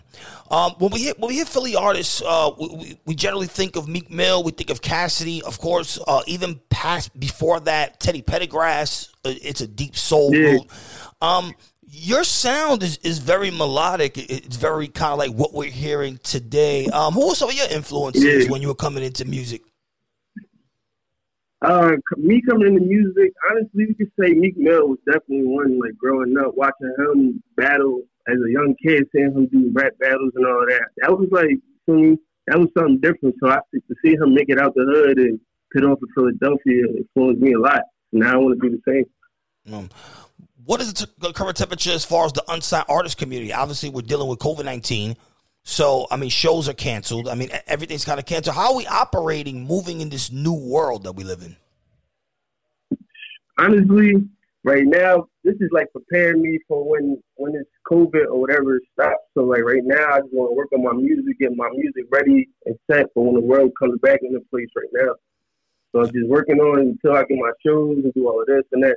Um, 0.50 0.72
when 0.78 0.90
we 0.92 1.02
hit 1.04 1.18
when 1.18 1.28
we 1.28 1.36
hit 1.36 1.48
Philly 1.48 1.76
artists, 1.76 2.22
uh, 2.24 2.50
we, 2.58 2.98
we, 3.04 3.14
generally 3.14 3.46
think 3.46 3.76
of 3.76 3.86
Meek 3.86 4.10
Mill. 4.10 4.42
We 4.42 4.52
think 4.52 4.70
of 4.70 4.80
Cassidy, 4.80 5.42
of 5.42 5.58
course. 5.58 5.98
Uh, 6.06 6.22
even 6.26 6.58
past 6.70 7.18
before 7.20 7.60
that, 7.60 8.00
Teddy 8.00 8.22
Pendergrass. 8.22 9.10
Uh, 9.24 9.34
it's 9.42 9.60
a 9.60 9.68
deep 9.68 9.94
soul 9.94 10.34
Yeah. 10.34 10.52
root. 10.52 10.62
Um, 11.20 11.52
your 11.86 12.24
sound 12.24 12.82
is, 12.82 12.98
is 12.98 13.18
very 13.18 13.50
melodic. 13.50 14.16
It's 14.16 14.56
very 14.56 14.88
kind 14.88 15.12
of 15.12 15.18
like 15.18 15.32
what 15.32 15.52
we're 15.52 15.70
hearing 15.70 16.18
today. 16.22 16.86
Um, 16.86 17.12
who 17.14 17.28
were 17.28 17.34
some 17.34 17.50
of 17.50 17.54
your 17.54 17.68
influences 17.68 18.44
Yeah. 18.44 18.50
when 18.50 18.62
you 18.62 18.68
were 18.68 18.74
coming 18.74 19.04
into 19.04 19.24
music? 19.26 19.62
Uh, 21.60 21.92
me 22.16 22.40
coming 22.48 22.68
into 22.68 22.80
music, 22.80 23.32
honestly, 23.50 23.86
we 23.86 23.94
could 23.94 24.12
say 24.20 24.32
Meek 24.32 24.56
Mill 24.56 24.88
was 24.88 24.98
definitely 25.06 25.46
one. 25.46 25.78
Like 25.80 25.96
growing 25.98 26.36
up, 26.38 26.54
watching 26.56 26.94
him 26.98 27.42
battle 27.56 28.02
as 28.28 28.36
a 28.36 28.52
young 28.52 28.74
kid, 28.80 29.04
seeing 29.14 29.32
him 29.32 29.46
do 29.46 29.70
rap 29.72 29.92
battles 30.00 30.32
and 30.36 30.46
all 30.46 30.64
that. 30.68 30.86
That 30.98 31.10
was 31.10 31.28
like, 31.32 31.58
that 32.46 32.58
was 32.58 32.68
something 32.76 33.00
different. 33.00 33.34
So 33.42 33.48
I 33.50 33.58
to 33.72 33.94
see 34.04 34.12
him 34.12 34.34
make 34.34 34.48
it 34.48 34.60
out 34.60 34.74
the 34.74 34.84
hood 34.84 35.18
and 35.18 35.40
put 35.72 35.84
off 35.84 35.98
for 35.98 36.06
Philadelphia 36.14 36.84
influenced 36.96 37.42
me 37.42 37.54
a 37.54 37.58
lot. 37.58 37.82
Now 38.12 38.34
I 38.34 38.36
want 38.36 38.60
to 38.60 38.68
do 38.68 38.76
the 38.76 38.92
same. 39.66 39.74
Um, 39.74 39.90
what 40.64 40.80
is 40.80 40.92
the, 40.92 41.06
t- 41.06 41.32
current 41.32 41.56
temperature 41.56 41.90
as 41.92 42.04
far 42.04 42.26
as 42.26 42.32
the 42.32 42.44
unsigned 42.48 42.86
artist 42.88 43.18
community? 43.18 43.52
Obviously, 43.52 43.90
we're 43.90 44.02
dealing 44.02 44.28
with 44.28 44.38
COVID 44.38 44.64
nineteen, 44.64 45.16
so 45.68 46.06
I 46.10 46.16
mean, 46.16 46.30
shows 46.30 46.66
are 46.66 46.72
canceled. 46.72 47.28
I 47.28 47.34
mean, 47.34 47.50
everything's 47.66 48.04
kind 48.04 48.18
of 48.18 48.24
canceled. 48.24 48.56
How 48.56 48.70
are 48.70 48.76
we 48.76 48.86
operating, 48.86 49.66
moving 49.66 50.00
in 50.00 50.08
this 50.08 50.32
new 50.32 50.54
world 50.54 51.04
that 51.04 51.12
we 51.12 51.24
live 51.24 51.42
in? 51.42 51.56
honestly, 53.58 54.14
right 54.64 54.86
now, 54.86 55.26
this 55.44 55.56
is 55.60 55.68
like 55.72 55.92
preparing 55.92 56.40
me 56.42 56.58
for 56.66 56.88
when 56.88 57.20
when 57.36 57.52
this 57.52 57.66
COVID 57.90 58.26
or 58.30 58.40
whatever 58.40 58.80
stops. 58.92 59.24
So 59.34 59.44
like 59.44 59.62
right 59.62 59.84
now, 59.84 60.14
I 60.14 60.20
just 60.20 60.32
want 60.32 60.50
to 60.50 60.56
work 60.56 60.68
on 60.72 60.82
my 60.82 60.92
music, 60.92 61.38
get 61.38 61.54
my 61.54 61.68
music 61.70 62.04
ready 62.10 62.48
and 62.64 62.78
set 62.90 63.06
for 63.12 63.26
when 63.26 63.34
the 63.34 63.46
world 63.46 63.72
comes 63.78 64.00
back 64.00 64.20
into 64.22 64.40
place. 64.50 64.68
Right 64.74 64.88
now, 64.92 65.14
so 65.92 66.00
I'm 66.00 66.12
just 66.12 66.28
working 66.28 66.60
on 66.60 66.78
it 66.80 66.86
until 66.86 67.12
I 67.12 67.24
get 67.24 67.38
my 67.38 67.52
shows 67.64 67.98
and 68.02 68.14
do 68.14 68.26
all 68.26 68.40
of 68.40 68.46
this 68.46 68.64
and 68.72 68.82
that. 68.84 68.96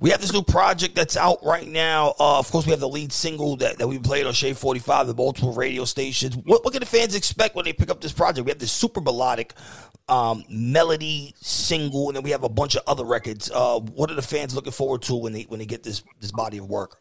We 0.00 0.10
have 0.10 0.20
this 0.20 0.32
new 0.32 0.42
project 0.42 0.94
that's 0.94 1.16
out 1.16 1.44
right 1.44 1.66
now. 1.66 2.14
Uh, 2.18 2.38
of 2.38 2.50
course, 2.50 2.64
we 2.64 2.70
have 2.70 2.80
the 2.80 2.88
lead 2.88 3.12
single 3.12 3.56
that, 3.56 3.78
that 3.78 3.86
we 3.86 3.98
played 3.98 4.26
on 4.26 4.32
Shade 4.32 4.56
45, 4.56 5.06
the 5.06 5.14
multiple 5.14 5.52
radio 5.52 5.84
stations. 5.84 6.34
What, 6.36 6.64
what 6.64 6.72
can 6.72 6.80
the 6.80 6.86
fans 6.86 7.14
expect 7.14 7.54
when 7.54 7.64
they 7.66 7.74
pick 7.74 7.90
up 7.90 8.00
this 8.00 8.12
project? 8.12 8.46
We 8.46 8.50
have 8.50 8.58
this 8.58 8.72
super 8.72 9.00
melodic 9.00 9.52
um, 10.08 10.44
melody 10.48 11.34
single, 11.36 12.08
and 12.08 12.16
then 12.16 12.22
we 12.22 12.30
have 12.30 12.44
a 12.44 12.48
bunch 12.48 12.74
of 12.74 12.82
other 12.86 13.04
records. 13.04 13.50
Uh, 13.52 13.78
what 13.80 14.10
are 14.10 14.14
the 14.14 14.22
fans 14.22 14.54
looking 14.54 14.72
forward 14.72 15.02
to 15.02 15.14
when 15.14 15.32
they 15.34 15.42
when 15.42 15.58
they 15.58 15.66
get 15.66 15.82
this 15.82 16.02
this 16.20 16.32
body 16.32 16.58
of 16.58 16.68
work? 16.68 16.96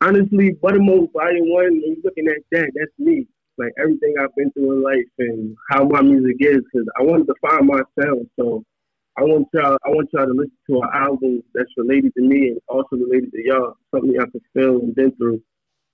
Honestly, 0.00 0.52
Buttermilk 0.62 1.12
Volume 1.12 1.50
One. 1.50 1.64
When 1.64 1.82
you're 1.82 1.96
looking 2.04 2.28
at 2.28 2.42
that, 2.52 2.72
that's 2.74 2.92
me. 2.98 3.26
Like 3.58 3.72
everything 3.78 4.14
I've 4.18 4.34
been 4.34 4.50
through 4.52 4.72
in 4.72 4.82
life 4.82 5.12
and 5.18 5.56
how 5.70 5.84
my 5.84 6.00
music 6.00 6.36
is, 6.40 6.60
because 6.72 6.88
I 6.98 7.02
wanted 7.02 7.26
to 7.26 7.34
find 7.42 7.66
my 7.66 7.82
sound. 8.00 8.28
So 8.38 8.64
I 9.16 9.22
want 9.22 9.48
y'all, 9.52 9.76
I 9.84 9.90
want 9.90 10.08
y'all 10.12 10.26
to 10.26 10.32
listen 10.32 10.58
to 10.68 10.82
an 10.82 10.88
album 10.92 11.42
that's 11.54 11.70
related 11.76 12.12
to 12.14 12.22
me 12.22 12.48
and 12.48 12.60
also 12.68 12.96
related 12.96 13.30
to 13.32 13.44
y'all, 13.44 13.76
something 13.94 14.18
I 14.20 14.24
can 14.24 14.40
feel 14.52 14.80
and 14.80 14.94
been 14.94 15.12
through. 15.12 15.40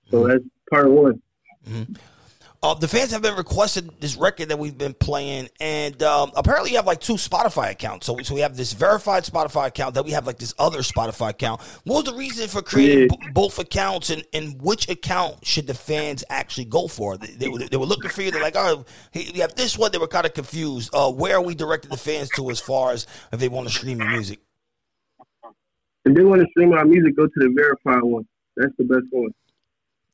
So 0.09 0.21
mm-hmm. 0.21 0.29
that's 0.29 0.43
part 0.71 0.89
one. 0.89 1.21
Mm-hmm. 1.67 1.93
Uh, 2.63 2.75
the 2.75 2.87
fans 2.87 3.09
have 3.09 3.23
been 3.23 3.35
requested 3.35 3.89
this 3.99 4.15
record 4.15 4.49
that 4.49 4.59
we've 4.59 4.77
been 4.77 4.93
playing, 4.93 5.49
and 5.59 6.03
um, 6.03 6.31
apparently 6.35 6.69
you 6.69 6.75
have 6.75 6.85
like 6.85 6.99
two 6.99 7.15
Spotify 7.15 7.71
accounts. 7.71 8.05
So, 8.05 8.15
so 8.19 8.35
we 8.35 8.41
have 8.41 8.55
this 8.55 8.73
verified 8.73 9.23
Spotify 9.23 9.65
account, 9.69 9.95
that 9.95 10.05
we 10.05 10.11
have 10.11 10.27
like 10.27 10.37
this 10.37 10.53
other 10.59 10.79
Spotify 10.79 11.29
account. 11.31 11.59
What 11.85 12.05
was 12.05 12.13
the 12.13 12.19
reason 12.19 12.47
for 12.47 12.61
creating 12.61 13.09
Yeah. 13.09 13.17
b- 13.19 13.31
both 13.33 13.57
accounts, 13.57 14.11
and, 14.11 14.23
and 14.31 14.61
which 14.61 14.87
account 14.89 15.43
should 15.43 15.65
the 15.65 15.73
fans 15.73 16.23
actually 16.29 16.65
go 16.65 16.87
for? 16.87 17.17
They, 17.17 17.31
they, 17.31 17.47
were, 17.47 17.57
they 17.57 17.77
were 17.77 17.85
looking 17.87 18.11
for 18.11 18.21
you. 18.21 18.29
They're 18.29 18.43
like, 18.43 18.55
oh, 18.55 18.85
we 19.15 19.39
have 19.39 19.55
this 19.55 19.75
one. 19.75 19.91
They 19.91 19.97
were 19.97 20.07
kind 20.07 20.27
of 20.27 20.35
confused. 20.35 20.91
Uh, 20.93 21.11
where 21.11 21.37
are 21.37 21.41
we 21.41 21.55
directing 21.55 21.89
the 21.89 21.97
fans 21.97 22.29
to 22.35 22.51
as 22.51 22.59
far 22.59 22.91
as 22.91 23.07
if 23.33 23.39
they 23.39 23.49
want 23.49 23.69
to 23.69 23.73
stream 23.73 23.99
your 24.01 24.11
music? 24.11 24.37
If 26.05 26.13
they 26.13 26.23
want 26.23 26.41
to 26.41 26.47
stream 26.51 26.73
our 26.73 26.85
music, 26.85 27.17
go 27.17 27.25
to 27.25 27.33
the 27.37 27.51
verified 27.57 28.03
one. 28.03 28.27
That's 28.55 28.73
the 28.77 28.83
best 28.83 29.05
one. 29.09 29.31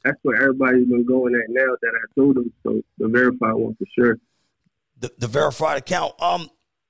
That's 0.08 0.20
where 0.24 0.38
everybody's 0.42 0.88
been 0.88 1.06
going 1.06 1.36
at 1.36 1.50
now 1.50 1.76
that 1.82 1.92
I 1.94 2.20
told 2.20 2.36
them. 2.38 2.52
So 2.64 2.82
the 2.98 3.08
verified 3.08 3.54
one 3.54 3.76
for 3.76 3.86
sure. 3.98 4.18
the, 5.00 5.12
the 5.20 5.28
verified 5.28 5.78
account. 5.78 6.14
Um, 6.22 6.50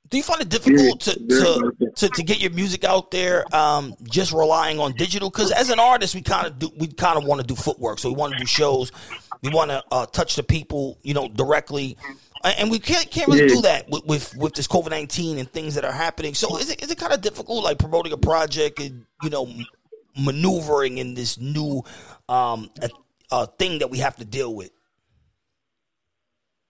do 0.10 0.16
you 0.18 0.24
find 0.24 0.40
it 0.42 0.48
difficult 0.50 1.06
Yeah, 1.06 1.14
to, 1.14 1.28
to, 1.28 1.92
to 1.96 2.10
to 2.10 2.24
get 2.24 2.40
your 2.40 2.52
music 2.52 2.86
out 2.86 3.12
there? 3.12 3.44
Um, 3.54 3.94
just 4.04 4.32
relying 4.32 4.80
on 4.80 4.94
digital 4.94 5.30
because 5.30 5.52
as 5.52 5.70
an 5.70 5.80
artist, 5.80 6.16
we 6.16 6.22
kind 6.22 6.48
of 6.48 6.58
do 6.60 6.70
we 6.78 6.88
kind 6.88 7.18
of 7.18 7.26
want 7.26 7.42
to 7.42 7.48
do 7.48 7.56
footwork. 7.56 8.00
So 8.00 8.10
we 8.10 8.16
want 8.16 8.32
to 8.34 8.40
do 8.40 8.46
shows. 8.46 8.92
We 9.44 9.50
want 9.50 9.70
to 9.72 9.84
uh, 9.92 10.06
touch 10.06 10.36
the 10.36 10.44
people, 10.44 10.98
you 11.04 11.14
know, 11.14 11.28
directly. 11.28 11.98
And 12.44 12.72
we 12.72 12.80
can't 12.80 13.10
can't 13.12 13.28
really 13.28 13.42
Yeah. 13.42 13.56
do 13.56 13.62
that 13.64 13.90
with, 13.90 14.06
with 14.06 14.36
with 14.38 14.54
this 14.54 14.68
COVID 14.68 14.92
nineteen 14.92 15.40
and 15.40 15.52
things 15.52 15.76
that 15.76 15.84
are 15.84 15.92
happening. 15.92 16.34
So 16.36 16.58
is 16.58 16.70
it 16.70 16.82
is 16.82 16.90
it 16.90 16.98
kind 16.98 17.12
of 17.12 17.20
difficult, 17.20 17.66
like 17.66 17.78
promoting 17.78 18.14
a 18.14 18.18
project 18.18 18.80
and 18.80 19.06
you 19.24 19.30
know 19.30 19.52
maneuvering 20.18 20.98
in 21.00 21.14
this 21.16 21.38
new 21.38 21.84
um 22.30 22.70
uh, 23.32 23.46
thing 23.46 23.80
that 23.80 23.90
we 23.90 24.00
have 24.00 24.16
to 24.18 24.26
deal 24.26 24.54
with? 24.54 24.72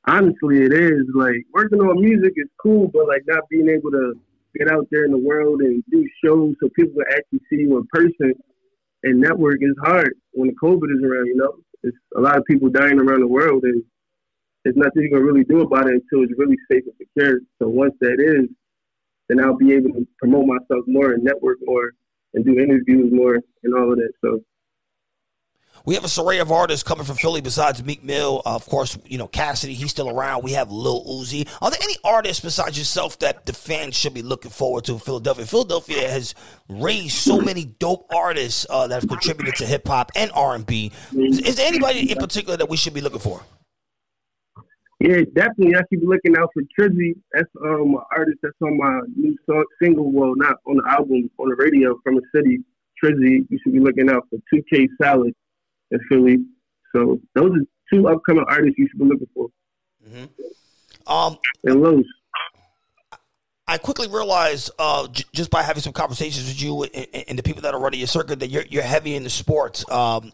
honestly, 0.07 0.63
it 0.63 0.73
is 0.73 1.05
like 1.13 1.45
working 1.53 1.79
on 1.79 2.01
music 2.01 2.33
is 2.37 2.49
cool, 2.61 2.87
but 2.87 3.07
like 3.07 3.23
not 3.27 3.47
being 3.49 3.69
able 3.69 3.91
to 3.91 4.13
get 4.57 4.71
out 4.71 4.87
there 4.89 5.05
in 5.05 5.11
the 5.11 5.17
world 5.17 5.61
and 5.61 5.83
do 5.91 6.07
shows 6.23 6.55
so 6.59 6.69
people 6.69 6.93
can 6.93 7.13
actually 7.13 7.39
see 7.49 7.67
you 7.67 7.77
in 7.77 7.85
person 7.91 8.33
and 9.03 9.19
network 9.19 9.57
is 9.61 9.75
hard 9.83 10.13
when 10.31 10.47
the 10.47 10.55
COVID 10.55 10.89
is 10.95 11.03
around. 11.03 11.27
You 11.27 11.35
know, 11.35 11.53
it's 11.83 11.97
a 12.15 12.21
lot 12.21 12.37
of 12.37 12.45
people 12.45 12.69
dying 12.69 12.99
around 12.99 13.19
the 13.19 13.27
world, 13.27 13.63
and 13.63 13.83
there's 14.63 14.75
nothing 14.75 15.03
you 15.03 15.09
can 15.09 15.23
really 15.23 15.43
do 15.43 15.61
about 15.61 15.87
it 15.87 16.01
until 16.01 16.23
it's 16.23 16.37
really 16.37 16.57
safe 16.71 16.83
and 16.85 16.95
secure. 16.97 17.39
So 17.61 17.67
once 17.67 17.93
that 18.01 18.17
is, 18.19 18.49
then 19.29 19.43
I'll 19.43 19.57
be 19.57 19.73
able 19.73 19.91
to 19.91 20.07
promote 20.17 20.47
myself 20.47 20.85
more 20.87 21.11
and 21.11 21.23
network 21.23 21.57
more 21.63 21.91
and 22.33 22.45
do 22.45 22.57
interviews 22.57 23.11
more 23.11 23.35
and 23.63 23.73
all 23.75 23.91
of 23.91 23.97
that. 23.97 24.11
So 24.23 24.39
We 25.87 25.95
have 25.95 26.03
a 26.03 26.21
array 26.21 26.39
of 26.39 26.51
artists 26.51 26.83
coming 26.83 27.05
from 27.05 27.15
Philly 27.15 27.39
besides 27.39 27.81
Meek 27.81 28.03
Mill. 28.03 28.41
Uh, 28.45 28.55
of 28.55 28.65
course, 28.65 28.97
you 29.05 29.17
know, 29.17 29.25
Cassidy, 29.25 29.73
he's 29.73 29.89
still 29.89 30.09
around. 30.09 30.43
We 30.43 30.51
have 30.51 30.69
Lil 30.69 31.01
Uzi. 31.05 31.47
Are 31.61 31.71
there 31.71 31.79
any 31.81 31.95
artists 32.03 32.43
besides 32.43 32.77
yourself 32.77 33.17
that 33.19 33.45
the 33.45 33.53
fans 33.53 33.95
should 33.95 34.13
be 34.13 34.21
looking 34.21 34.51
forward 34.51 34.83
to 34.83 34.93
in 34.93 34.99
Philadelphia? 34.99 35.45
Philadelphia 35.45 36.09
has 36.09 36.35
raised 36.67 37.13
so 37.13 37.39
many 37.39 37.63
dope 37.63 38.05
artists 38.13 38.65
uh, 38.69 38.87
that 38.87 38.95
have 39.01 39.09
contributed 39.09 39.55
to 39.55 39.65
hip 39.65 39.87
hop 39.87 40.11
and 40.13 40.29
R&B. 40.33 40.91
Is, 41.15 41.39
is 41.39 41.55
there 41.55 41.67
anybody 41.67 42.11
in 42.11 42.17
particular 42.17 42.57
that 42.57 42.67
we 42.67 42.75
should 42.75 42.93
be 42.93 42.99
looking 42.99 43.19
for? 43.19 43.39
Yeah, 44.99 45.21
definitely. 45.35 45.77
I 45.77 45.83
keep 45.89 46.01
looking 46.03 46.35
out 46.37 46.49
for 46.53 46.63
Trizzy. 46.77 47.13
That's 47.31 47.47
um 47.63 47.95
an 47.95 48.01
artist 48.11 48.39
that's 48.43 48.57
on 48.61 48.77
my 48.77 48.99
new 49.15 49.37
song, 49.45 49.63
single. 49.81 50.11
Well, 50.11 50.33
not 50.35 50.57
on 50.65 50.77
the 50.83 50.89
album, 50.89 51.31
on 51.37 51.47
the 51.47 51.55
radio 51.55 51.97
from 52.03 52.15
the 52.15 52.23
city. 52.35 52.59
Trizzy. 53.01 53.47
You 53.49 53.57
should 53.63 53.71
be 53.71 53.79
looking 53.79 54.09
out 54.09 54.27
for 54.29 54.37
2K 54.53 54.87
Salad 55.01 55.33
in 55.91 55.99
Philly. 56.09 56.37
So 56.95 57.19
those 57.35 57.51
are 57.51 57.65
two 57.93 58.07
upcoming 58.07 58.45
artists 58.47 58.77
you 58.77 58.87
should 58.89 58.99
be 58.99 59.05
looking 59.05 59.27
for. 59.33 59.47
Mm-hmm. 60.07 61.11
Um, 61.11 61.37
and 61.63 61.81
Los. 61.81 62.03
I 63.69 63.77
quickly 63.77 64.07
realized 64.07 64.71
uh, 64.79 65.07
j- 65.09 65.25
just 65.33 65.49
by 65.49 65.61
having 65.61 65.83
some 65.83 65.91
conversations 65.91 66.47
with 66.47 66.61
you 66.61 66.83
and, 66.83 67.25
and, 67.27 67.37
the 67.37 67.43
people 67.43 67.61
that 67.63 67.73
are 67.73 67.79
running 67.79 67.99
your 67.99 68.07
circuit 68.07 68.39
that 68.39 68.47
you're, 68.47 68.63
you're 68.69 68.83
heavy 68.83 69.15
into 69.15 69.29
sports. 69.29 69.89
Um, 69.91 70.31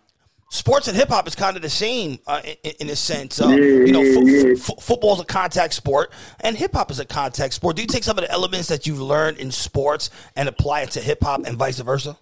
sports 0.51 0.87
and 0.87 0.95
hip 0.95 1.09
hop 1.09 1.27
is 1.27 1.33
kind 1.33 1.55
of 1.55 1.63
the 1.63 1.69
same 1.69 2.19
uh, 2.27 2.41
in, 2.63 2.73
in, 2.81 2.89
a 2.91 2.95
sense. 2.95 3.41
Uh, 3.41 3.49
yeah, 3.49 3.55
you 3.55 3.91
know, 3.91 4.01
yeah, 4.03 4.53
f- 4.53 4.83
football 4.83 5.15
is 5.15 5.19
a 5.19 5.25
contact 5.25 5.73
sport, 5.73 6.11
and 6.41 6.55
hip 6.55 6.73
hop 6.73 6.91
is 6.91 6.99
a 6.99 7.05
contact 7.05 7.55
sport. 7.55 7.75
Do 7.75 7.81
you 7.81 7.87
take 7.87 8.03
some 8.03 8.19
of 8.19 8.23
the 8.23 8.31
elements 8.31 8.67
that 8.67 8.85
you've 8.85 9.01
learned 9.01 9.37
in 9.37 9.49
sports 9.49 10.11
and 10.35 10.47
apply 10.47 10.81
it 10.81 10.91
to 10.91 11.01
hip 11.01 11.23
hop, 11.23 11.43
and 11.45 11.57
vice 11.57 11.79
versa? 11.79 12.17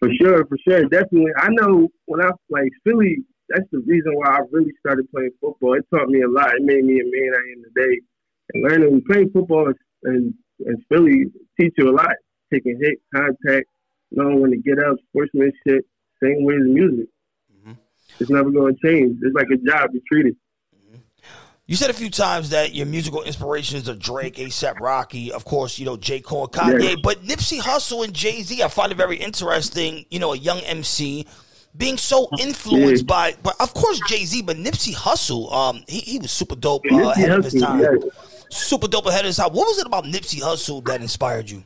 For 0.00 0.08
sure, 0.20 0.46
for 0.46 0.56
sure, 0.66 0.88
definitely. 0.88 1.30
I 1.36 1.48
know 1.50 1.88
when 2.06 2.22
I 2.22 2.30
like 2.48 2.72
Philly. 2.84 3.18
That's 3.50 3.68
the 3.72 3.80
reason 3.80 4.14
why 4.14 4.28
I 4.28 4.40
really 4.50 4.72
started 4.78 5.10
playing 5.10 5.32
football. 5.40 5.74
It 5.74 5.84
taught 5.92 6.08
me 6.08 6.22
a 6.22 6.28
lot. 6.28 6.54
It 6.54 6.62
made 6.62 6.84
me 6.84 7.00
a 7.00 7.04
man 7.04 7.34
I 7.34 7.52
am 7.52 7.64
today. 7.64 8.00
And 8.54 8.64
learning 8.64 9.02
playing 9.08 9.30
football 9.30 9.72
and 10.04 10.34
and 10.64 10.78
Philly 10.88 11.26
teach 11.60 11.74
you 11.76 11.90
a 11.90 11.94
lot. 11.94 12.14
Taking 12.52 12.78
hit, 12.80 12.98
contact, 13.14 13.66
knowing 14.10 14.40
when 14.40 14.50
to 14.50 14.56
get 14.56 14.78
up, 14.82 14.96
sportsmanship, 15.08 15.84
same 16.22 16.44
way 16.44 16.54
as 16.54 16.62
music. 16.64 17.06
Mm-hmm. 17.54 17.72
It's 18.18 18.30
never 18.30 18.50
going 18.50 18.76
to 18.76 18.88
change. 18.88 19.18
It's 19.22 19.34
like 19.34 19.48
a 19.52 19.56
job. 19.56 19.90
You 19.92 20.00
treat 20.10 20.26
it. 20.26 20.36
You 21.70 21.76
said 21.76 21.88
a 21.88 21.94
few 21.94 22.10
times 22.10 22.50
that 22.50 22.74
your 22.74 22.84
musical 22.84 23.22
inspirations 23.22 23.88
are 23.88 23.94
Drake, 23.94 24.34
ASAP 24.34 24.80
Rocky, 24.80 25.30
of 25.30 25.44
course, 25.44 25.78
you 25.78 25.86
know, 25.86 25.96
J. 25.96 26.18
Cole, 26.18 26.48
Kanye, 26.48 26.82
yeah. 26.82 26.94
but 27.00 27.22
Nipsey 27.22 27.60
Hussle 27.60 28.02
and 28.02 28.12
Jay 28.12 28.42
Z, 28.42 28.60
I 28.60 28.66
find 28.66 28.90
it 28.90 28.96
very 28.96 29.16
interesting, 29.16 30.04
you 30.10 30.18
know, 30.18 30.32
a 30.32 30.36
young 30.36 30.58
MC 30.62 31.28
being 31.76 31.96
so 31.96 32.28
influenced 32.40 33.04
yeah. 33.04 33.06
by, 33.06 33.36
but 33.44 33.54
of 33.60 33.72
course 33.72 34.00
Jay 34.08 34.24
Z, 34.24 34.42
but 34.42 34.56
Nipsey 34.56 34.92
Hussle, 34.92 35.52
um, 35.52 35.84
he, 35.86 36.00
he 36.00 36.18
was 36.18 36.32
super 36.32 36.56
dope 36.56 36.82
uh, 36.90 37.10
ahead 37.10 37.30
of 37.30 37.44
his 37.44 37.62
time. 37.62 37.78
Yeah. 37.78 37.94
Super 38.50 38.88
dope 38.88 39.06
ahead 39.06 39.20
of 39.20 39.26
his 39.26 39.36
time. 39.36 39.52
What 39.52 39.68
was 39.68 39.78
it 39.78 39.86
about 39.86 40.06
Nipsey 40.06 40.40
Hussle 40.40 40.84
that 40.86 41.00
inspired 41.00 41.48
you? 41.50 41.62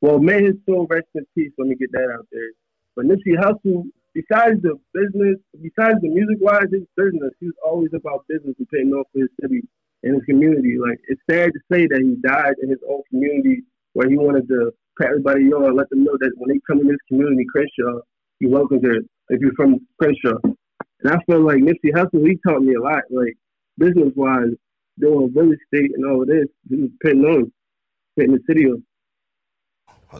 Well, 0.00 0.20
may 0.20 0.42
his 0.42 0.54
soul 0.64 0.86
rest 0.88 1.08
in 1.14 1.26
peace. 1.34 1.52
Let 1.58 1.68
me 1.68 1.74
get 1.74 1.92
that 1.92 2.10
out 2.18 2.26
there. 2.32 2.48
But 2.96 3.04
Nipsey 3.04 3.36
Hussle 3.38 3.84
besides 4.14 4.60
the 4.62 4.78
business, 4.94 5.36
besides 5.62 6.00
the 6.02 6.08
music 6.08 6.38
wise, 6.40 6.66
his 6.72 6.86
business, 6.96 7.30
he 7.40 7.46
was 7.46 7.56
always 7.64 7.90
about 7.94 8.26
business 8.28 8.54
and 8.58 8.68
paying 8.68 8.92
off 8.92 9.06
for 9.12 9.20
his 9.20 9.30
city 9.40 9.62
and 10.02 10.14
his 10.14 10.24
community. 10.24 10.76
Like 10.78 10.98
it's 11.08 11.20
sad 11.30 11.52
to 11.52 11.60
say 11.72 11.86
that 11.86 12.00
he 12.00 12.16
died 12.26 12.54
in 12.62 12.70
his 12.70 12.80
own 12.88 13.02
community 13.10 13.62
where 13.94 14.08
he 14.08 14.16
wanted 14.16 14.48
to 14.48 14.72
pat 15.00 15.10
everybody 15.10 15.52
on 15.52 15.64
and 15.64 15.76
let 15.76 15.90
them 15.90 16.04
know 16.04 16.16
that 16.20 16.32
when 16.36 16.50
they 16.50 16.60
come 16.66 16.80
in 16.80 16.88
this 16.88 17.04
community, 17.08 17.44
Crenshaw, 17.50 18.00
you're 18.40 18.50
welcome 18.50 18.80
here 18.80 19.02
if 19.30 19.40
you're 19.40 19.54
from 19.54 19.80
Crenshaw. 20.00 20.38
And 21.02 21.12
I 21.12 21.18
feel 21.26 21.44
like 21.44 21.58
Nipsey 21.58 21.92
Hussle, 21.94 22.26
he 22.26 22.38
taught 22.46 22.62
me 22.62 22.74
a 22.74 22.80
lot, 22.82 23.02
like 23.10 23.34
business 23.78 24.12
wise, 24.16 24.50
doing 24.98 25.32
real 25.34 25.52
estate 25.52 25.92
and 25.94 26.04
all 26.06 26.22
of 26.22 26.28
this. 26.28 26.46
He 26.68 26.76
was 26.76 26.90
putting 27.02 27.24
on, 27.24 27.52
putting 28.16 28.32
the 28.32 28.40
city 28.48 28.66
on. 28.66 28.82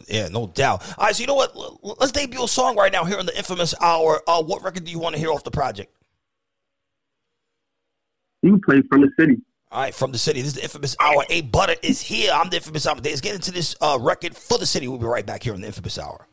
Yeah, 0.07 0.27
no 0.27 0.47
doubt. 0.47 0.83
All 0.97 1.05
right, 1.05 1.15
so 1.15 1.21
you 1.21 1.27
know 1.27 1.35
what? 1.35 1.55
Let's 1.99 2.11
debut 2.11 2.43
a 2.43 2.47
song 2.47 2.75
right 2.75 2.91
now 2.91 3.05
here 3.05 3.19
in 3.19 3.25
the 3.25 3.31
Inphamus 3.31 3.73
Hour. 3.81 4.21
Uh, 4.27 4.43
what 4.43 4.63
record 4.63 4.85
do 4.85 4.91
you 4.91 4.99
want 4.99 5.15
to 5.15 5.19
hear 5.19 5.31
off 5.31 5.43
the 5.43 5.51
project? 5.51 5.93
You 8.41 8.59
play 8.65 8.81
from 8.89 9.01
the 9.01 9.09
city. 9.19 9.41
All 9.71 9.81
right, 9.81 9.93
from 9.93 10.11
the 10.11 10.17
city. 10.17 10.41
This 10.41 10.55
is 10.55 10.61
the 10.61 10.61
Inphamus 10.61 10.95
Hour. 10.99 11.25
A 11.29 11.41
butter 11.41 11.75
is 11.83 12.01
here. 12.01 12.31
I'm 12.33 12.49
the 12.49 12.57
Inphamus 12.57 12.87
Hour. 12.87 12.97
Let's 13.03 13.21
get 13.21 13.35
into 13.35 13.51
this 13.51 13.75
uh, 13.81 13.97
record 13.99 14.35
for 14.35 14.57
the 14.57 14.65
city. 14.65 14.87
We'll 14.87 14.97
be 14.97 15.05
right 15.05 15.25
back 15.25 15.43
here 15.43 15.53
in 15.53 15.61
the 15.61 15.67
Inphamus 15.67 15.99
Hour. 15.99 16.27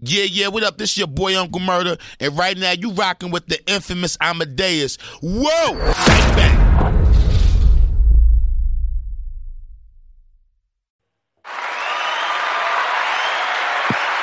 Yeah, 0.00 0.24
yeah, 0.24 0.48
what 0.48 0.62
up? 0.64 0.76
This 0.76 0.90
is 0.92 0.98
your 0.98 1.06
boy 1.06 1.38
Uncle 1.38 1.60
Murder, 1.60 1.96
and 2.20 2.36
right 2.36 2.56
now 2.58 2.72
you 2.72 2.92
rocking 2.92 3.30
with 3.30 3.46
the 3.46 3.56
Inphamus 3.66 4.18
Amadeuz. 4.18 5.00
Whoa! 5.22 5.74
Bang, 5.74 6.36
bang. 6.36 7.03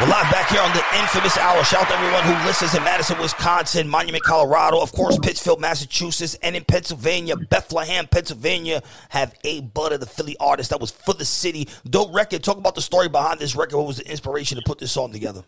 We're 0.01 0.07
live 0.07 0.31
back 0.31 0.49
here 0.49 0.61
on 0.61 0.73
the 0.73 0.79
Inphamus 0.79 1.37
Hour. 1.37 1.63
Shout 1.63 1.83
out 1.83 1.89
to 1.89 1.93
everyone 1.93 2.23
who 2.23 2.33
listens 2.47 2.73
in 2.73 2.83
Madison, 2.83 3.19
Wisconsin, 3.19 3.87
Monument, 3.87 4.23
Colorado, 4.23 4.81
of 4.81 4.91
course, 4.93 5.15
Pittsfield, 5.19 5.61
Massachusetts, 5.61 6.33
and 6.41 6.55
in 6.55 6.63
Pennsylvania, 6.63 7.35
Bethlehem, 7.37 8.07
Pennsylvania, 8.07 8.81
have 9.09 9.35
A 9.43 9.61
Butta, 9.61 9.99
the 9.99 10.07
Philly 10.07 10.35
artist 10.39 10.71
that 10.71 10.81
was 10.81 10.89
for 10.89 11.13
the 11.13 11.23
city. 11.23 11.67
Dope 11.87 12.15
record. 12.15 12.43
Talk 12.43 12.57
about 12.57 12.73
the 12.73 12.81
story 12.81 13.09
behind 13.09 13.39
this 13.39 13.55
record. 13.55 13.77
What 13.77 13.85
was 13.85 13.97
the 13.97 14.09
inspiration 14.09 14.57
to 14.57 14.63
put 14.65 14.79
this 14.79 14.91
song 14.91 15.11
together? 15.11 15.43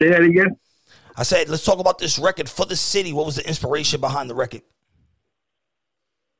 Say 0.00 0.10
that 0.10 0.22
again. 0.22 0.56
I 1.16 1.24
said, 1.24 1.48
let's 1.48 1.64
talk 1.64 1.80
about 1.80 1.98
this 1.98 2.20
record 2.20 2.48
for 2.48 2.66
the 2.66 2.76
city. 2.76 3.12
What 3.12 3.26
was 3.26 3.34
the 3.34 3.48
inspiration 3.48 4.00
behind 4.00 4.30
the 4.30 4.36
record? 4.36 4.62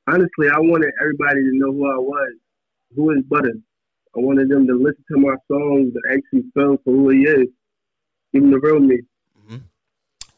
Honestly, 0.07 0.49
I 0.49 0.61
wanted 0.61 0.92
everybody 1.01 1.42
to 1.42 1.51
know 1.55 1.72
who 1.72 1.90
I 1.90 1.99
was. 1.99 2.35
Who 2.94 3.11
is 3.11 3.25
Butta? 3.25 3.51
I 4.17 4.21
wanted 4.21 4.49
them 4.49 4.67
to 4.67 4.75
listen 4.75 5.05
to 5.13 5.19
my 5.19 5.35
songs 5.47 5.93
and 5.95 6.03
actually 6.11 6.51
feel 6.55 6.79
for 6.85 6.93
who 6.93 7.11
he 7.11 7.25
is, 7.25 7.49
even 8.33 8.51
the 8.51 8.59
real 8.59 8.81
me. 8.81 9.01
Mm-hmm. 9.39 9.57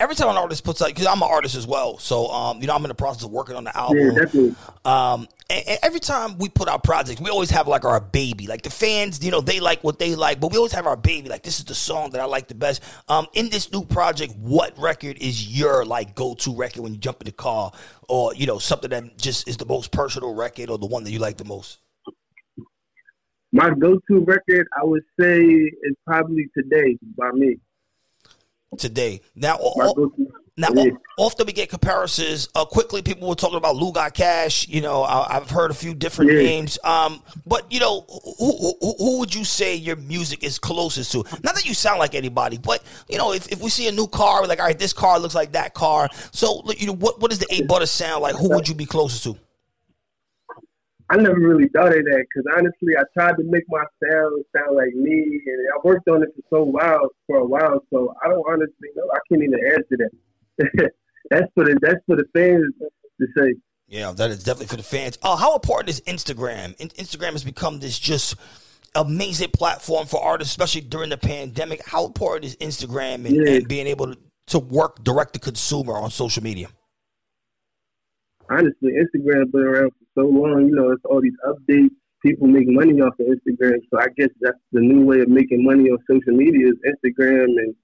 Every 0.00 0.16
time 0.16 0.30
an 0.30 0.36
artist 0.36 0.64
puts 0.64 0.82
out, 0.82 0.88
because 0.88 1.06
I'm 1.06 1.22
an 1.22 1.28
artist 1.30 1.54
as 1.54 1.64
well, 1.64 1.96
so 1.98 2.28
um, 2.28 2.60
you 2.60 2.66
know 2.66 2.74
I'm 2.74 2.82
in 2.82 2.88
the 2.88 2.94
process 2.94 3.22
of 3.22 3.30
working 3.30 3.54
on 3.54 3.62
the 3.62 3.76
album. 3.76 3.98
Yeah, 3.98 4.10
definitely. 4.10 4.56
Um, 4.84 5.28
and, 5.48 5.68
and, 5.68 5.78
every 5.84 6.00
time 6.00 6.38
we 6.38 6.48
put 6.48 6.68
out 6.68 6.82
projects, 6.82 7.20
we 7.20 7.30
always 7.30 7.50
have 7.50 7.68
like 7.68 7.84
our 7.84 8.00
baby. 8.00 8.48
Like 8.48 8.62
the 8.62 8.70
fans, 8.70 9.24
you 9.24 9.30
know, 9.30 9.40
they 9.40 9.60
like 9.60 9.84
what 9.84 10.00
they 10.00 10.16
like, 10.16 10.40
but 10.40 10.50
we 10.50 10.56
always 10.56 10.72
have 10.72 10.88
our 10.88 10.96
baby. 10.96 11.28
Like 11.28 11.44
this 11.44 11.60
is 11.60 11.64
the 11.64 11.74
song 11.76 12.10
that 12.10 12.20
I 12.20 12.24
like 12.24 12.48
the 12.48 12.56
best. 12.56 12.82
Um, 13.06 13.28
in 13.34 13.48
this 13.48 13.70
new 13.72 13.84
project, 13.84 14.34
what 14.36 14.76
record 14.76 15.18
is 15.18 15.56
your 15.56 15.84
like 15.84 16.16
go-to 16.16 16.54
record 16.54 16.82
when 16.82 16.92
you 16.94 16.98
jump 16.98 17.20
in 17.20 17.26
the 17.26 17.32
car, 17.32 17.70
or 18.08 18.34
you 18.34 18.46
know 18.46 18.58
something 18.58 18.90
that 18.90 19.18
just 19.18 19.46
is 19.46 19.56
the 19.56 19.66
most 19.66 19.92
personal 19.92 20.34
record, 20.34 20.68
or 20.68 20.78
the 20.78 20.86
one 20.86 21.04
that 21.04 21.12
you 21.12 21.20
like 21.20 21.36
the 21.36 21.44
most? 21.44 21.78
My 23.52 23.70
go-to 23.70 24.24
record, 24.24 24.68
I 24.78 24.84
would 24.84 25.04
say, 25.18 25.40
is 25.40 25.94
probably 26.06 26.48
"Today" 26.56 26.98
by 27.16 27.30
me. 27.32 27.58
Today. 28.76 29.22
Now, 29.34 29.56
all, 29.56 30.12
now 30.58 30.68
often 31.16 31.46
we 31.46 31.52
get 31.52 31.70
comparisons. 31.70 32.48
Uh, 32.54 32.66
quickly, 32.66 33.00
people 33.00 33.28
were 33.28 33.34
talking 33.34 33.56
about 33.56 33.76
Lou 33.76 33.92
Got 33.92 34.12
Cash. 34.12 34.68
You 34.68 34.82
know, 34.82 35.04
I, 35.04 35.34
have 35.34 35.48
heard 35.48 35.70
a 35.70 35.74
few 35.74 35.94
different 35.94 36.32
yeah. 36.32 36.42
names. 36.42 36.78
Um, 36.84 37.22
but 37.46 37.70
you 37.72 37.80
know, 37.80 38.04
who, 38.38 38.74
who, 38.80 38.94
who, 38.98 39.18
would 39.20 39.34
you 39.34 39.44
say 39.44 39.76
your 39.76 39.96
music 39.96 40.44
is 40.44 40.58
closest 40.58 41.12
to? 41.12 41.24
Not 41.42 41.54
that 41.54 41.64
you 41.64 41.72
sound 41.72 42.00
like 42.00 42.14
anybody, 42.14 42.58
but 42.58 42.82
you 43.08 43.16
know, 43.16 43.32
if, 43.32 43.50
if 43.50 43.62
we 43.62 43.70
see 43.70 43.88
a 43.88 43.92
new 43.92 44.08
car, 44.08 44.42
we're 44.42 44.48
like, 44.48 44.60
all 44.60 44.66
right, 44.66 44.78
this 44.78 44.92
car 44.92 45.18
looks 45.18 45.34
like 45.34 45.52
that 45.52 45.72
car. 45.72 46.08
So, 46.32 46.62
you 46.76 46.88
know, 46.88 46.94
what 46.94 47.20
what 47.20 47.30
does 47.30 47.38
the 47.38 47.46
A 47.50 47.62
Butta 47.62 47.88
sound 47.88 48.22
like? 48.22 48.34
Who 48.34 48.50
would 48.50 48.68
you 48.68 48.74
be 48.74 48.84
closest 48.84 49.24
to? 49.24 49.38
I 51.10 51.16
never 51.16 51.38
really 51.38 51.68
thought 51.68 51.96
of 51.96 52.04
that 52.04 52.26
because 52.28 52.52
honestly, 52.56 52.94
I 52.98 53.02
tried 53.14 53.36
to 53.36 53.44
make 53.44 53.64
my 53.68 53.84
sound 54.04 54.44
sound 54.54 54.76
like 54.76 54.94
me, 54.94 55.40
and 55.46 55.68
I 55.74 55.78
worked 55.82 56.08
on 56.08 56.22
it 56.22 56.28
for 56.36 56.58
so 56.58 56.64
while 56.64 57.08
for 57.26 57.38
a 57.38 57.44
while. 57.44 57.80
So 57.90 58.14
I 58.22 58.28
don't 58.28 58.44
honestly 58.46 58.88
know. 58.94 59.08
I 59.12 59.18
can't 59.28 59.42
even 59.42 59.58
answer 59.64 59.96
that. 59.96 60.90
that's 61.30 61.46
for 61.54 61.64
the 61.64 61.78
that's 61.80 62.04
for 62.06 62.16
the 62.16 62.24
fans 62.34 62.74
to 63.20 63.26
say. 63.36 63.54
Yeah, 63.86 64.12
that 64.12 64.30
is 64.30 64.44
definitely 64.44 64.66
for 64.66 64.76
the 64.76 64.82
fans. 64.82 65.16
Oh, 65.22 65.36
how 65.36 65.54
important 65.54 65.88
is 65.88 66.02
Instagram? 66.02 66.76
Instagram 66.76 67.32
has 67.32 67.42
become 67.42 67.80
this 67.80 67.98
just 67.98 68.34
amazing 68.94 69.50
platform 69.52 70.06
for 70.06 70.22
artists, 70.22 70.52
especially 70.52 70.82
during 70.82 71.08
the 71.08 71.16
pandemic. 71.16 71.86
How 71.86 72.04
important 72.04 72.44
is 72.44 72.56
Instagram 72.56 73.26
and, 73.26 73.46
yeah. 73.46 73.52
and 73.54 73.68
being 73.68 73.86
able 73.86 74.12
to, 74.12 74.18
to 74.48 74.58
work 74.58 75.02
direct 75.04 75.32
to 75.34 75.40
consumer 75.40 75.94
on 75.96 76.10
social 76.10 76.42
media? 76.42 76.68
honestly, 78.50 78.92
Instagram 78.92 79.50
been 79.50 79.62
around 79.62 79.90
for 79.90 80.06
so 80.18 80.26
long. 80.26 80.66
You 80.66 80.74
know, 80.74 80.90
it's 80.90 81.04
all 81.04 81.20
these 81.20 81.38
updates. 81.46 81.94
People 82.24 82.48
make 82.48 82.66
money 82.66 83.00
off 83.00 83.14
of 83.20 83.26
Instagram, 83.26 83.78
so 83.90 84.00
I 84.00 84.08
guess 84.16 84.30
that's 84.40 84.58
the 84.72 84.80
new 84.80 85.04
way 85.04 85.20
of 85.20 85.28
making 85.28 85.64
money 85.64 85.88
on 85.88 85.98
social 86.10 86.36
media 86.36 86.66
is 86.66 86.74
Instagram 86.82 87.44
and 87.44 87.74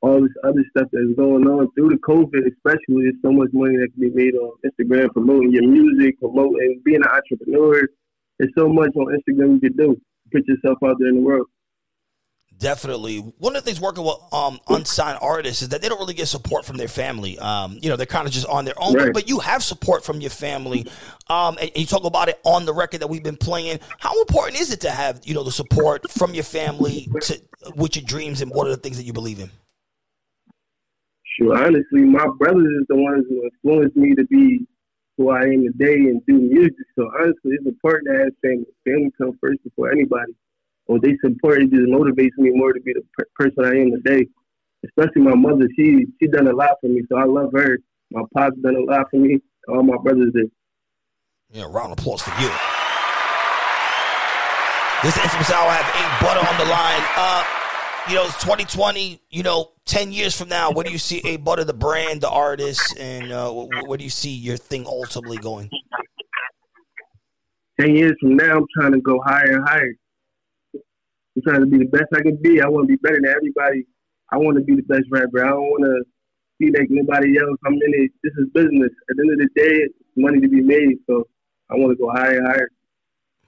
all 0.00 0.22
this 0.22 0.32
other 0.42 0.64
stuff 0.70 0.88
that's 0.90 1.14
going 1.16 1.46
on 1.46 1.70
through 1.74 1.90
the 1.90 2.00
COVID. 2.00 2.48
Especially, 2.48 3.04
there's 3.04 3.20
so 3.22 3.30
much 3.30 3.50
money 3.52 3.76
that 3.76 3.92
can 3.92 4.08
be 4.08 4.10
made 4.10 4.34
on 4.36 4.56
Instagram 4.64 5.12
promoting 5.12 5.52
your 5.52 5.68
music, 5.68 6.18
promoting 6.18 6.80
being 6.84 7.02
an 7.04 7.12
entrepreneur. 7.12 7.82
There's 8.38 8.52
so 8.56 8.68
much 8.68 8.90
on 8.96 9.12
Instagram 9.12 9.60
you 9.60 9.60
can 9.60 9.76
do. 9.76 10.00
Put 10.32 10.48
yourself 10.48 10.78
out 10.82 10.96
there 10.98 11.08
in 11.10 11.16
the 11.16 11.22
world. 11.22 11.46
Definitely. 12.58 13.18
One 13.18 13.56
of 13.56 13.64
the 13.64 13.70
things 13.70 13.80
working 13.80 14.04
with 14.04 14.16
um, 14.32 14.60
unsigned 14.68 15.18
artists 15.20 15.62
is 15.62 15.70
that 15.70 15.82
they 15.82 15.88
don't 15.88 15.98
really 15.98 16.14
get 16.14 16.28
support 16.28 16.64
from 16.64 16.76
their 16.76 16.88
family. 16.88 17.38
Um, 17.38 17.78
you 17.82 17.88
know, 17.88 17.96
they're 17.96 18.06
kind 18.06 18.26
of 18.26 18.32
just 18.32 18.46
on 18.46 18.64
their 18.64 18.74
own, 18.76 18.94
right. 18.94 19.12
but 19.12 19.28
you 19.28 19.40
have 19.40 19.62
support 19.62 20.04
from 20.04 20.20
your 20.20 20.30
family. 20.30 20.86
Um, 21.28 21.58
and, 21.60 21.70
and, 21.70 21.76
you 21.76 21.86
talk 21.86 22.04
about 22.04 22.28
it 22.28 22.38
on 22.44 22.64
the 22.64 22.72
record 22.72 23.00
that 23.00 23.08
we've 23.08 23.22
been 23.22 23.36
playing. 23.36 23.80
How 23.98 24.18
important 24.20 24.60
is 24.60 24.72
it 24.72 24.80
to 24.82 24.90
have, 24.90 25.20
you 25.24 25.34
know, 25.34 25.42
the 25.42 25.52
support 25.52 26.10
from 26.10 26.34
your 26.34 26.44
family 26.44 27.08
to, 27.22 27.40
with 27.76 27.96
your 27.96 28.04
dreams 28.04 28.40
and 28.40 28.50
what 28.50 28.66
are 28.66 28.70
the 28.70 28.76
things 28.76 28.96
that 28.98 29.04
you 29.04 29.12
believe 29.12 29.40
in? 29.40 29.50
Sure, 31.38 31.56
honestly, 31.56 32.02
my 32.02 32.26
brothers 32.38 32.72
is 32.80 32.86
the 32.88 32.96
ones 32.96 33.24
who 33.28 33.42
influenced 33.44 33.96
me 33.96 34.14
to 34.14 34.24
be 34.26 34.66
who 35.16 35.30
I 35.30 35.42
am 35.42 35.64
today 35.64 35.94
and 35.94 36.24
do 36.26 36.34
music. 36.34 36.74
So 36.96 37.10
honestly, 37.18 37.52
it's 37.52 37.66
important 37.66 38.08
to 38.08 38.18
have 38.24 38.32
family. 38.42 38.66
Family 38.84 39.10
come 39.18 39.36
first 39.40 39.62
before 39.64 39.90
anybody. 39.90 40.32
When 40.86 41.00
they 41.00 41.16
support, 41.24 41.62
it 41.62 41.70
just 41.70 41.86
motivates 41.88 42.36
me 42.36 42.50
more 42.50 42.72
to 42.72 42.80
be 42.80 42.92
the 42.92 43.02
per- 43.16 43.28
person 43.36 43.64
I 43.64 43.80
am 43.80 43.90
today. 43.92 44.26
Especially 44.84 45.22
my 45.22 45.34
mother, 45.34 45.66
she 45.76 46.06
she 46.20 46.28
done 46.28 46.46
a 46.46 46.52
lot 46.52 46.76
for 46.80 46.88
me, 46.88 47.02
so 47.08 47.16
I 47.16 47.24
love 47.24 47.50
her. 47.54 47.78
My 48.10 48.22
pops 48.34 48.56
done 48.58 48.76
a 48.76 48.80
lot 48.80 49.06
for 49.10 49.16
me. 49.16 49.40
All 49.68 49.82
my 49.82 49.96
brothers 50.02 50.32
did. 50.34 50.50
Yeah, 51.50 51.64
round 51.70 51.92
of 51.92 51.98
applause 51.98 52.20
for 52.20 52.30
you. 52.40 52.50
This 55.02 55.16
Inphamus 55.18 55.50
Hour. 55.50 55.68
I 55.68 55.74
have 55.74 55.94
A 55.94 56.24
Butta 56.24 56.50
on 56.50 56.58
the 56.58 56.64
line. 56.64 57.02
Uh, 57.16 57.44
you 58.08 58.14
know, 58.14 58.24
it's 58.24 58.40
2020. 58.42 59.20
You 59.30 59.42
know, 59.42 59.72
10 59.84 60.12
years 60.12 60.36
from 60.36 60.48
now, 60.48 60.70
where 60.70 60.84
do 60.84 60.90
you 60.90 60.98
see 60.98 61.18
A 61.24 61.38
Butta, 61.38 61.66
the 61.66 61.74
brand, 61.74 62.20
the 62.20 62.30
artist, 62.30 62.98
and 62.98 63.30
uh, 63.30 63.50
where 63.50 63.98
do 63.98 64.04
you 64.04 64.10
see 64.10 64.30
your 64.30 64.56
thing 64.56 64.86
ultimately 64.86 65.36
going? 65.38 65.70
10 67.80 67.96
years 67.96 68.14
from 68.20 68.36
now, 68.36 68.56
I'm 68.56 68.66
trying 68.78 68.92
to 68.92 69.00
go 69.00 69.20
higher 69.26 69.56
and 69.56 69.68
higher. 69.68 69.94
I'm 71.36 71.42
trying 71.42 71.60
to 71.60 71.66
be 71.66 71.78
the 71.78 71.90
best 71.90 72.06
I 72.14 72.22
can 72.22 72.36
be. 72.36 72.60
I 72.60 72.68
want 72.68 72.88
to 72.88 72.88
be 72.88 72.96
better 72.96 73.18
than 73.20 73.30
everybody. 73.30 73.86
I 74.30 74.38
want 74.38 74.56
to 74.56 74.64
be 74.64 74.76
the 74.76 74.82
best 74.82 75.04
rapper. 75.10 75.44
I 75.44 75.50
don't 75.50 75.62
want 75.62 75.84
to 75.84 76.04
be 76.58 76.70
like 76.70 76.88
nobody 76.90 77.38
else. 77.38 77.58
I'm 77.66 77.74
in 77.74 77.80
it. 78.04 78.10
This 78.22 78.32
is 78.38 78.46
business. 78.54 78.90
At 79.10 79.16
the 79.16 79.22
end 79.22 79.32
of 79.32 79.38
the 79.38 79.48
day, 79.54 79.76
it's 79.84 79.94
money 80.16 80.40
to 80.40 80.48
be 80.48 80.60
made. 80.60 80.98
So 81.06 81.26
I 81.70 81.74
want 81.74 81.96
to 81.96 82.02
go 82.02 82.10
higher 82.10 82.38
and 82.38 82.46
higher. 82.46 82.68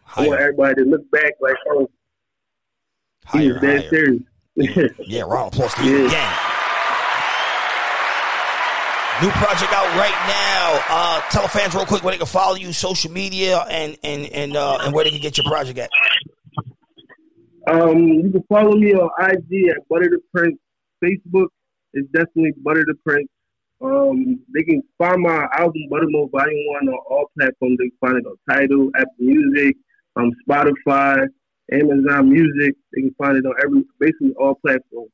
higher. 0.02 0.24
I 0.24 0.28
want 0.28 0.40
everybody 0.40 0.74
to 0.74 0.82
look 0.82 1.10
back 1.10 1.32
like, 1.40 1.54
oh, 1.70 1.88
higher, 3.24 3.42
he 3.42 3.52
was 3.52 3.60
dead 3.60 3.80
higher. 3.80 3.90
serious. 3.90 4.22
yeah, 5.06 5.22
round 5.22 5.48
of 5.48 5.54
applause 5.54 5.74
to 5.74 5.84
you 5.84 6.06
again. 6.06 6.32
New 9.22 9.30
project 9.30 9.72
out 9.72 9.86
right 9.96 10.12
now. 10.28 10.84
Uh, 10.90 11.20
tell 11.30 11.42
the 11.42 11.48
fans 11.48 11.74
real 11.74 11.86
quick 11.86 12.02
where 12.02 12.12
they 12.12 12.18
can 12.18 12.26
follow 12.26 12.54
you, 12.54 12.72
social 12.72 13.10
media, 13.10 13.60
and 13.70 13.96
and 14.02 14.26
and 14.26 14.56
uh, 14.56 14.78
and 14.82 14.94
where 14.94 15.04
they 15.04 15.10
can 15.10 15.20
get 15.20 15.38
your 15.38 15.46
project 15.46 15.78
at. 15.78 15.90
Um, 17.66 17.98
you 17.98 18.30
can 18.30 18.44
follow 18.48 18.76
me 18.76 18.94
on 18.94 19.10
IG 19.18 19.70
at 19.70 19.88
Butta 19.90 20.08
the 20.08 20.20
Prince. 20.34 20.58
Facebook 21.02 21.48
is 21.94 22.04
definitely 22.12 22.52
Butta 22.64 22.84
the 22.86 22.94
Prince. 23.04 23.28
Um, 23.80 24.40
they 24.54 24.62
can 24.62 24.82
find 24.96 25.22
my 25.22 25.46
album 25.52 25.82
Buttermore 25.90 26.30
Volume 26.30 26.66
One 26.68 26.88
on 26.88 26.98
all 27.10 27.30
platforms. 27.36 27.76
They 27.78 27.88
can 27.88 27.98
find 28.00 28.16
it 28.18 28.26
on 28.26 28.36
Tidal, 28.48 28.90
Apple 28.96 29.12
Music, 29.18 29.76
um, 30.14 30.32
Spotify, 30.48 31.26
Amazon 31.72 32.30
Music. 32.30 32.74
They 32.94 33.02
can 33.02 33.14
find 33.18 33.36
it 33.36 33.44
on 33.44 33.54
every 33.62 33.84
basically 33.98 34.32
all 34.38 34.54
platforms. 34.54 35.10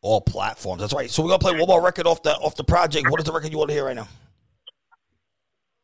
All 0.00 0.20
platforms. 0.20 0.80
That's 0.80 0.94
right. 0.94 1.10
So 1.10 1.22
we're 1.22 1.30
gonna 1.30 1.40
play 1.40 1.58
one 1.58 1.68
more 1.68 1.82
record 1.82 2.06
off 2.06 2.22
the 2.22 2.34
off 2.36 2.54
the 2.54 2.64
project. 2.64 3.10
What 3.10 3.20
is 3.20 3.26
the 3.26 3.32
record 3.32 3.50
you 3.50 3.58
want 3.58 3.70
to 3.70 3.74
hear 3.74 3.84
right 3.84 3.96
now? 3.96 4.08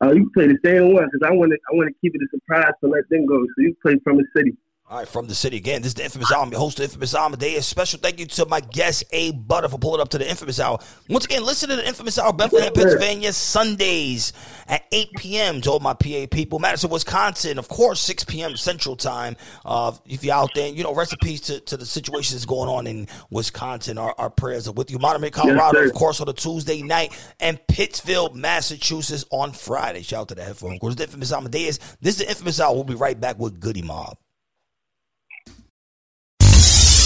Uh, 0.02 0.12
you 0.12 0.30
can 0.30 0.30
play 0.30 0.46
the 0.46 0.58
same 0.64 0.94
one 0.94 1.04
because 1.04 1.28
I 1.28 1.32
want 1.32 1.50
to 1.50 1.58
I 1.70 1.76
want 1.76 1.88
to 1.88 1.94
keep 2.00 2.14
it 2.14 2.22
a 2.22 2.28
surprise 2.30 2.72
to 2.82 2.88
let 2.88 3.08
them 3.10 3.26
go. 3.26 3.42
So 3.42 3.54
you 3.58 3.76
play 3.82 3.96
from 4.04 4.16
the 4.16 4.24
city. 4.34 4.56
All 4.90 4.98
right, 4.98 5.06
from 5.06 5.28
the 5.28 5.36
city 5.36 5.56
again. 5.56 5.82
This 5.82 5.90
is 5.90 5.94
the 5.94 6.02
Inphamus 6.02 6.32
Hour. 6.32 6.42
I'm 6.42 6.50
your 6.50 6.58
host, 6.58 6.80
of 6.80 6.90
Inphamus 6.90 7.14
Amadeuz. 7.14 7.62
Special 7.62 8.00
thank 8.00 8.18
you 8.18 8.26
to 8.26 8.46
my 8.46 8.58
guest, 8.58 9.04
A 9.12 9.30
Butta, 9.30 9.70
for 9.70 9.78
pulling 9.78 10.00
up 10.00 10.08
to 10.08 10.18
the 10.18 10.24
Inphamus 10.24 10.58
Hour. 10.58 10.80
Once 11.08 11.26
again, 11.26 11.44
listen 11.44 11.68
to 11.68 11.76
the 11.76 11.82
Inphamus 11.82 12.18
Hour, 12.18 12.32
Bethlehem, 12.32 12.72
Pennsylvania, 12.72 13.32
Sundays 13.32 14.32
at 14.66 14.82
8 14.90 15.08
p.m. 15.16 15.60
to 15.60 15.70
all 15.70 15.78
my 15.78 15.94
PA 15.94 16.26
people. 16.28 16.58
Madison, 16.58 16.90
Wisconsin, 16.90 17.56
of 17.56 17.68
course, 17.68 18.00
6 18.00 18.24
p.m. 18.24 18.56
Central 18.56 18.96
Time. 18.96 19.36
Uh, 19.64 19.92
if 20.06 20.24
you're 20.24 20.34
out 20.34 20.50
there, 20.56 20.66
you 20.66 20.82
know, 20.82 20.92
recipes 20.92 21.42
to, 21.42 21.60
to 21.60 21.76
the 21.76 21.86
situation 21.86 22.34
that's 22.34 22.44
going 22.44 22.68
on 22.68 22.88
in 22.88 23.06
Wisconsin. 23.30 23.96
Our, 23.96 24.12
our 24.18 24.28
prayers 24.28 24.66
are 24.66 24.72
with 24.72 24.90
you. 24.90 24.98
Monterey, 24.98 25.30
Colorado, 25.30 25.82
yes, 25.82 25.90
of 25.90 25.94
course, 25.94 26.20
on 26.20 26.28
a 26.28 26.32
Tuesday 26.32 26.82
night, 26.82 27.16
and 27.38 27.64
Pittsfield, 27.68 28.34
Massachusetts 28.34 29.24
on 29.30 29.52
Friday. 29.52 30.02
Shout 30.02 30.22
out 30.22 30.28
to 30.30 30.34
the 30.34 30.42
headphone. 30.42 30.72
Of 30.72 30.80
course, 30.80 30.96
the 30.96 31.06
Inphamus 31.06 31.32
Amadeuz. 31.32 31.78
This 32.00 32.18
is 32.20 32.26
the 32.26 32.32
Inphamus 32.34 32.58
Hour. 32.58 32.74
We'll 32.74 32.82
be 32.82 32.96
right 32.96 33.20
back 33.20 33.38
with 33.38 33.60
Goodie 33.60 33.82
Mob 33.82 34.18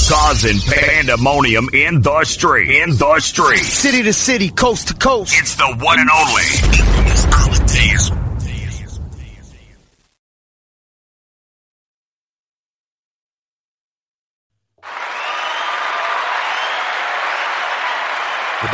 causing 0.08 0.58
pandemonium 0.60 1.68
in 1.72 2.02
the 2.02 2.24
street. 2.24 2.82
In 2.82 2.90
the 2.90 3.20
street. 3.20 3.58
City 3.58 4.02
to 4.02 4.12
city, 4.12 4.50
coast 4.50 4.88
to 4.88 4.94
coast. 4.94 5.34
It's 5.36 5.56
the 5.56 5.76
one 5.80 5.98
and 5.98 6.10
only 6.10 6.93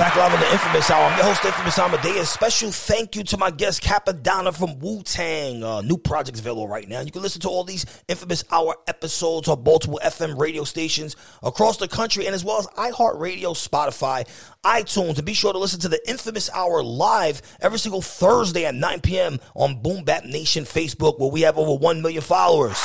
back 0.00 0.16
live 0.16 0.32
on 0.32 0.40
the 0.40 0.46
Inphamus 0.46 0.90
Hour. 0.90 1.04
I'm 1.10 1.16
your 1.18 1.26
host, 1.26 1.42
Inphamus 1.42 1.78
Amadeuz. 1.78 2.24
Special 2.24 2.72
thank 2.72 3.16
you 3.16 3.22
to 3.24 3.36
my 3.36 3.50
guest, 3.50 3.82
Cappadonna 3.82 4.56
from 4.56 4.78
Wu 4.78 5.02
Tang. 5.02 5.62
Uh, 5.62 5.82
new 5.82 5.98
projects 5.98 6.40
available 6.40 6.66
right 6.66 6.88
now. 6.88 7.00
You 7.00 7.10
can 7.10 7.20
listen 7.20 7.42
to 7.42 7.50
all 7.50 7.64
these 7.64 7.84
Inphamus 8.08 8.42
Hour 8.50 8.76
episodes 8.86 9.46
on 9.46 9.62
multiple 9.62 10.00
FM 10.02 10.40
radio 10.40 10.64
stations 10.64 11.16
across 11.42 11.76
the 11.76 11.86
country 11.86 12.24
and 12.24 12.34
as 12.34 12.42
well 12.42 12.58
as 12.58 12.66
iHeartRadio, 12.68 13.52
Spotify, 13.52 14.26
iTunes. 14.64 15.18
And 15.18 15.26
be 15.26 15.34
sure 15.34 15.52
to 15.52 15.58
listen 15.58 15.80
to 15.80 15.88
the 15.90 16.00
Inphamus 16.08 16.48
Hour 16.54 16.82
live 16.82 17.42
every 17.60 17.78
single 17.78 18.00
Thursday 18.00 18.64
at 18.64 18.74
9 18.74 19.02
p.m. 19.02 19.38
on 19.54 19.82
Boom 19.82 20.04
Bap 20.04 20.24
Nation 20.24 20.64
Facebook, 20.64 21.20
where 21.20 21.30
we 21.30 21.42
have 21.42 21.58
over 21.58 21.74
1 21.74 22.00
million 22.00 22.22
followers. 22.22 22.80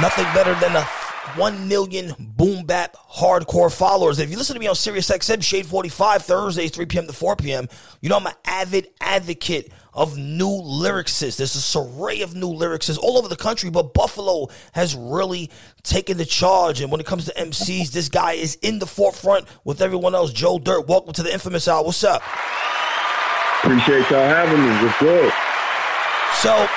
Nothing 0.00 0.26
better 0.32 0.54
than 0.60 0.76
a 0.76 0.88
1 1.36 1.68
million 1.68 2.14
boom 2.18 2.64
bap 2.64 2.96
hardcore 2.96 3.74
followers. 3.74 4.18
If 4.18 4.30
you 4.30 4.36
listen 4.36 4.54
to 4.54 4.60
me 4.60 4.66
on 4.66 4.74
Sirius 4.74 5.10
XM 5.10 5.42
Shade 5.42 5.66
45 5.66 6.22
Thursdays 6.22 6.70
3 6.70 6.86
p.m. 6.86 7.06
to 7.06 7.12
4 7.12 7.36
p.m., 7.36 7.68
you 8.00 8.08
know 8.08 8.16
I'm 8.16 8.26
an 8.26 8.34
avid 8.44 8.88
advocate 9.00 9.72
of 9.92 10.16
new 10.16 10.46
lyricists. 10.46 11.36
There's 11.36 11.74
a 11.74 11.78
array 11.78 12.22
of 12.22 12.34
new 12.34 12.48
lyricists 12.48 12.98
all 12.98 13.18
over 13.18 13.28
the 13.28 13.36
country, 13.36 13.68
but 13.68 13.94
Buffalo 13.94 14.48
has 14.72 14.94
really 14.94 15.50
taken 15.82 16.16
the 16.16 16.24
charge. 16.24 16.80
And 16.80 16.90
when 16.90 17.00
it 17.00 17.06
comes 17.06 17.24
to 17.24 17.34
MCs, 17.34 17.90
this 17.90 18.08
guy 18.08 18.32
is 18.34 18.54
in 18.62 18.78
the 18.78 18.86
forefront 18.86 19.46
with 19.64 19.82
everyone 19.82 20.14
else. 20.14 20.32
Joe 20.32 20.58
Dirrt, 20.58 20.86
welcome 20.86 21.12
to 21.14 21.22
the 21.22 21.30
Inphamus 21.30 21.66
Hour. 21.66 21.84
What's 21.84 22.04
up? 22.04 22.22
Appreciate 23.64 24.08
y'all 24.10 24.28
having 24.28 24.60
me. 24.60 24.70
What's 24.84 24.98
good? 25.00 25.32
So 26.34 26.68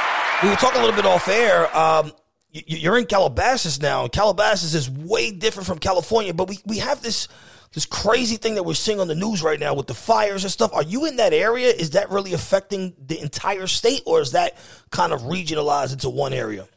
we 0.41 0.49
were 0.49 0.55
talking 0.55 0.81
a 0.81 0.83
little 0.83 0.95
bit 0.95 1.05
off 1.05 1.27
air. 1.27 1.75
Um, 1.77 2.11
you're 2.51 2.97
in 2.97 3.05
Calabasas 3.05 3.81
now. 3.81 4.07
Calabasas 4.07 4.73
is 4.73 4.89
way 4.89 5.31
different 5.31 5.67
from 5.67 5.79
California, 5.79 6.33
but 6.33 6.49
we, 6.49 6.59
we 6.65 6.79
have 6.79 7.01
this 7.01 7.27
this 7.73 7.85
crazy 7.85 8.35
thing 8.35 8.55
that 8.55 8.63
we're 8.63 8.73
seeing 8.73 8.99
on 8.99 9.07
the 9.07 9.15
news 9.15 9.41
right 9.41 9.59
now 9.59 9.73
with 9.73 9.87
the 9.87 9.93
fires 9.93 10.43
and 10.43 10.51
stuff. 10.51 10.73
Are 10.73 10.83
you 10.83 11.05
in 11.05 11.15
that 11.15 11.31
area? 11.31 11.69
Is 11.69 11.91
that 11.91 12.11
really 12.11 12.33
affecting 12.33 12.93
the 13.07 13.21
entire 13.21 13.67
state, 13.67 14.01
or 14.05 14.19
is 14.19 14.33
that 14.33 14.57
kind 14.89 15.13
of 15.13 15.21
regionalized 15.21 15.93
into 15.93 16.09
one 16.09 16.33
area? 16.33 16.67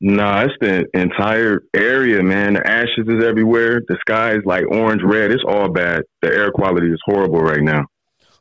No, 0.00 0.24
nah, 0.24 0.42
it's 0.42 0.54
the 0.60 0.86
entire 0.92 1.62
area, 1.72 2.22
man. 2.22 2.54
The 2.54 2.68
ashes 2.68 3.06
is 3.06 3.24
everywhere. 3.24 3.80
The 3.86 3.96
sky 4.00 4.32
is 4.32 4.42
like 4.44 4.64
orange 4.70 5.02
red. 5.04 5.30
It's 5.30 5.44
all 5.46 5.68
bad. 5.68 6.02
The 6.20 6.28
air 6.28 6.50
quality 6.50 6.88
is 6.88 7.00
horrible 7.06 7.40
right 7.40 7.62
now. 7.62 7.86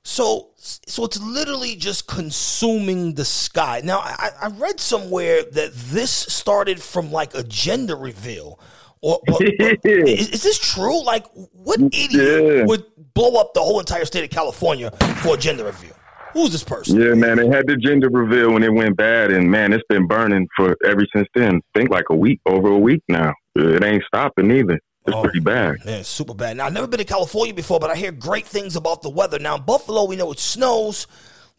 So, 0.03 0.49
so 0.57 1.05
it's 1.05 1.19
literally 1.19 1.75
just 1.75 2.07
consuming 2.07 3.15
the 3.15 3.23
sky. 3.23 3.81
Now, 3.83 3.99
I, 3.99 4.31
I 4.41 4.47
read 4.47 4.79
somewhere 4.79 5.43
that 5.43 5.73
this 5.73 6.11
started 6.11 6.81
from 6.81 7.11
like 7.11 7.33
a 7.33 7.43
gender 7.43 7.95
reveal. 7.95 8.59
Or, 9.01 9.19
or, 9.29 9.37
is, 9.43 10.29
is, 10.29 10.43
this 10.43 10.59
true? 10.59 11.03
Like, 11.03 11.25
what 11.53 11.79
idiot 11.79 12.11
yeah. 12.13 12.65
would 12.65 12.85
blow 13.13 13.39
up 13.39 13.53
the 13.53 13.61
whole 13.61 13.79
entire 13.79 14.05
state 14.05 14.23
of 14.23 14.29
California 14.29 14.91
for 15.21 15.35
a 15.35 15.37
gender 15.37 15.65
reveal? 15.65 15.93
Who's 16.33 16.51
this 16.51 16.63
person? 16.63 16.99
Yeah, 16.99 17.13
man, 17.13 17.37
they 17.37 17.47
had 17.47 17.67
the 17.67 17.77
gender 17.77 18.09
reveal 18.09 18.53
when 18.53 18.63
it 18.63 18.73
went 18.73 18.97
bad, 18.97 19.31
and 19.31 19.49
man, 19.49 19.71
it's 19.71 19.83
been 19.87 20.07
burning 20.07 20.47
for 20.55 20.75
ever 20.85 21.05
since 21.15 21.27
then. 21.35 21.57
I 21.75 21.79
think 21.79 21.91
like 21.91 22.05
a 22.09 22.15
week, 22.15 22.41
over 22.45 22.69
a 22.69 22.77
week 22.77 23.03
now. 23.07 23.33
It 23.55 23.83
ain't 23.83 24.03
stopping 24.07 24.49
either. 24.51 24.79
It's 25.05 25.15
oh, 25.15 25.21
pretty 25.21 25.39
bad. 25.39 25.83
Man, 25.85 26.03
super 26.03 26.33
bad. 26.33 26.57
Now, 26.57 26.65
I've 26.65 26.73
never 26.73 26.87
been 26.87 26.99
to 26.99 27.05
California 27.05 27.53
before, 27.53 27.79
but 27.79 27.89
I 27.89 27.95
hear 27.95 28.11
great 28.11 28.45
things 28.45 28.75
about 28.75 29.01
the 29.01 29.09
weather. 29.09 29.37
Now, 29.37 29.57
in 29.57 29.63
Buffalo, 29.63 30.05
we 30.05 30.15
know 30.15 30.31
it 30.31 30.39
snows. 30.39 31.07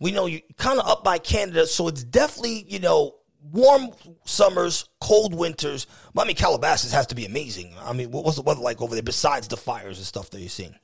We 0.00 0.12
know 0.12 0.26
you 0.26 0.40
kind 0.56 0.78
of 0.78 0.86
up 0.88 1.04
by 1.04 1.18
Canada, 1.18 1.66
so 1.66 1.88
it's 1.88 2.02
definitely, 2.02 2.64
you 2.68 2.78
know, 2.78 3.16
warm 3.52 3.90
summers, 4.24 4.88
cold 5.00 5.34
winters. 5.34 5.86
I 6.16 6.24
mean, 6.24 6.36
Calabasas 6.36 6.92
has 6.92 7.06
to 7.08 7.14
be 7.14 7.26
amazing. 7.26 7.74
I 7.80 7.92
mean, 7.92 8.10
what's 8.10 8.36
the 8.36 8.42
weather 8.42 8.60
like 8.60 8.80
over 8.80 8.94
there 8.94 9.02
besides 9.02 9.48
the 9.48 9.56
fires 9.56 9.98
and 9.98 10.06
stuff 10.06 10.30
that 10.30 10.40
you're 10.40 10.48
seeing? 10.48 10.74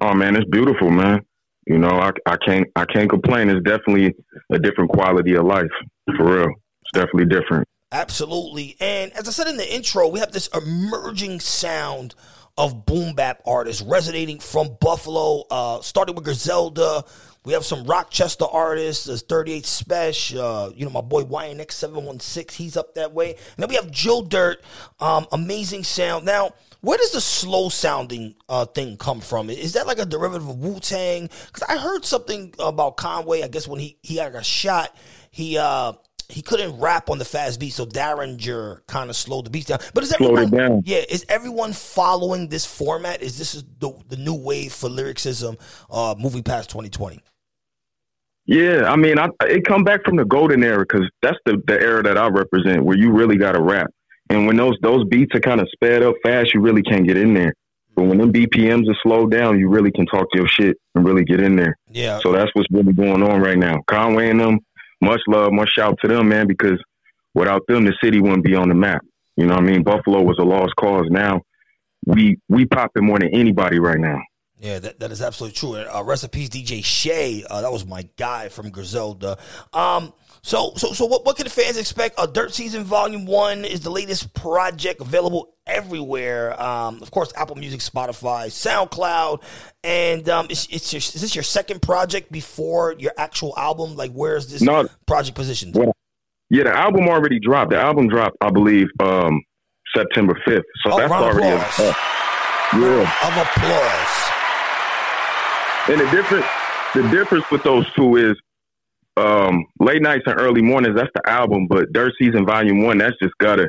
Oh 0.00 0.14
man, 0.14 0.36
it's 0.36 0.48
beautiful, 0.48 0.90
man. 0.90 1.20
You 1.66 1.78
know, 1.78 1.90
I, 1.90 2.10
I 2.26 2.36
can't 2.36 2.66
I 2.76 2.84
can't 2.84 3.08
complain. 3.08 3.48
It's 3.48 3.62
definitely 3.64 4.14
a 4.50 4.58
different 4.58 4.90
quality 4.90 5.34
of 5.34 5.44
life, 5.44 5.70
for 6.16 6.36
real. 6.36 6.54
It's 6.82 6.92
definitely 6.92 7.26
different. 7.26 7.68
Absolutely. 7.92 8.76
And 8.80 9.12
as 9.12 9.28
I 9.28 9.30
said 9.30 9.48
in 9.48 9.58
the 9.58 9.74
intro, 9.74 10.08
we 10.08 10.18
have 10.18 10.32
this 10.32 10.48
emerging 10.48 11.40
sound 11.40 12.14
of 12.56 12.86
boom 12.86 13.14
bap 13.14 13.42
artists 13.46 13.82
resonating 13.82 14.38
from 14.38 14.76
Buffalo, 14.80 15.44
uh, 15.50 15.80
starting 15.82 16.14
with 16.14 16.24
Griselda. 16.24 17.04
We 17.44 17.52
have 17.54 17.64
some 17.64 17.84
Rochester 17.84 18.44
artists. 18.44 19.06
There's 19.06 19.22
38 19.22 19.64
Spesh. 19.64 20.36
Uh, 20.36 20.72
you 20.74 20.84
know, 20.84 20.90
my 20.92 21.00
boy 21.00 21.24
YNX716, 21.24 22.52
he's 22.52 22.76
up 22.76 22.94
that 22.94 23.12
way. 23.12 23.30
And 23.30 23.38
then 23.58 23.68
we 23.68 23.74
have 23.74 23.90
Joe 23.90 24.22
Dirrt, 24.22 24.62
um, 25.00 25.26
amazing 25.32 25.84
sound. 25.84 26.24
Now, 26.24 26.52
where 26.82 26.98
does 26.98 27.12
the 27.12 27.20
slow 27.20 27.68
sounding 27.68 28.34
uh, 28.48 28.66
thing 28.66 28.96
come 28.96 29.20
from? 29.20 29.50
Is 29.50 29.72
that 29.74 29.86
like 29.86 29.98
a 29.98 30.06
derivative 30.06 30.48
of 30.48 30.58
Wu 30.58 30.78
Tang? 30.80 31.30
Because 31.46 31.62
I 31.68 31.78
heard 31.78 32.04
something 32.04 32.54
about 32.58 32.96
Conway. 32.96 33.42
I 33.42 33.48
guess 33.48 33.68
when 33.68 33.80
he 33.80 33.98
he 34.02 34.16
got 34.16 34.44
shot, 34.44 34.94
he 35.30 35.58
uh 35.58 35.94
he 36.28 36.42
couldn't 36.42 36.78
rap 36.78 37.10
on 37.10 37.18
the 37.18 37.24
fast 37.24 37.60
beat, 37.60 37.70
so 37.70 37.86
Daringer 37.86 38.86
kind 38.86 39.10
of 39.10 39.16
slowed 39.16 39.46
the 39.46 39.50
beats 39.50 39.66
down. 39.66 39.78
But 39.94 40.04
is 40.04 40.12
everyone, 40.12 40.50
down. 40.50 40.82
yeah, 40.84 41.02
is 41.08 41.24
everyone 41.28 41.72
following 41.72 42.48
this 42.48 42.64
format? 42.64 43.22
Is 43.22 43.38
this 43.38 43.64
the 43.78 43.92
the 44.08 44.16
new 44.16 44.34
wave 44.34 44.72
for 44.72 44.88
lyricism, 44.88 45.56
uh, 45.90 46.14
moving 46.18 46.42
past 46.42 46.70
2020? 46.70 47.20
Yeah, 48.44 48.84
I 48.90 48.96
mean, 48.96 49.18
I, 49.18 49.28
it 49.42 49.64
come 49.64 49.84
back 49.84 50.04
from 50.04 50.16
the 50.16 50.24
golden 50.24 50.64
era 50.64 50.80
because 50.80 51.08
that's 51.22 51.38
the, 51.46 51.62
the 51.66 51.80
era 51.80 52.02
that 52.02 52.18
I 52.18 52.28
represent, 52.28 52.84
where 52.84 52.96
you 52.96 53.12
really 53.12 53.36
got 53.36 53.52
to 53.52 53.62
rap. 53.62 53.90
And 54.30 54.46
when 54.46 54.56
those 54.56 54.76
those 54.82 55.04
beats 55.08 55.34
are 55.34 55.40
kind 55.40 55.60
of 55.60 55.68
sped 55.72 56.02
up 56.02 56.14
fast, 56.22 56.54
you 56.54 56.60
really 56.60 56.82
can't 56.82 57.06
get 57.06 57.16
in 57.16 57.34
there. 57.34 57.54
But 57.94 58.04
when 58.04 58.18
them 58.18 58.32
BPMs 58.32 58.88
are 58.88 58.96
slowed 59.02 59.30
down, 59.30 59.58
you 59.58 59.68
really 59.68 59.92
can 59.92 60.06
talk 60.06 60.26
your 60.32 60.48
shit 60.48 60.78
and 60.94 61.04
really 61.04 61.24
get 61.24 61.40
in 61.40 61.56
there. 61.56 61.76
Yeah. 61.90 62.20
So 62.20 62.32
that's 62.32 62.50
what's 62.54 62.68
really 62.70 62.94
going 62.94 63.22
on 63.22 63.40
right 63.40 63.58
now. 63.58 63.82
Conway 63.86 64.30
and 64.30 64.40
them, 64.40 64.60
much 65.02 65.20
love, 65.28 65.52
much 65.52 65.70
shout 65.70 65.98
to 66.02 66.08
them, 66.08 66.28
man, 66.28 66.46
because 66.46 66.82
without 67.34 67.66
them, 67.66 67.84
the 67.84 67.94
city 68.02 68.20
wouldn't 68.20 68.44
be 68.44 68.54
on 68.54 68.68
the 68.68 68.74
map. 68.74 69.04
You 69.36 69.46
know 69.46 69.54
what 69.54 69.64
I 69.64 69.66
mean? 69.66 69.82
Buffalo 69.82 70.22
was 70.22 70.38
a 70.38 70.44
lost 70.44 70.74
cause. 70.76 71.06
Now 71.10 71.42
we 72.06 72.38
we 72.48 72.66
popping 72.66 73.04
more 73.04 73.18
than 73.18 73.34
anybody 73.34 73.78
right 73.78 73.98
now. 73.98 74.20
Yeah, 74.58 74.78
that, 74.78 75.00
that 75.00 75.10
is 75.10 75.20
absolutely 75.20 75.56
true. 75.56 75.74
Uh, 75.74 76.04
recipes 76.04 76.48
DJ 76.48 76.84
Shay, 76.84 77.44
uh, 77.50 77.62
that 77.62 77.72
was 77.72 77.84
my 77.84 78.08
guy 78.16 78.48
from 78.48 78.70
Griselda. 78.70 79.36
Um, 79.72 80.12
so, 80.44 80.72
so, 80.76 80.92
so, 80.92 81.06
what, 81.06 81.24
what 81.24 81.36
can 81.36 81.44
the 81.44 81.50
fans 81.50 81.76
expect? 81.76 82.18
Uh, 82.18 82.26
Dirt 82.26 82.52
Season 82.52 82.82
Volume 82.84 83.26
One 83.26 83.64
is 83.64 83.80
the 83.80 83.90
latest 83.90 84.34
project 84.34 85.00
available 85.00 85.54
everywhere. 85.66 86.60
Um, 86.60 87.00
of 87.00 87.10
course, 87.12 87.32
Apple 87.36 87.54
Music, 87.56 87.78
Spotify, 87.80 88.46
SoundCloud, 88.46 89.42
and 89.84 90.28
um, 90.28 90.46
it's, 90.50 90.66
it's 90.70 90.92
your, 90.92 90.98
is 90.98 91.12
this 91.20 91.34
your 91.36 91.44
second 91.44 91.80
project 91.80 92.32
before 92.32 92.94
your 92.98 93.12
actual 93.16 93.54
album? 93.56 93.94
Like, 93.96 94.10
where 94.12 94.36
is 94.36 94.50
this 94.50 94.62
No. 94.62 94.88
project 95.06 95.36
positioned? 95.36 95.76
Well, 95.76 95.92
yeah, 96.50 96.64
the 96.64 96.76
album 96.76 97.08
already 97.08 97.38
dropped. 97.38 97.70
The 97.70 97.78
album 97.80 98.08
dropped, 98.08 98.36
I 98.40 98.50
believe, 98.50 98.88
um, 99.00 99.40
September 99.96 100.34
fifth. 100.44 100.64
So 100.84 100.92
Oh, 100.92 100.98
that's 100.98 101.12
already. 101.12 101.56
applause. 101.56 101.78
uh, 101.78 101.94
yeah. 102.74 103.28
Of 103.28 103.36
applause. 103.46 104.30
And 105.88 106.00
the 106.00 106.10
difference, 106.10 106.46
the 106.94 107.02
difference 107.16 107.44
with 107.50 107.62
those 107.62 107.86
two 107.94 108.16
is, 108.16 108.36
um, 109.16 109.66
late 109.78 110.02
nights 110.02 110.24
and 110.26 110.40
early 110.40 110.62
mornings. 110.62 110.96
That's 110.96 111.10
the 111.14 111.28
album, 111.30 111.66
but 111.68 111.92
Dirt 111.92 112.12
Season 112.20 112.46
Volume 112.46 112.82
One. 112.84 112.98
That's 112.98 113.16
just 113.22 113.34
gotta. 113.38 113.68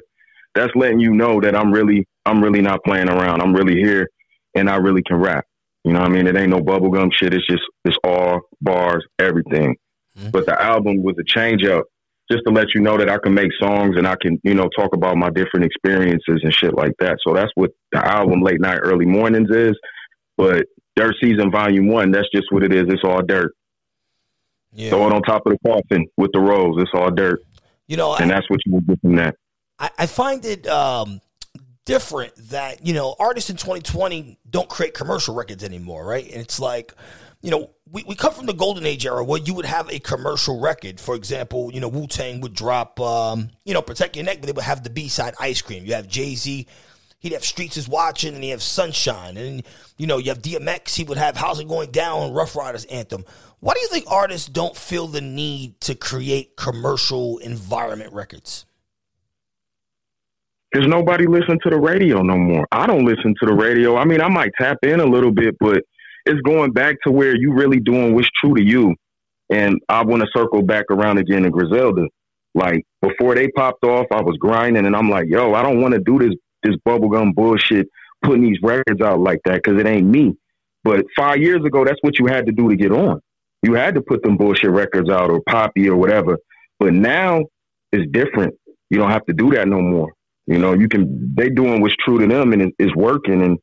That's 0.55 0.71
letting 0.75 0.99
you 0.99 1.13
know 1.13 1.41
that 1.41 1.55
I'm 1.55 1.71
really, 1.71 2.05
I'm 2.25 2.43
really 2.43 2.61
not 2.61 2.83
playing 2.83 3.09
around. 3.09 3.41
I'm 3.41 3.53
really 3.53 3.75
here, 3.75 4.07
and 4.55 4.69
I 4.69 4.75
really 4.75 5.01
can 5.01 5.17
rap. 5.17 5.45
You 5.83 5.93
know 5.93 5.99
what 5.99 6.11
I 6.11 6.13
mean? 6.13 6.27
It 6.27 6.37
ain't 6.37 6.51
no 6.51 6.59
bubblegum 6.59 7.11
shit. 7.11 7.33
It's 7.33 7.45
just, 7.47 7.63
it's 7.83 7.97
all 8.03 8.41
bars, 8.61 9.03
everything. 9.19 9.75
But 10.31 10.45
the 10.45 10.61
album 10.61 11.01
was 11.01 11.15
a 11.19 11.23
change 11.23 11.65
up, 11.65 11.85
just 12.31 12.43
to 12.45 12.53
let 12.53 12.67
you 12.75 12.81
know 12.81 12.97
that 12.97 13.09
I 13.09 13.17
can 13.17 13.33
make 13.33 13.51
songs 13.59 13.97
and 13.97 14.07
I 14.07 14.15
can, 14.21 14.39
you 14.43 14.53
know, 14.53 14.69
talk 14.77 14.93
about 14.93 15.17
my 15.17 15.29
different 15.29 15.65
experiences 15.65 16.39
and 16.43 16.53
shit 16.53 16.75
like 16.75 16.93
that. 16.99 17.17
So 17.25 17.33
that's 17.33 17.51
what 17.55 17.71
the 17.91 18.05
album 18.07 18.41
Late 18.43 18.61
Night 18.61 18.77
Early 18.77 19.07
Mornings 19.07 19.49
is. 19.49 19.73
But 20.37 20.65
Dirt 20.95 21.15
Season 21.21 21.51
Volume 21.51 21.87
One, 21.87 22.11
that's 22.11 22.29
just 22.33 22.51
what 22.51 22.63
it 22.63 22.73
is. 22.73 22.83
It's 22.87 23.03
all 23.03 23.21
dirt. 23.23 23.53
Yeah. 24.74 24.89
Throw 24.89 25.07
it 25.07 25.13
on 25.13 25.21
top 25.21 25.43
of 25.45 25.53
the 25.53 25.69
coffin 25.69 26.07
with 26.17 26.32
the 26.34 26.39
rose. 26.39 26.76
It's 26.82 26.91
all 26.93 27.11
dirt. 27.11 27.43
You 27.88 27.97
know, 27.97 28.15
and 28.15 28.30
that's 28.30 28.49
what 28.49 28.59
you 28.65 28.74
would 28.74 28.88
get 28.88 29.01
from 29.01 29.15
that. 29.17 29.36
I, 29.78 29.89
I 29.99 30.05
find 30.05 30.43
it 30.45 30.65
um, 30.67 31.21
different 31.86 32.34
that 32.49 32.86
you 32.86 32.93
know 32.93 33.15
artists 33.19 33.49
in 33.49 33.57
2020 33.57 34.39
don't 34.49 34.69
create 34.69 34.93
commercial 34.93 35.36
records 35.36 35.63
anymore, 35.63 36.05
right? 36.05 36.26
And 36.26 36.41
it's 36.41 36.59
like, 36.59 36.93
you 37.41 37.51
know, 37.51 37.71
we, 37.91 38.03
we 38.07 38.15
come 38.15 38.34
from 38.34 38.45
the 38.45 38.53
golden 38.53 38.86
age 38.86 39.05
era 39.05 39.24
where 39.24 39.39
you 39.39 39.53
would 39.53 39.65
have 39.65 39.89
a 39.89 39.99
commercial 39.99 40.59
record. 40.59 40.99
For 40.99 41.15
example, 41.15 41.71
you 41.74 41.80
know, 41.80 41.89
Wu 41.89 42.07
Tang 42.07 42.41
would 42.41 42.53
drop, 42.53 42.99
um, 42.99 43.49
you 43.65 43.74
know, 43.74 43.82
Protect 43.82 44.15
Your 44.15 44.26
Neck, 44.26 44.38
but 44.39 44.47
they 44.47 44.53
would 44.53 44.63
have 44.63 44.84
the 44.84 44.89
B 44.89 45.07
side 45.07 45.34
Ice 45.39 45.61
Cream. 45.61 45.86
You 45.86 45.93
have 45.93 46.07
Jay 46.07 46.36
Z. 46.36 46.67
He'd 47.24 47.32
have 47.32 47.45
Streets 47.45 47.78
is 47.78 47.88
Watching, 47.88 48.36
and 48.36 48.43
he 48.43 48.49
have 48.49 48.61
Sunshine, 48.61 49.38
and 49.38 49.63
you 49.97 50.05
know 50.05 50.17
you 50.17 50.28
have 50.30 50.41
DMX. 50.41 50.93
He 50.93 51.05
would 51.05 51.17
have 51.17 51.38
How's 51.38 51.57
It 51.57 51.69
Going 51.69 51.89
Down, 51.89 52.34
Ruff 52.34 52.53
Ryders 52.53 52.84
anthem. 52.86 53.24
Why 53.61 53.74
do 53.74 53.80
you 53.80 53.88
think 53.88 54.03
artists 54.11 54.49
don't 54.49 54.76
feel 54.76 55.07
the 55.07 55.21
need 55.21 55.80
to 55.82 55.95
create 55.95 56.57
commercial 56.57 57.38
environment 57.38 58.11
records? 58.11 58.65
Because 60.69 60.86
nobody 60.86 61.26
listen 61.26 61.57
to 61.63 61.69
the 61.69 61.80
radio 61.80 62.24
no 62.24 62.36
more. 62.36 62.67
I 62.74 62.88
don't 62.88 63.05
listen 63.05 63.34
to 63.39 63.45
the 63.45 63.53
radio. 63.53 63.95
I 63.95 64.03
mean, 64.03 64.19
I 64.19 64.28
might 64.28 64.51
tap 64.59 64.80
in 64.84 64.99
a 64.99 65.05
little 65.05 65.32
bit, 65.32 65.55
but 65.61 65.82
it's 66.26 66.41
going 66.41 66.74
back 66.74 66.97
to 67.05 67.11
where 67.11 67.38
you 67.38 67.53
really 67.53 67.80
doing 67.80 68.13
what's 68.13 68.28
true 68.41 68.53
to 68.53 68.61
you. 68.61 68.95
And 69.49 69.80
I 69.88 70.03
want 70.03 70.24
to 70.24 70.28
circle 70.36 70.61
back 70.61 70.86
around 70.89 71.19
again 71.19 71.43
to 71.43 71.49
Griselda. 71.49 72.05
Like 72.53 72.84
before 73.01 73.34
they 73.34 73.47
popped 73.47 73.86
off, 73.86 74.07
I 74.11 74.21
was 74.21 74.36
grinding, 74.41 74.86
and 74.86 74.95
I'm 74.95 75.09
like, 75.09 75.30
yo, 75.30 75.53
I 75.53 75.61
don't 75.61 75.82
want 75.82 75.93
to 75.93 76.01
do 76.01 76.19
this 76.19 76.36
this 76.64 76.76
bubblegum 76.88 77.34
bullshit, 77.36 77.88
putting 78.24 78.43
these 78.43 78.59
records 78.64 79.01
out 79.01 79.20
like 79.20 79.39
that 79.45 79.61
because 79.64 79.80
it 79.80 79.86
ain't 79.88 80.07
me. 80.07 80.36
But 80.84 81.05
five 81.16 81.38
years 81.38 81.64
ago, 81.66 81.86
that's 81.86 81.99
what 82.01 82.20
you 82.20 82.28
had 82.28 82.45
to 82.45 82.51
do 82.51 82.70
to 82.70 82.76
get 82.76 82.91
on. 82.91 83.20
You 83.61 83.74
had 83.76 83.95
to 83.95 84.01
put 84.01 84.22
them 84.24 84.38
bullshit 84.38 84.72
records 84.72 85.09
out 85.09 85.30
or 85.30 85.41
poppy 85.47 85.89
or 85.89 85.95
whatever. 85.95 86.38
But 86.80 86.93
now 86.93 87.43
it's 87.91 88.09
different. 88.11 88.55
You 88.89 88.97
don't 88.97 89.11
have 89.11 89.26
to 89.26 89.34
do 89.34 89.51
that 89.51 89.68
no 89.68 89.82
more. 89.82 90.11
You 90.45 90.59
know, 90.59 90.74
you 90.74 90.89
can 90.89 91.34
they 91.36 91.49
doing 91.49 91.82
what's 91.82 91.95
true 92.03 92.20
to 92.20 92.28
them 92.28 92.51
and 92.51 92.61
it, 92.64 92.74
it's 92.78 92.95
working 92.95 93.41
and 93.41 93.57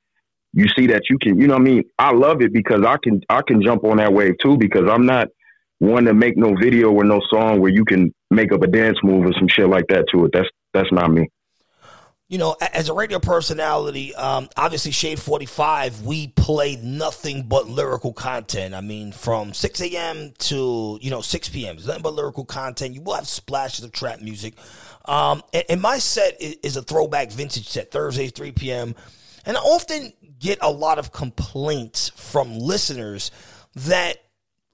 you 0.53 0.67
see 0.77 0.87
that 0.89 1.03
you 1.11 1.19
can 1.19 1.39
you 1.39 1.47
know 1.47 1.57
I 1.57 1.59
mean? 1.59 1.83
I 1.99 2.13
love 2.13 2.41
it 2.41 2.53
because 2.53 2.83
I 2.85 2.97
can 3.03 3.21
I 3.29 3.43
can 3.47 3.63
jump 3.63 3.85
on 3.85 3.99
that 3.99 4.13
wave 4.13 4.35
too 4.43 4.57
because 4.57 4.89
I'm 4.91 5.05
not 5.05 5.29
one 5.79 6.05
to 6.07 6.15
make 6.15 6.37
no 6.37 6.55
video 6.61 6.91
or 6.91 7.05
no 7.05 7.21
song 7.31 7.61
where 7.61 7.71
you 7.71 7.85
can 7.85 8.13
make 8.31 8.53
up 8.53 8.63
a 8.63 8.67
dance 8.67 8.99
move 9.03 9.27
or 9.27 9.33
some 9.39 9.49
shit 9.49 9.69
like 9.69 9.87
that 9.89 10.07
to 10.13 10.25
it. 10.25 10.31
That's 10.33 10.49
that's 10.73 10.91
not 10.91 11.11
me. 11.11 11.29
You 12.31 12.39
know, 12.39 12.55
as 12.73 12.89
a 12.89 12.95
radio 12.95 13.19
personality, 13.19 14.15
um, 14.15 14.49
obviously 14.57 14.93
Shade 14.93 15.19
45, 15.19 16.03
we 16.03 16.29
play 16.29 16.77
nothing 16.81 17.49
but 17.49 17.69
lyrical 17.69 18.13
content. 18.13 18.73
I 18.73 18.81
mean, 18.81 19.11
from 19.11 19.53
6 19.53 19.81
a.m. 19.81 20.33
to, 20.39 20.97
you 21.03 21.11
know, 21.11 21.23
6 21.23 21.49
p.m. 21.49 21.77
It's 21.77 21.87
nothing 21.87 22.05
but 22.05 22.15
lyrical 22.15 22.45
content. 22.45 22.95
You 22.95 23.03
will 23.03 23.15
have 23.15 23.27
splashes 23.27 23.85
of 23.85 23.91
trap 23.91 24.21
music. 24.21 24.55
Um, 25.07 25.43
and, 25.53 25.65
and 25.69 25.83
my 25.83 25.99
set 25.99 26.41
is, 26.41 26.57
is 26.63 26.77
a 26.77 26.83
throwback 26.83 27.33
vintage 27.33 27.69
set, 27.69 27.91
Thursdays, 27.91 28.31
3 28.31 28.53
p.m. 28.53 28.95
And 29.45 29.57
I 29.57 29.61
often 29.61 30.13
get 30.39 30.61
a 30.63 30.71
lot 30.71 31.01
of 31.01 31.11
complaints 31.11 32.11
from 32.11 32.57
listeners 32.57 33.33
that 33.75 34.19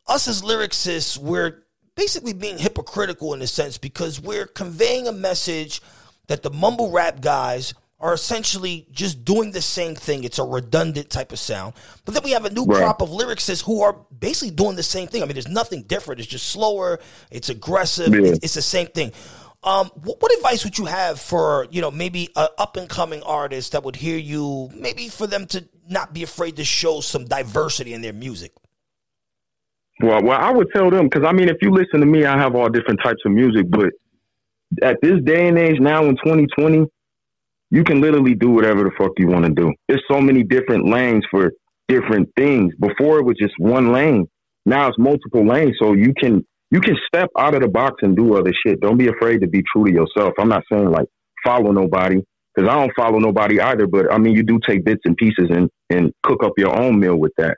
us 0.06 0.28
as 0.28 0.42
lyricists, 0.42 1.16
we're 1.16 1.64
basically 1.94 2.34
being 2.34 2.58
hypocritical 2.58 3.32
in 3.32 3.40
a 3.40 3.46
sense 3.46 3.78
because 3.78 4.20
we're 4.20 4.46
conveying 4.46 5.08
a 5.08 5.12
message 5.12 5.80
that 6.28 6.42
the 6.42 6.50
mumble 6.50 6.90
rap 6.90 7.20
guys 7.20 7.74
are 7.98 8.12
essentially 8.12 8.86
just 8.92 9.24
doing 9.24 9.52
the 9.52 9.62
same 9.62 9.94
thing. 9.94 10.22
It's 10.24 10.38
a 10.38 10.44
redundant 10.44 11.08
type 11.08 11.32
of 11.32 11.38
sound. 11.38 11.74
But 12.04 12.12
then 12.14 12.22
we 12.24 12.32
have 12.32 12.44
a 12.44 12.50
new 12.50 12.64
Right. 12.64 12.78
crop 12.82 13.00
of 13.00 13.08
lyricists 13.08 13.64
who 13.64 13.80
are 13.82 13.96
basically 14.18 14.54
doing 14.54 14.76
the 14.76 14.82
same 14.82 15.08
thing. 15.08 15.22
I 15.22 15.26
mean, 15.26 15.34
there's 15.34 15.48
nothing 15.48 15.82
different. 15.84 16.20
It's 16.20 16.28
just 16.28 16.48
slower. 16.50 17.00
It's 17.30 17.48
aggressive. 17.48 18.14
Yeah. 18.14 18.32
It's, 18.32 18.44
it's 18.44 18.54
the 18.54 18.62
same 18.62 18.88
thing. 18.88 19.12
Um, 19.64 19.90
what, 19.94 20.20
what 20.20 20.32
advice 20.36 20.62
would 20.64 20.78
you 20.78 20.84
have 20.84 21.18
for 21.18 21.66
you 21.70 21.80
know 21.80 21.90
maybe 21.90 22.28
a 22.36 22.48
up 22.58 22.76
and 22.76 22.88
coming 22.88 23.22
artist 23.22 23.72
that 23.72 23.82
would 23.82 23.96
hear 23.96 24.18
you? 24.18 24.70
Maybe 24.74 25.08
for 25.08 25.26
them 25.26 25.46
to 25.46 25.66
not 25.88 26.12
be 26.12 26.22
afraid 26.22 26.56
to 26.56 26.64
show 26.64 27.00
some 27.00 27.24
diversity 27.24 27.94
in 27.94 28.02
their 28.02 28.12
music. 28.12 28.52
Well, 30.02 30.22
well, 30.22 30.38
I 30.38 30.50
would 30.52 30.68
tell 30.74 30.90
them 30.90 31.08
because 31.08 31.24
I 31.26 31.32
mean, 31.32 31.48
if 31.48 31.56
you 31.62 31.70
listen 31.70 32.00
to 32.00 32.06
me, 32.06 32.26
I 32.26 32.36
have 32.38 32.54
all 32.54 32.68
different 32.68 33.00
types 33.02 33.22
of 33.24 33.32
music. 33.32 33.70
But 33.70 33.94
at 34.82 34.96
this 35.02 35.20
day 35.24 35.48
and 35.48 35.58
age, 35.58 35.78
now 35.80 36.04
in 36.04 36.16
2020, 36.16 36.86
you 37.70 37.84
can 37.84 38.00
literally 38.00 38.34
do 38.34 38.50
whatever 38.50 38.84
the 38.84 38.90
fuck 38.96 39.12
you 39.18 39.28
want 39.28 39.44
to 39.44 39.50
do. 39.50 39.72
There's 39.88 40.02
so 40.10 40.20
many 40.20 40.42
different 40.42 40.88
lanes 40.88 41.24
for 41.30 41.52
different 41.88 42.28
things. 42.36 42.74
Before 42.80 43.18
it 43.18 43.24
was 43.24 43.36
just 43.40 43.54
one 43.58 43.92
lane. 43.92 44.26
Now 44.64 44.88
it's 44.88 44.98
multiple 44.98 45.46
lanes, 45.46 45.76
so 45.80 45.92
you 45.92 46.12
can 46.20 46.44
you 46.70 46.80
can 46.80 46.96
step 47.06 47.30
out 47.38 47.54
of 47.54 47.62
the 47.62 47.68
box 47.68 47.96
and 48.02 48.16
do 48.16 48.36
other 48.36 48.52
shit. 48.66 48.80
Don't 48.80 48.98
be 48.98 49.08
afraid 49.08 49.40
to 49.42 49.46
be 49.46 49.62
true 49.72 49.84
to 49.84 49.92
yourself. 49.92 50.34
I'm 50.38 50.48
not 50.48 50.64
saying 50.70 50.90
like 50.90 51.06
follow 51.44 51.70
nobody 51.70 52.20
because 52.52 52.68
I 52.68 52.74
don't 52.74 52.92
follow 52.96 53.18
nobody 53.18 53.60
either. 53.60 53.86
But 53.86 54.12
I 54.12 54.18
mean, 54.18 54.34
you 54.34 54.42
do 54.42 54.58
take 54.66 54.84
bits 54.84 55.02
and 55.04 55.16
pieces 55.16 55.48
and 55.50 55.70
and 55.90 56.12
cook 56.24 56.42
up 56.42 56.52
your 56.56 56.76
own 56.76 56.98
meal 56.98 57.16
with 57.16 57.32
that. 57.38 57.56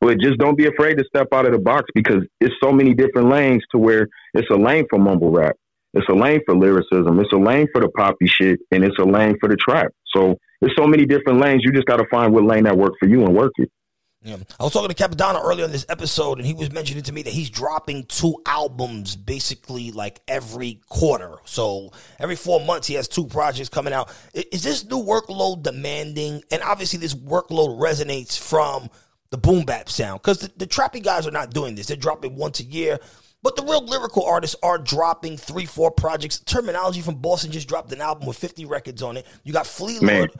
But 0.00 0.20
just 0.20 0.38
don't 0.38 0.56
be 0.56 0.66
afraid 0.66 0.98
to 0.98 1.04
step 1.04 1.28
out 1.32 1.46
of 1.46 1.52
the 1.52 1.58
box 1.58 1.86
because 1.94 2.22
it's 2.40 2.54
so 2.62 2.70
many 2.70 2.94
different 2.94 3.28
lanes 3.28 3.64
to 3.72 3.78
where 3.78 4.06
it's 4.34 4.50
a 4.50 4.56
lane 4.56 4.84
for 4.88 4.98
mumble 4.98 5.32
rap. 5.32 5.56
It's 5.96 6.08
a 6.08 6.14
lane 6.14 6.40
for 6.44 6.54
lyricism. 6.54 7.18
It's 7.20 7.32
a 7.32 7.38
lane 7.38 7.68
for 7.72 7.80
the 7.80 7.88
poppy 7.88 8.26
shit 8.26 8.60
and 8.70 8.84
it's 8.84 8.98
a 8.98 9.04
lane 9.04 9.36
for 9.40 9.48
the 9.48 9.56
trap. 9.56 9.92
So 10.14 10.38
there's 10.60 10.76
so 10.76 10.86
many 10.86 11.06
different 11.06 11.40
lanes. 11.40 11.62
You 11.64 11.72
just 11.72 11.86
got 11.86 11.96
to 11.96 12.06
find 12.10 12.32
what 12.32 12.44
lane 12.44 12.64
that 12.64 12.76
works 12.76 12.96
for 13.00 13.08
you 13.08 13.24
and 13.24 13.34
work 13.34 13.52
it. 13.56 13.70
Yeah. 14.22 14.36
I 14.58 14.64
was 14.64 14.72
talking 14.72 14.92
to 14.92 14.94
Cappadonna 14.94 15.42
earlier 15.44 15.66
in 15.66 15.70
this 15.70 15.86
episode, 15.88 16.38
and 16.38 16.46
he 16.46 16.52
was 16.52 16.72
mentioning 16.72 17.04
to 17.04 17.12
me 17.12 17.22
that 17.22 17.32
he's 17.32 17.48
dropping 17.48 18.06
two 18.06 18.42
albums 18.44 19.14
basically 19.14 19.92
like 19.92 20.20
every 20.26 20.80
quarter. 20.88 21.36
So 21.44 21.92
every 22.18 22.34
four 22.34 22.60
months, 22.60 22.88
he 22.88 22.94
has 22.94 23.06
two 23.06 23.26
projects 23.26 23.68
coming 23.68 23.92
out. 23.92 24.12
Is 24.34 24.64
this 24.64 24.84
new 24.84 25.02
workload 25.02 25.62
demanding? 25.62 26.42
And 26.50 26.60
obviously, 26.62 26.98
this 26.98 27.14
workload 27.14 27.78
resonates 27.78 28.36
from 28.36 28.90
the 29.30 29.38
boom 29.38 29.64
bap 29.64 29.88
sound 29.88 30.22
because 30.22 30.38
the, 30.38 30.50
the 30.56 30.66
trappy 30.66 31.02
guys 31.02 31.26
are 31.26 31.32
not 31.32 31.50
doing 31.50 31.76
this. 31.76 31.86
They're 31.86 31.96
dropping 31.96 32.34
once 32.34 32.58
a 32.58 32.64
year. 32.64 32.98
But 33.46 33.54
the 33.54 33.62
real 33.62 33.84
lyrical 33.86 34.24
artists 34.24 34.56
are 34.60 34.76
dropping 34.76 35.36
three, 35.36 35.66
four 35.66 35.92
projects. 35.92 36.40
Termanology 36.40 37.00
from 37.00 37.14
Boston 37.14 37.52
just 37.52 37.68
dropped 37.68 37.92
an 37.92 38.00
album 38.00 38.26
with 38.26 38.36
50 38.36 38.64
records 38.64 39.04
on 39.04 39.16
it. 39.16 39.24
You 39.44 39.52
got 39.52 39.68
Flee 39.68 40.00
Lord. 40.00 40.32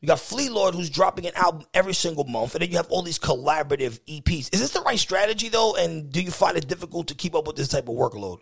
You 0.00 0.06
got 0.06 0.20
Flee 0.20 0.48
Lord 0.48 0.76
who's 0.76 0.88
dropping 0.88 1.26
an 1.26 1.32
album 1.34 1.64
every 1.74 1.94
single 1.94 2.22
month, 2.22 2.54
and 2.54 2.62
then 2.62 2.70
you 2.70 2.76
have 2.76 2.86
all 2.90 3.02
these 3.02 3.18
collaborative 3.18 3.98
EPs. 4.02 4.54
Is 4.54 4.60
this 4.60 4.70
the 4.70 4.82
right 4.82 5.00
strategy 5.00 5.48
though? 5.48 5.74
And 5.74 6.12
do 6.12 6.22
you 6.22 6.30
find 6.30 6.56
it 6.56 6.68
difficult 6.68 7.08
to 7.08 7.16
keep 7.16 7.34
up 7.34 7.44
with 7.48 7.56
this 7.56 7.66
type 7.66 7.88
of 7.88 7.96
workload? 7.96 8.38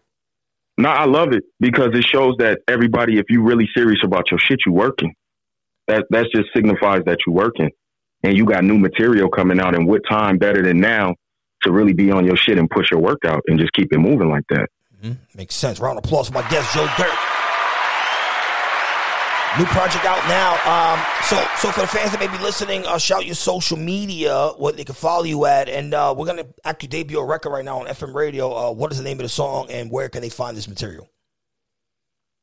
No, 0.77 0.91
I 0.91 1.07
love 1.07 1.33
it 1.33 1.45
because 1.59 1.95
it 1.95 2.05
shows 2.05 2.35
that 2.39 2.61
everybody, 2.69 3.19
if 3.19 3.25
you're 3.31 3.41
really 3.41 3.71
serious 3.75 4.01
about 4.05 4.31
your 4.31 4.39
shit, 4.39 4.59
you're 4.67 4.75
working. 4.75 5.15
That 5.89 6.05
that 6.11 6.27
just 6.35 6.51
signifies 6.55 7.01
that 7.07 7.21
you're 7.27 7.35
working, 7.35 7.71
and 8.23 8.37
you 8.37 8.45
got 8.45 8.63
new 8.63 8.77
material 8.77 9.31
coming 9.31 9.59
out. 9.59 9.75
And 9.75 9.89
what 9.89 10.03
time 10.07 10.37
better 10.37 10.63
than 10.63 10.81
now 10.81 11.15
to 11.63 11.73
really 11.73 11.93
be 11.93 12.11
on 12.11 12.25
your 12.25 12.37
shit 12.37 12.59
and 12.59 12.69
push 12.71 12.91
your 12.91 13.01
work 13.01 13.25
out 13.25 13.43
and 13.47 13.59
just 13.59 13.73
keep 13.73 13.93
it 13.93 13.99
moving 13.99 14.29
like 14.29 14.45
that? 14.51 14.69
Mm-hmm. 15.03 15.13
Makes 15.37 15.55
sense. 15.55 15.81
Round 15.81 15.99
of 15.99 16.05
applause 16.05 16.29
for 16.29 16.35
my 16.35 16.49
guest, 16.49 16.75
Joe 16.75 16.89
Dirrt. 16.97 17.11
New 19.59 19.67
project 19.67 20.07
out 20.07 20.27
now. 20.29 20.53
Um, 20.65 21.05
so, 21.25 21.37
so 21.59 21.71
for 21.71 21.81
the 21.83 21.87
fans 21.87 22.11
that 22.13 22.19
may 22.19 22.27
be 22.27 22.43
listening, 22.43 22.87
uh, 22.87 22.97
shout 22.97 23.27
your 23.27 23.35
social 23.35 23.77
media, 23.77 24.53
what 24.57 24.79
they 24.79 24.85
can 24.85 24.95
follow 24.95 25.25
you 25.25 25.45
at, 25.45 25.69
and 25.69 25.93
uh, 25.93 26.15
we're 26.17 26.25
gonna 26.25 26.47
actually 26.65 26.89
debut 26.89 27.19
a 27.19 27.25
record 27.25 27.51
right 27.51 27.65
now 27.65 27.81
on 27.81 27.87
FM 27.87 28.15
radio. 28.15 28.51
Uh, 28.51 28.73
what 28.73 28.91
is 28.93 28.97
the 28.97 29.05
name 29.05 29.19
of 29.19 29.25
the 29.25 29.29
song, 29.29 29.71
and 29.71 29.91
where 29.91 30.09
can 30.09 30.23
they 30.23 30.31
find 30.31 30.57
this 30.57 30.69
material? 30.69 31.11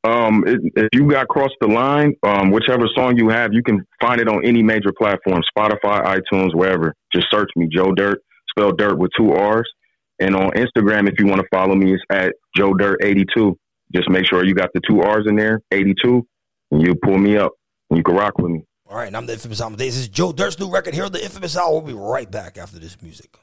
Um, 0.03 0.43
it, 0.45 0.59
if 0.75 0.89
you 0.93 1.09
got 1.09 1.27
crossed 1.29 1.55
the 1.61 1.67
line, 1.67 2.13
um, 2.21 2.51
whichever 2.51 2.87
song 2.95 3.17
you 3.17 3.29
have, 3.29 3.53
you 3.53 3.63
can 3.63 3.83
find 3.99 4.21
it 4.21 4.27
on 4.27 4.45
any 4.45 4.61
major 4.61 4.93
platform, 4.93 5.41
Spotify, 5.57 6.19
iTunes, 6.19 6.53
wherever. 6.53 6.93
Just 7.11 7.27
search 7.31 7.49
me, 7.55 7.67
Joe 7.71 7.91
Dirrt, 7.91 8.21
spell 8.59 8.71
Dirt 8.71 8.97
with 8.97 9.11
two 9.17 9.31
R's. 9.31 9.69
And 10.19 10.35
on 10.35 10.51
Instagram, 10.51 11.07
if 11.07 11.17
you 11.17 11.27
want 11.27 11.41
to 11.41 11.47
follow 11.51 11.75
me, 11.75 11.93
it's 11.93 12.03
at 12.09 12.33
Joe 12.55 12.73
Dirrt 12.73 13.03
82. 13.03 13.57
Just 13.95 14.09
make 14.09 14.25
sure 14.25 14.45
you 14.45 14.53
got 14.53 14.69
the 14.73 14.81
two 14.87 15.01
R's 15.01 15.25
in 15.27 15.35
there, 15.35 15.61
82 15.71 16.27
and 16.71 16.81
you 16.81 16.95
pull 16.95 17.17
me 17.17 17.37
up 17.37 17.53
and 17.89 17.97
you 17.97 18.03
can 18.03 18.15
rock 18.15 18.37
with 18.37 18.51
me. 18.51 18.63
All 18.87 18.97
right, 18.97 19.07
and 19.07 19.15
I'm 19.15 19.25
the 19.25 19.33
Inphamus 19.33 19.61
Amadeuz. 19.61 19.77
This 19.77 19.97
is 19.97 20.07
Joe 20.07 20.31
Dirrt's 20.31 20.59
new 20.59 20.71
record 20.71 20.93
here 20.93 21.05
on 21.05 21.11
the 21.11 21.19
Inphamus 21.19 21.55
Hour. 21.55 21.73
We'll 21.73 21.81
be 21.81 21.93
right 21.93 22.29
back 22.29 22.57
after 22.57 22.79
this 22.79 22.99
music. 23.01 23.37